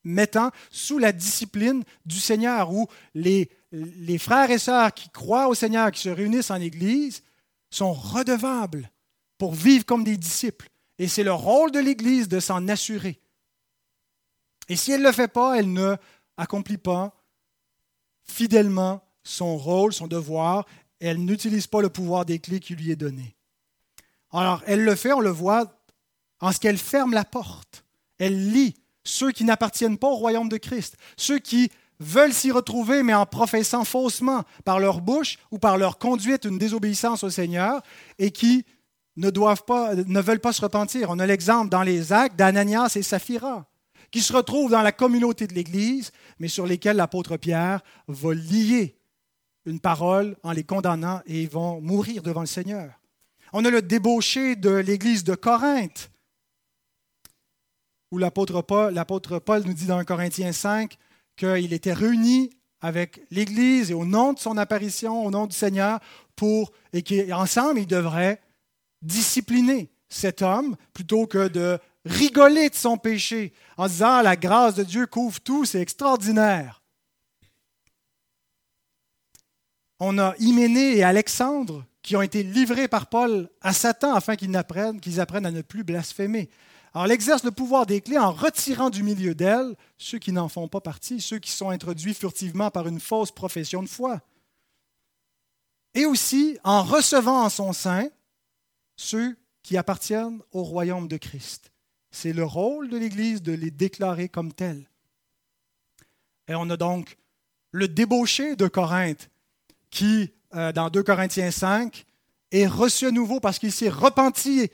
mettant 0.03 0.51
sous 0.71 0.97
la 0.97 1.11
discipline 1.11 1.83
du 2.05 2.19
Seigneur, 2.19 2.71
où 2.71 2.87
les, 3.15 3.49
les 3.71 4.17
frères 4.17 4.49
et 4.49 4.59
sœurs 4.59 4.93
qui 4.93 5.09
croient 5.09 5.49
au 5.49 5.55
Seigneur, 5.55 5.91
qui 5.91 6.01
se 6.01 6.09
réunissent 6.09 6.51
en 6.51 6.61
Église, 6.61 7.23
sont 7.69 7.91
redevables 7.91 8.89
pour 9.37 9.53
vivre 9.53 9.85
comme 9.85 10.03
des 10.03 10.17
disciples. 10.17 10.69
Et 10.99 11.07
c'est 11.07 11.23
le 11.23 11.33
rôle 11.33 11.71
de 11.71 11.79
l'Église 11.79 12.27
de 12.27 12.39
s'en 12.39 12.67
assurer. 12.67 13.19
Et 14.67 14.75
si 14.75 14.91
elle 14.91 15.01
ne 15.01 15.07
le 15.07 15.11
fait 15.11 15.27
pas, 15.27 15.57
elle 15.57 15.73
ne 15.73 15.95
accomplit 16.37 16.77
pas 16.77 17.15
fidèlement 18.23 19.03
son 19.23 19.57
rôle, 19.57 19.93
son 19.93 20.07
devoir. 20.07 20.65
Elle 20.99 21.23
n'utilise 21.23 21.67
pas 21.67 21.81
le 21.81 21.89
pouvoir 21.89 22.25
des 22.25 22.39
clés 22.39 22.59
qui 22.59 22.75
lui 22.75 22.91
est 22.91 22.95
donné. 22.95 23.35
Alors, 24.31 24.61
elle 24.67 24.83
le 24.83 24.95
fait, 24.95 25.13
on 25.13 25.21
le 25.21 25.29
voit 25.29 25.78
en 26.41 26.51
ce 26.51 26.59
qu'elle 26.59 26.77
ferme 26.77 27.13
la 27.13 27.25
porte. 27.25 27.83
Elle 28.17 28.51
lit 28.51 28.75
ceux 29.03 29.31
qui 29.31 29.43
n'appartiennent 29.43 29.97
pas 29.97 30.09
au 30.09 30.15
royaume 30.15 30.49
de 30.49 30.57
Christ, 30.57 30.97
ceux 31.17 31.39
qui 31.39 31.71
veulent 31.99 32.33
s'y 32.33 32.51
retrouver, 32.51 33.03
mais 33.03 33.13
en 33.13 33.25
professant 33.25 33.83
faussement 33.83 34.43
par 34.63 34.79
leur 34.79 35.01
bouche 35.01 35.37
ou 35.51 35.59
par 35.59 35.77
leur 35.77 35.97
conduite 35.97 36.45
une 36.45 36.57
désobéissance 36.57 37.23
au 37.23 37.29
Seigneur, 37.29 37.81
et 38.17 38.31
qui 38.31 38.65
ne, 39.17 39.29
doivent 39.29 39.65
pas, 39.65 39.95
ne 39.95 40.21
veulent 40.21 40.39
pas 40.39 40.53
se 40.53 40.61
repentir. 40.61 41.09
On 41.09 41.19
a 41.19 41.25
l'exemple 41.25 41.69
dans 41.69 41.83
les 41.83 42.13
actes 42.13 42.37
d'Ananias 42.37 42.93
et 42.95 43.03
Saphira, 43.03 43.65
qui 44.11 44.21
se 44.21 44.33
retrouvent 44.33 44.71
dans 44.71 44.81
la 44.81 44.91
communauté 44.91 45.45
de 45.45 45.53
l'Église, 45.53 46.11
mais 46.39 46.47
sur 46.47 46.65
lesquels 46.65 46.97
l'apôtre 46.97 47.37
Pierre 47.37 47.81
va 48.07 48.33
lier 48.33 48.95
une 49.65 49.79
parole 49.79 50.37
en 50.43 50.51
les 50.51 50.63
condamnant 50.63 51.21
et 51.27 51.43
ils 51.43 51.49
vont 51.49 51.81
mourir 51.81 52.23
devant 52.23 52.41
le 52.41 52.47
Seigneur. 52.47 52.93
On 53.51 53.65
a 53.65 53.69
le 53.69 53.81
débauché 53.81 54.55
de 54.55 54.69
l'Église 54.69 55.23
de 55.23 55.35
Corinthe, 55.35 56.11
où 58.11 58.17
l'apôtre 58.17 58.61
Paul, 58.61 59.63
nous 59.65 59.73
dit 59.73 59.85
dans 59.85 59.97
1 59.97 60.05
Corinthiens 60.05 60.51
5 60.51 60.97
qu'il 61.37 61.73
était 61.73 61.93
réuni 61.93 62.49
avec 62.81 63.21
l'Église 63.31 63.91
et 63.91 63.93
au 63.93 64.05
nom 64.05 64.33
de 64.33 64.39
son 64.39 64.57
apparition, 64.57 65.25
au 65.25 65.31
nom 65.31 65.47
du 65.47 65.55
Seigneur, 65.55 65.99
pour, 66.35 66.71
et 66.93 67.03
qu'ensemble, 67.03 67.79
ils 67.79 67.87
devraient 67.87 68.41
discipliner 69.01 69.91
cet 70.07 70.41
homme 70.41 70.75
plutôt 70.93 71.27
que 71.27 71.47
de 71.47 71.77
rigoler 72.05 72.69
de 72.69 72.75
son 72.75 72.97
péché 72.97 73.53
en 73.77 73.87
disant 73.87 74.21
la 74.21 74.35
grâce 74.35 74.75
de 74.75 74.83
Dieu 74.83 75.05
couvre 75.05 75.39
tout, 75.41 75.65
c'est 75.65 75.81
extraordinaire. 75.81 76.81
On 79.99 80.17
a 80.17 80.33
Hyménée 80.39 80.97
et 80.97 81.03
Alexandre 81.03 81.85
qui 82.01 82.15
ont 82.15 82.21
été 82.21 82.41
livrés 82.41 82.87
par 82.87 83.07
Paul 83.07 83.49
à 83.61 83.73
Satan 83.73 84.15
afin 84.15 84.35
qu'ils 84.35 84.55
apprennent, 84.55 84.99
qu'ils 85.01 85.19
apprennent 85.19 85.45
à 85.45 85.51
ne 85.51 85.61
plus 85.61 85.83
blasphémer. 85.83 86.49
Alors, 86.93 87.05
elle 87.05 87.11
exerce 87.11 87.43
le 87.43 87.51
pouvoir 87.51 87.85
des 87.85 88.01
clés 88.01 88.17
en 88.17 88.31
retirant 88.31 88.89
du 88.89 89.03
milieu 89.03 89.35
d'elle 89.35 89.75
ceux 89.97 90.17
qui 90.17 90.31
n'en 90.31 90.49
font 90.49 90.67
pas 90.67 90.81
partie, 90.81 91.21
ceux 91.21 91.39
qui 91.39 91.51
sont 91.51 91.69
introduits 91.69 92.13
furtivement 92.13 92.71
par 92.71 92.87
une 92.87 92.99
fausse 92.99 93.31
profession 93.31 93.83
de 93.83 93.87
foi. 93.87 94.21
Et 95.93 96.05
aussi 96.05 96.57
en 96.63 96.83
recevant 96.83 97.43
en 97.43 97.49
son 97.49 97.73
sein 97.73 98.09
ceux 98.95 99.37
qui 99.63 99.77
appartiennent 99.77 100.41
au 100.51 100.63
royaume 100.63 101.07
de 101.07 101.17
Christ. 101.17 101.71
C'est 102.11 102.33
le 102.33 102.43
rôle 102.43 102.89
de 102.89 102.97
l'Église 102.97 103.41
de 103.41 103.53
les 103.53 103.71
déclarer 103.71 104.29
comme 104.29 104.51
tels. 104.51 104.89
Et 106.47 106.55
on 106.55 106.69
a 106.71 106.77
donc 106.77 107.17
le 107.71 107.87
débauché 107.87 108.55
de 108.55 108.67
Corinthe 108.67 109.29
qui, 109.91 110.31
euh, 110.55 110.71
dans 110.71 110.89
2 110.89 111.03
Corinthiens 111.03 111.51
5, 111.51 112.05
est 112.51 112.67
reçu 112.67 113.05
à 113.05 113.11
nouveau 113.11 113.39
parce 113.39 113.59
qu'il 113.59 113.71
s'est 113.71 113.89
repenti 113.89 114.71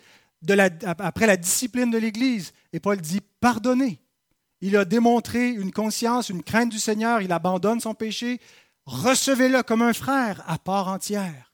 après 0.51 1.27
la 1.27 1.37
discipline 1.37 1.91
de 1.91 1.97
l'Église. 1.97 2.53
Et 2.73 2.79
Paul 2.79 2.99
dit 2.99 3.21
pardonnez. 3.39 3.99
Il 4.61 4.77
a 4.77 4.85
démontré 4.85 5.49
une 5.49 5.71
conscience, 5.71 6.29
une 6.29 6.43
crainte 6.43 6.69
du 6.69 6.79
Seigneur, 6.79 7.21
il 7.21 7.31
abandonne 7.31 7.79
son 7.79 7.93
péché. 7.93 8.39
Recevez-le 8.85 9.63
comme 9.63 9.81
un 9.81 9.93
frère 9.93 10.43
à 10.47 10.57
part 10.57 10.87
entière. 10.87 11.53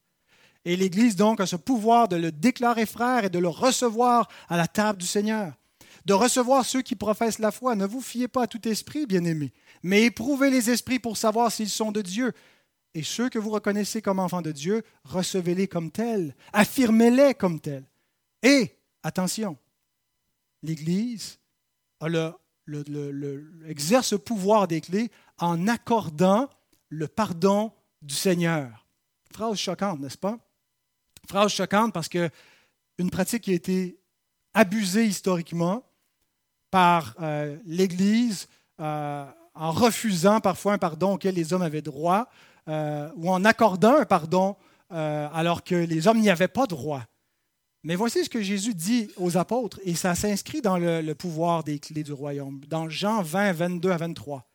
Et 0.63 0.75
l'Église 0.75 1.15
donc 1.15 1.39
a 1.39 1.45
ce 1.47 1.55
pouvoir 1.55 2.07
de 2.07 2.15
le 2.15 2.31
déclarer 2.31 2.85
frère 2.85 3.25
et 3.25 3.29
de 3.29 3.39
le 3.39 3.47
recevoir 3.47 4.27
à 4.47 4.57
la 4.57 4.67
table 4.67 4.99
du 4.99 5.07
Seigneur. 5.07 5.53
De 6.05 6.13
recevoir 6.13 6.65
ceux 6.65 6.81
qui 6.81 6.95
professent 6.95 7.39
la 7.39 7.51
foi. 7.51 7.75
Ne 7.75 7.85
vous 7.85 8.01
fiez 8.01 8.27
pas 8.27 8.43
à 8.43 8.47
tout 8.47 8.67
esprit, 8.67 9.05
bien-aimés, 9.05 9.53
mais 9.83 10.03
éprouvez 10.03 10.49
les 10.49 10.69
esprits 10.69 10.99
pour 10.99 11.17
savoir 11.17 11.51
s'ils 11.51 11.69
sont 11.69 11.91
de 11.91 12.01
Dieu. 12.01 12.33
Et 12.93 13.03
ceux 13.03 13.29
que 13.29 13.39
vous 13.39 13.51
reconnaissez 13.51 14.01
comme 14.01 14.19
enfants 14.19 14.41
de 14.41 14.51
Dieu, 14.51 14.83
recevez-les 15.05 15.67
comme 15.67 15.91
tels, 15.91 16.35
affirmez-les 16.53 17.33
comme 17.35 17.59
tels. 17.59 17.85
Et 18.43 18.75
Attention, 19.03 19.57
l'Église 20.63 21.39
exerce 23.67 24.13
le 24.13 24.19
pouvoir 24.19 24.67
des 24.67 24.81
clés 24.81 25.11
en 25.39 25.67
accordant 25.67 26.49
le 26.89 27.07
pardon 27.07 27.71
du 28.01 28.13
Seigneur. 28.13 28.85
Phrase 29.31 29.57
choquante, 29.57 29.99
n'est-ce 29.99 30.17
pas? 30.17 30.37
Phrase 31.27 31.51
choquante 31.51 31.93
parce 31.93 32.09
que 32.09 32.29
une 32.97 33.09
pratique 33.09 33.43
qui 33.43 33.51
a 33.51 33.55
été 33.55 33.99
abusée 34.53 35.05
historiquement 35.05 35.83
par 36.69 37.15
euh, 37.21 37.57
l'Église 37.65 38.47
euh, 38.79 39.25
en 39.53 39.71
refusant 39.71 40.39
parfois 40.39 40.73
un 40.73 40.77
pardon 40.77 41.13
auquel 41.13 41.35
les 41.35 41.53
hommes 41.53 41.61
avaient 41.61 41.81
droit 41.81 42.29
euh, 42.67 43.09
ou 43.15 43.29
en 43.31 43.43
accordant 43.45 43.97
un 43.97 44.05
pardon 44.05 44.55
alors 44.93 45.63
que 45.63 45.73
les 45.73 46.09
hommes 46.09 46.19
n'y 46.19 46.29
avaient 46.29 46.49
pas 46.49 46.67
droit. 46.67 47.05
Mais 47.83 47.95
voici 47.95 48.23
ce 48.23 48.29
que 48.29 48.41
Jésus 48.41 48.75
dit 48.75 49.09
aux 49.17 49.37
apôtres, 49.37 49.79
et 49.83 49.95
ça 49.95 50.13
s'inscrit 50.13 50.61
dans 50.61 50.77
le, 50.77 51.13
pouvoir 51.13 51.63
des 51.63 51.79
clés 51.79 52.03
du 52.03 52.13
royaume, 52.13 52.61
dans 52.67 52.89
Jean 52.89 53.23
20, 53.23 53.53
22 53.53 53.91
à 53.91 53.97
23. 53.97 54.47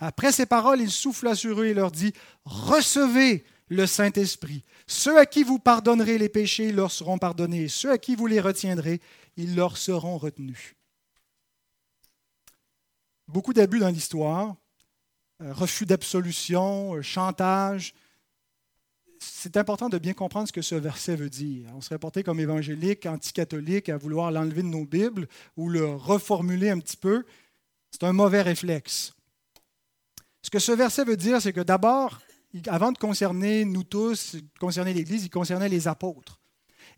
Après 0.00 0.32
ces 0.32 0.44
paroles, 0.44 0.80
il 0.80 0.90
souffla 0.90 1.34
sur 1.34 1.60
eux 1.62 1.66
et 1.66 1.74
leur 1.74 1.90
dit, 1.90 2.12
Recevez 2.44 3.44
le 3.68 3.86
Saint-Esprit. 3.86 4.64
Ceux 4.86 5.18
à 5.18 5.24
qui 5.24 5.44
vous 5.44 5.58
pardonnerez 5.58 6.18
les 6.18 6.28
péchés 6.28 6.72
leur 6.72 6.90
seront 6.90 7.16
pardonnés, 7.16 7.68
ceux 7.68 7.90
à 7.90 7.98
qui 7.98 8.16
vous 8.16 8.26
les 8.26 8.40
retiendrez, 8.40 9.00
ils 9.36 9.56
leur 9.56 9.78
seront 9.78 10.18
retenus. 10.18 10.74
Beaucoup 13.28 13.54
d'abus 13.54 13.78
dans 13.78 13.88
l'histoire, 13.88 14.56
euh, 15.42 15.52
refus 15.52 15.86
d'absolution, 15.86 16.96
euh, 16.96 17.02
chantage, 17.02 17.94
c'est 19.30 19.56
important 19.56 19.88
de 19.88 19.98
bien 19.98 20.12
comprendre 20.12 20.48
ce 20.48 20.52
que 20.52 20.62
ce 20.62 20.74
verset 20.74 21.16
veut 21.16 21.30
dire. 21.30 21.70
On 21.74 21.80
serait 21.80 21.98
porté 21.98 22.22
comme 22.22 22.40
évangélique, 22.40 23.06
anticatholique, 23.06 23.88
à 23.88 23.96
vouloir 23.96 24.30
l'enlever 24.30 24.62
de 24.62 24.68
nos 24.68 24.84
Bibles 24.84 25.28
ou 25.56 25.68
le 25.68 25.86
reformuler 25.86 26.70
un 26.70 26.78
petit 26.78 26.96
peu. 26.96 27.24
C'est 27.90 28.04
un 28.04 28.12
mauvais 28.12 28.42
réflexe. 28.42 29.14
Ce 30.42 30.50
que 30.50 30.58
ce 30.58 30.72
verset 30.72 31.04
veut 31.04 31.16
dire, 31.16 31.40
c'est 31.40 31.52
que 31.52 31.60
d'abord, 31.60 32.20
avant 32.66 32.92
de 32.92 32.98
concerner 32.98 33.64
nous 33.64 33.84
tous, 33.84 34.36
concerner 34.60 34.92
l'Église, 34.92 35.24
il 35.24 35.30
concernait 35.30 35.68
les 35.68 35.88
apôtres. 35.88 36.40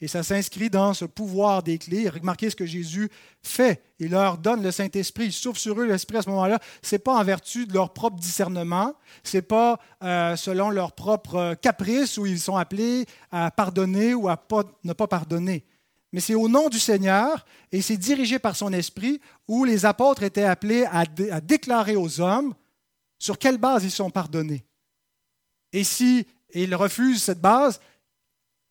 Et 0.01 0.09
ça 0.09 0.23
s'inscrit 0.23 0.71
dans 0.71 0.95
ce 0.95 1.05
pouvoir 1.05 1.63
des 1.63 1.79
clés. 1.79 2.09
Remarquez 2.09 2.51
ce 2.51 2.57
que 2.57 2.67
Jésus 2.67 3.09
fait. 3.43 3.83
Il 3.99 4.11
leur 4.11 4.39
donne 4.39 4.63
le 4.63 4.71
Saint-Esprit. 4.71 5.27
Il 5.27 5.33
souffle 5.33 5.59
sur 5.59 5.81
eux 5.81 5.87
l'Esprit 5.87 6.19
à 6.19 6.23
ce 6.23 6.29
moment-là. 6.31 6.59
Ce 6.83 6.95
n'est 6.95 6.99
pas 6.99 7.15
en 7.17 7.25
vertu 7.25 7.67
de 7.67 7.73
leur 7.73 7.93
propre 7.93 8.19
discernement. 8.19 8.95
Ce 9.25 9.37
n'est 9.39 9.43
pas 9.43 9.79
euh, 10.03 10.37
selon 10.37 10.71
leur 10.71 10.93
propre 10.93 11.55
caprice 11.55 12.19
où 12.19 12.27
ils 12.27 12.41
sont 12.41 12.57
appelés 12.57 13.07
à 13.31 13.51
pardonner 13.51 14.15
ou 14.15 14.29
à 14.29 14.39
ne 14.85 14.93
pas 14.93 15.07
pardonner. 15.07 15.65
Mais 16.13 16.21
c'est 16.21 16.35
au 16.35 16.49
nom 16.49 16.69
du 16.69 16.79
Seigneur 16.79 17.45
et 17.73 17.83
c'est 17.83 17.97
dirigé 17.97 18.39
par 18.39 18.57
son 18.57 18.73
Esprit 18.73 19.21
où 19.49 19.65
les 19.65 19.85
apôtres 19.85 20.23
étaient 20.23 20.45
appelés 20.45 20.85
à, 20.85 21.05
à 21.31 21.41
déclarer 21.41 21.97
aux 21.97 22.21
hommes 22.21 22.55
sur 23.19 23.39
quelle 23.39 23.59
base 23.59 23.85
ils 23.85 23.91
sont 23.91 24.11
pardonnés. 24.11 24.65
Et 25.73 25.85
si 25.85 26.27
ils 26.55 26.75
refusent 26.75 27.23
cette 27.23 27.41
base, 27.41 27.81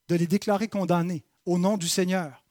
de 0.07 0.15
les 0.15 0.27
déclarer 0.27 0.67
condamnés 0.67 1.23
au 1.45 1.57
nom 1.57 1.77
du 1.77 1.87
Seigneur. 1.87 2.43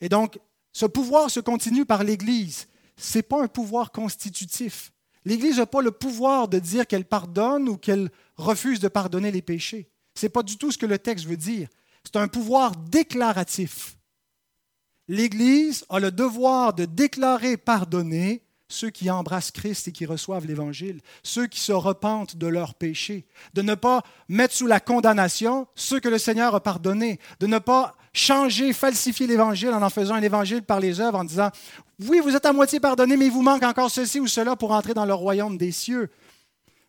Et 0.00 0.08
donc, 0.08 0.38
ce 0.72 0.86
pouvoir 0.86 1.30
se 1.30 1.40
continue 1.40 1.86
par 1.86 2.04
l'Église. 2.04 2.68
Ce 2.96 3.18
n'est 3.18 3.22
pas 3.22 3.42
un 3.42 3.48
pouvoir 3.48 3.92
constitutif. 3.92 4.92
L'Église 5.24 5.58
n'a 5.58 5.66
pas 5.66 5.82
le 5.82 5.90
pouvoir 5.90 6.48
de 6.48 6.58
dire 6.58 6.86
qu'elle 6.86 7.04
pardonne 7.04 7.68
ou 7.68 7.76
qu'elle 7.76 8.10
refuse 8.36 8.80
de 8.80 8.88
pardonner 8.88 9.30
les 9.30 9.42
péchés. 9.42 9.90
Ce 10.14 10.26
n'est 10.26 10.30
pas 10.30 10.42
du 10.42 10.56
tout 10.56 10.70
ce 10.70 10.78
que 10.78 10.86
le 10.86 10.98
texte 10.98 11.26
veut 11.26 11.36
dire. 11.36 11.68
C'est 12.04 12.16
un 12.16 12.28
pouvoir 12.28 12.76
déclaratif. 12.76 13.96
L'Église 15.08 15.84
a 15.88 15.98
le 15.98 16.10
devoir 16.10 16.74
de 16.74 16.84
déclarer 16.84 17.56
pardonner 17.56 18.45
ceux 18.68 18.90
qui 18.90 19.10
embrassent 19.10 19.50
Christ 19.50 19.88
et 19.88 19.92
qui 19.92 20.06
reçoivent 20.06 20.46
l'Évangile, 20.46 21.00
ceux 21.22 21.46
qui 21.46 21.60
se 21.60 21.72
repentent 21.72 22.36
de 22.36 22.46
leurs 22.46 22.74
péchés, 22.74 23.26
de 23.54 23.62
ne 23.62 23.74
pas 23.74 24.02
mettre 24.28 24.54
sous 24.54 24.66
la 24.66 24.80
condamnation 24.80 25.66
ceux 25.74 26.00
que 26.00 26.08
le 26.08 26.18
Seigneur 26.18 26.54
a 26.54 26.62
pardonnés, 26.62 27.20
de 27.40 27.46
ne 27.46 27.58
pas 27.58 27.94
changer, 28.12 28.72
falsifier 28.72 29.26
l'Évangile 29.26 29.70
en 29.70 29.82
en 29.82 29.90
faisant 29.90 30.14
un 30.14 30.22
Évangile 30.22 30.62
par 30.62 30.80
les 30.80 31.00
œuvres, 31.00 31.18
en 31.18 31.24
disant, 31.24 31.50
oui, 32.00 32.20
vous 32.20 32.34
êtes 32.34 32.46
à 32.46 32.52
moitié 32.52 32.80
pardonné, 32.80 33.16
mais 33.16 33.26
il 33.26 33.32
vous 33.32 33.42
manque 33.42 33.62
encore 33.62 33.90
ceci 33.90 34.20
ou 34.20 34.26
cela 34.26 34.56
pour 34.56 34.72
entrer 34.72 34.94
dans 34.94 35.06
le 35.06 35.14
royaume 35.14 35.56
des 35.56 35.72
cieux. 35.72 36.10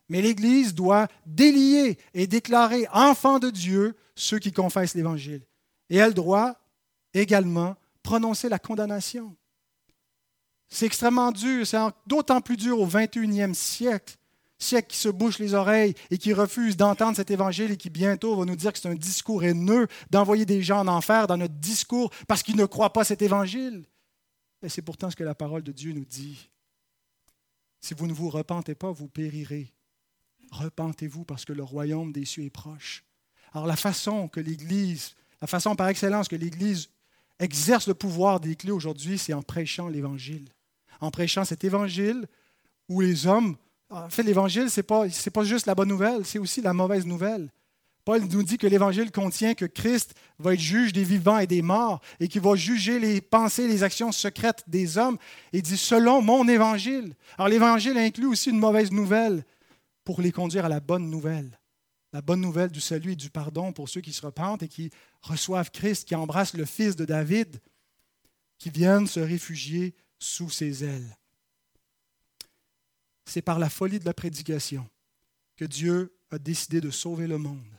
Mais 0.09 0.21
l'Église 0.21 0.73
doit 0.73 1.07
délier 1.25 1.97
et 2.13 2.27
déclarer 2.27 2.87
enfants 2.93 3.39
de 3.39 3.49
Dieu 3.49 3.95
ceux 4.15 4.39
qui 4.39 4.51
confessent 4.51 4.95
l'Évangile. 4.95 5.45
Et 5.89 5.97
elle 5.97 6.13
doit 6.13 6.55
également 7.13 7.75
prononcer 8.03 8.49
la 8.49 8.59
condamnation. 8.59 9.35
C'est 10.69 10.85
extrêmement 10.85 11.31
dur, 11.31 11.65
c'est 11.65 11.77
d'autant 12.05 12.41
plus 12.41 12.57
dur 12.57 12.79
au 12.79 12.87
21e 12.87 13.53
siècle, 13.53 14.17
siècle 14.57 14.89
qui 14.89 14.97
se 14.97 15.09
bouche 15.09 15.39
les 15.39 15.53
oreilles 15.53 15.93
et 16.11 16.17
qui 16.17 16.33
refuse 16.33 16.75
d'entendre 16.75 17.15
cet 17.15 17.31
évangile 17.31 17.71
et 17.71 17.77
qui 17.77 17.89
bientôt 17.89 18.35
va 18.35 18.45
nous 18.45 18.55
dire 18.55 18.73
que 18.73 18.79
c'est 18.79 18.89
un 18.89 18.95
discours 18.95 19.43
haineux 19.43 19.87
d'envoyer 20.09 20.45
des 20.45 20.61
gens 20.61 20.79
en 20.79 20.87
enfer 20.87 21.27
dans 21.27 21.37
notre 21.37 21.53
discours 21.53 22.11
parce 22.27 22.43
qu'ils 22.43 22.57
ne 22.57 22.65
croient 22.65 22.93
pas 22.93 23.05
cet 23.05 23.21
évangile. 23.21 23.85
Et 24.61 24.69
c'est 24.69 24.81
pourtant 24.81 25.09
ce 25.09 25.15
que 25.15 25.23
la 25.23 25.35
parole 25.35 25.63
de 25.63 25.71
Dieu 25.71 25.93
nous 25.93 26.05
dit. 26.05 26.49
Si 27.79 27.93
vous 27.93 28.07
ne 28.07 28.13
vous 28.13 28.29
repentez 28.29 28.75
pas, 28.75 28.91
vous 28.91 29.07
périrez. 29.07 29.73
Repentez-vous 30.51 31.23
parce 31.23 31.45
que 31.45 31.53
le 31.53 31.63
royaume 31.63 32.11
des 32.11 32.25
cieux 32.25 32.43
est 32.43 32.49
proche. 32.49 33.05
Alors 33.53 33.67
la 33.67 33.75
façon 33.75 34.27
que 34.27 34.39
l'Église, 34.39 35.15
la 35.41 35.47
façon 35.47 35.75
par 35.75 35.87
excellence 35.87 36.27
que 36.27 36.35
l'Église 36.35 36.89
exerce 37.39 37.87
le 37.87 37.93
pouvoir 37.93 38.39
des 38.39 38.55
clés 38.55 38.71
aujourd'hui, 38.71 39.17
c'est 39.17 39.33
en 39.33 39.43
prêchant 39.43 39.87
l'Évangile 39.87 40.49
en 41.01 41.11
prêchant 41.11 41.45
cet 41.45 41.63
évangile 41.63 42.27
où 42.89 43.01
les 43.01 43.27
hommes. 43.27 43.57
En 43.89 44.09
fait, 44.09 44.23
l'évangile, 44.23 44.69
ce 44.69 44.79
n'est 44.79 44.83
pas, 44.83 45.05
pas 45.33 45.43
juste 45.43 45.65
la 45.65 45.75
bonne 45.75 45.89
nouvelle, 45.89 46.25
c'est 46.25 46.39
aussi 46.39 46.61
la 46.61 46.73
mauvaise 46.73 47.05
nouvelle. 47.05 47.49
Paul 48.07 48.23
nous 48.23 48.43
dit 48.43 48.57
que 48.57 48.67
l'Évangile 48.67 49.11
contient 49.11 49.53
que 49.53 49.65
Christ 49.65 50.13
va 50.39 50.53
être 50.53 50.61
juge 50.61 50.93
des 50.93 51.03
vivants 51.03 51.39
et 51.39 51.45
des 51.45 51.61
morts 51.61 51.99
et 52.21 52.29
qu'il 52.29 52.39
va 52.39 52.55
juger 52.55 52.99
les 53.01 53.19
pensées, 53.19 53.67
les 53.67 53.83
actions 53.83 54.13
secrètes 54.13 54.63
des 54.65 54.97
hommes. 54.97 55.17
Et 55.51 55.61
dit 55.61 55.75
selon 55.75 56.21
mon 56.21 56.47
Évangile. 56.47 57.13
Alors 57.37 57.49
l'Évangile 57.49 57.97
inclut 57.97 58.27
aussi 58.27 58.51
une 58.51 58.59
mauvaise 58.59 58.93
nouvelle 58.93 59.43
pour 60.05 60.21
les 60.21 60.31
conduire 60.31 60.63
à 60.63 60.69
la 60.69 60.79
bonne 60.79 61.09
nouvelle. 61.09 61.59
La 62.13 62.21
bonne 62.21 62.39
nouvelle 62.39 62.71
du 62.71 62.79
salut 62.79 63.11
et 63.11 63.17
du 63.17 63.29
pardon 63.29 63.73
pour 63.73 63.89
ceux 63.89 63.99
qui 63.99 64.13
se 64.13 64.25
repentent 64.25 64.63
et 64.63 64.69
qui 64.69 64.89
reçoivent 65.21 65.71
Christ, 65.71 66.07
qui 66.07 66.15
embrassent 66.15 66.53
le 66.53 66.63
Fils 66.63 66.95
de 66.95 67.03
David, 67.03 67.59
qui 68.57 68.69
viennent 68.69 69.07
se 69.07 69.19
réfugier 69.19 69.93
sous 70.19 70.49
ses 70.49 70.83
ailes. 70.83 71.17
C'est 73.25 73.41
par 73.41 73.59
la 73.59 73.69
folie 73.69 73.99
de 73.99 74.05
la 74.05 74.13
prédication 74.13 74.87
que 75.55 75.65
Dieu 75.65 76.17
a 76.31 76.39
décidé 76.39 76.81
de 76.81 76.91
sauver 76.91 77.27
le 77.27 77.37
monde. 77.37 77.77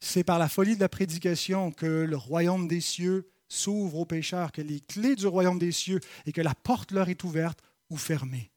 C'est 0.00 0.24
par 0.24 0.38
la 0.38 0.48
folie 0.48 0.76
de 0.76 0.80
la 0.80 0.88
prédication 0.88 1.72
que 1.72 1.86
le 1.86 2.16
royaume 2.16 2.68
des 2.68 2.80
cieux 2.80 3.30
s'ouvre 3.48 3.96
aux 3.98 4.04
pécheurs, 4.04 4.52
que 4.52 4.62
les 4.62 4.80
clés 4.80 5.16
du 5.16 5.26
royaume 5.26 5.58
des 5.58 5.72
cieux 5.72 6.00
et 6.26 6.32
que 6.32 6.40
la 6.40 6.54
porte 6.54 6.92
leur 6.92 7.08
est 7.08 7.24
ouverte 7.24 7.60
ou 7.90 7.96
fermée. 7.96 8.50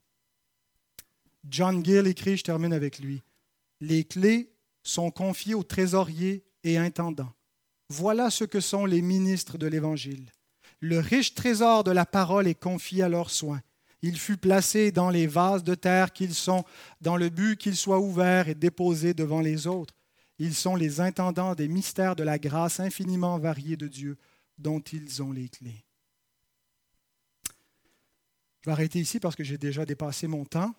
John 1.49 1.83
Gill 1.83 2.07
écrit, 2.07 2.37
je 2.37 2.43
termine 2.43 2.73
avec 2.73 2.99
lui, 2.99 3.23
Les 3.79 4.03
clés 4.03 4.53
sont 4.83 5.09
confiées 5.09 5.55
aux 5.55 5.63
trésoriers 5.63 6.43
et 6.63 6.77
intendants. 6.77 7.33
Voilà 7.89 8.29
ce 8.29 8.43
que 8.43 8.59
sont 8.59 8.85
les 8.85 9.01
ministres 9.01 9.57
de 9.57 9.67
l'Évangile. 9.67 10.31
Le 10.81 10.99
riche 10.99 11.35
trésor 11.35 11.83
de 11.83 11.91
la 11.91 12.05
parole 12.05 12.47
est 12.47 12.59
confié 12.59 13.03
à 13.03 13.09
leurs 13.09 13.29
soins. 13.29 13.61
Il 14.01 14.17
fut 14.17 14.37
placé 14.37 14.91
dans 14.91 15.11
les 15.11 15.27
vases 15.27 15.63
de 15.63 15.75
terre 15.75 16.11
qu'ils 16.11 16.33
sont, 16.33 16.65
dans 17.01 17.17
le 17.17 17.29
but 17.29 17.55
qu'ils 17.55 17.75
soient 17.75 17.99
ouverts 17.99 18.49
et 18.49 18.55
déposés 18.55 19.13
devant 19.13 19.41
les 19.41 19.67
autres. 19.67 19.93
Ils 20.39 20.55
sont 20.55 20.75
les 20.75 20.99
intendants 20.99 21.53
des 21.53 21.67
mystères 21.67 22.15
de 22.15 22.23
la 22.23 22.39
grâce 22.39 22.79
infiniment 22.79 23.37
variée 23.37 23.77
de 23.77 23.87
Dieu, 23.87 24.17
dont 24.57 24.79
ils 24.79 25.21
ont 25.21 25.31
les 25.31 25.49
clés. 25.49 25.85
Je 28.61 28.69
vais 28.69 28.71
arrêter 28.71 28.99
ici 28.99 29.19
parce 29.19 29.35
que 29.35 29.43
j'ai 29.43 29.59
déjà 29.59 29.85
dépassé 29.85 30.25
mon 30.25 30.45
temps, 30.45 30.73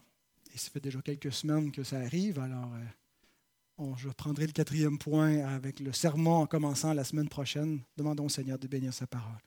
et 0.52 0.58
ça 0.58 0.70
fait 0.70 0.80
déjà 0.80 1.00
quelques 1.00 1.32
semaines 1.32 1.70
que 1.70 1.84
ça 1.84 1.98
arrive, 1.98 2.40
alors 2.40 2.70
euh, 2.74 3.94
je 3.96 4.08
prendrai 4.08 4.46
le 4.46 4.52
quatrième 4.52 4.98
point 4.98 5.44
avec 5.46 5.78
le 5.78 5.92
sermon 5.92 6.42
en 6.42 6.46
commençant 6.46 6.92
la 6.92 7.04
semaine 7.04 7.28
prochaine. 7.28 7.80
Demandons 7.96 8.26
au 8.26 8.28
Seigneur 8.28 8.58
de 8.58 8.66
bénir 8.66 8.92
sa 8.92 9.06
parole. 9.06 9.38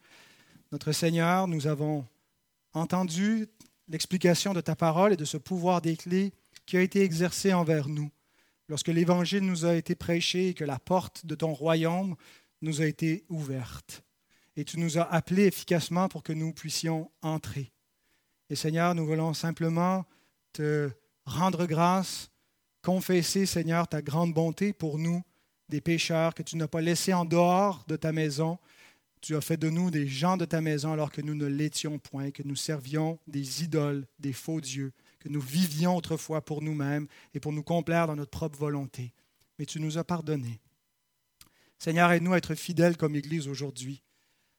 Notre 0.72 0.92
Seigneur, 0.92 1.48
nous 1.48 1.68
avons 1.68 2.06
entendu 2.74 3.48
l'explication 3.88 4.54
de 4.54 4.62
ta 4.62 4.76
parole 4.76 5.14
et 5.14 5.18
de 5.18 5.26
ce 5.26 5.38
pouvoir 5.38 5.82
des 5.82 5.96
clés 5.96 6.34
qui 6.66 6.78
a 6.78 6.82
été 6.82 7.02
exercé 7.02 7.54
envers 7.54 7.88
nous 7.88 8.10
lorsque 8.68 8.88
l'Évangile 8.88 9.46
nous 9.46 9.66
a 9.66 9.76
été 9.76 9.96
prêché 9.96 10.50
et 10.50 10.54
que 10.54 10.64
la 10.64 10.80
porte 10.80 11.26
de 11.26 11.36
ton 11.36 11.54
royaume 11.54 12.16
nous 12.62 12.82
a 12.82 12.86
été 12.86 13.26
ouverte. 13.30 14.04
Et 14.56 14.66
tu 14.66 14.80
nous 14.80 14.98
as 14.98 15.04
appelés 15.04 15.46
efficacement 15.46 16.08
pour 16.08 16.24
que 16.24 16.34
nous 16.34 16.54
puissions 16.54 17.12
entrer. 17.22 17.72
Et 18.50 18.56
Seigneur, 18.56 18.96
nous 18.96 19.06
voulons 19.06 19.34
simplement 19.34 20.06
te 20.54 20.90
rendre 21.26 21.66
grâce, 21.66 22.32
confesser, 22.82 23.46
Seigneur, 23.46 23.88
ta 23.88 24.02
grande 24.02 24.34
bonté 24.34 24.72
pour 24.72 24.98
nous, 24.98 25.22
des 25.70 25.82
pécheurs 25.82 26.34
que 26.34 26.44
tu 26.44 26.56
n'as 26.58 26.68
pas 26.68 26.82
laissés 26.82 27.14
en 27.14 27.26
dehors 27.26 27.84
de 27.88 27.96
ta 27.96 28.12
maison, 28.12 28.58
tu 29.26 29.36
as 29.36 29.42
fait 29.42 29.58
de 29.58 29.72
nous 29.72 29.90
des 29.90 30.08
gens 30.08 30.38
de 30.38 30.46
ta 30.46 30.62
maison 30.62 30.94
alors 30.94 31.12
que 31.12 31.22
nous 31.22 31.34
ne 31.34 31.48
l'étions 31.48 31.98
point, 31.98 32.30
que 32.30 32.44
nous 32.44 32.56
servions 32.56 33.18
des 33.26 33.64
idoles, 33.64 34.06
des 34.20 34.34
faux 34.34 34.62
dieux, 34.62 34.94
que 35.20 35.30
nous 35.30 35.42
vivions 35.42 35.96
autrefois 35.96 36.46
pour 36.46 36.62
nous-mêmes 36.62 37.08
et 37.34 37.40
pour 37.40 37.52
nous 37.52 37.64
complaire 37.64 38.06
dans 38.06 38.16
notre 38.16 38.30
propre 38.30 38.60
volonté. 38.60 39.14
Mais 39.58 39.66
tu 39.66 39.80
nous 39.80 39.98
as 39.98 40.04
pardonné. 40.04 40.62
Seigneur, 41.80 42.12
aide-nous 42.12 42.34
à 42.34 42.38
être 42.38 42.54
fidèles 42.54 42.98
comme 42.98 43.16
Église 43.16 43.48
aujourd'hui, 43.48 44.04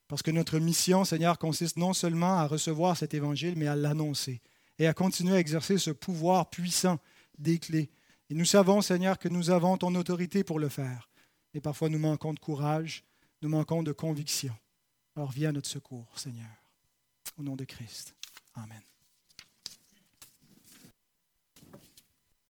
parce 0.09 0.23
que 0.23 0.33
notre 0.33 0.59
mission, 0.59 1.05
Seigneur, 1.05 1.39
consiste 1.39 1.77
non 1.77 1.93
seulement 1.93 2.39
à 2.39 2.49
recevoir 2.49 2.97
cet 2.97 3.15
évangile, 3.15 3.55
mais 3.57 3.69
à 3.69 3.77
l'annoncer 3.77 4.41
et 4.81 4.89
à 4.89 4.95
continuer 4.95 5.37
à 5.37 5.39
exercer 5.39 5.79
ce 5.79 5.93
pouvoir 5.93 6.51
puissant 6.51 6.99
des 7.39 7.61
clés. 7.61 7.89
Et 8.31 8.35
nous 8.35 8.45
savons, 8.45 8.81
Seigneur, 8.81 9.21
que 9.21 9.29
nous 9.29 9.51
avons 9.51 9.77
ton 9.77 9.95
autorité 9.95 10.43
pour 10.43 10.59
le 10.59 10.69
faire. 10.69 11.09
Et 11.55 11.61
parfois 11.61 11.89
nous 11.89 12.01
manquons 12.01 12.35
de 12.35 12.41
courage, 12.41 13.05
nous 13.43 13.49
manquons 13.49 13.83
de 13.83 13.93
conviction. 13.93 14.55
Alors 15.15 15.31
viens 15.31 15.51
à 15.51 15.53
notre 15.53 15.69
secours, 15.69 16.07
Seigneur. 16.19 16.49
Au 17.39 17.43
nom 17.43 17.57
de 17.57 17.65
Christ. 17.65 18.15
Amen. 18.55 18.83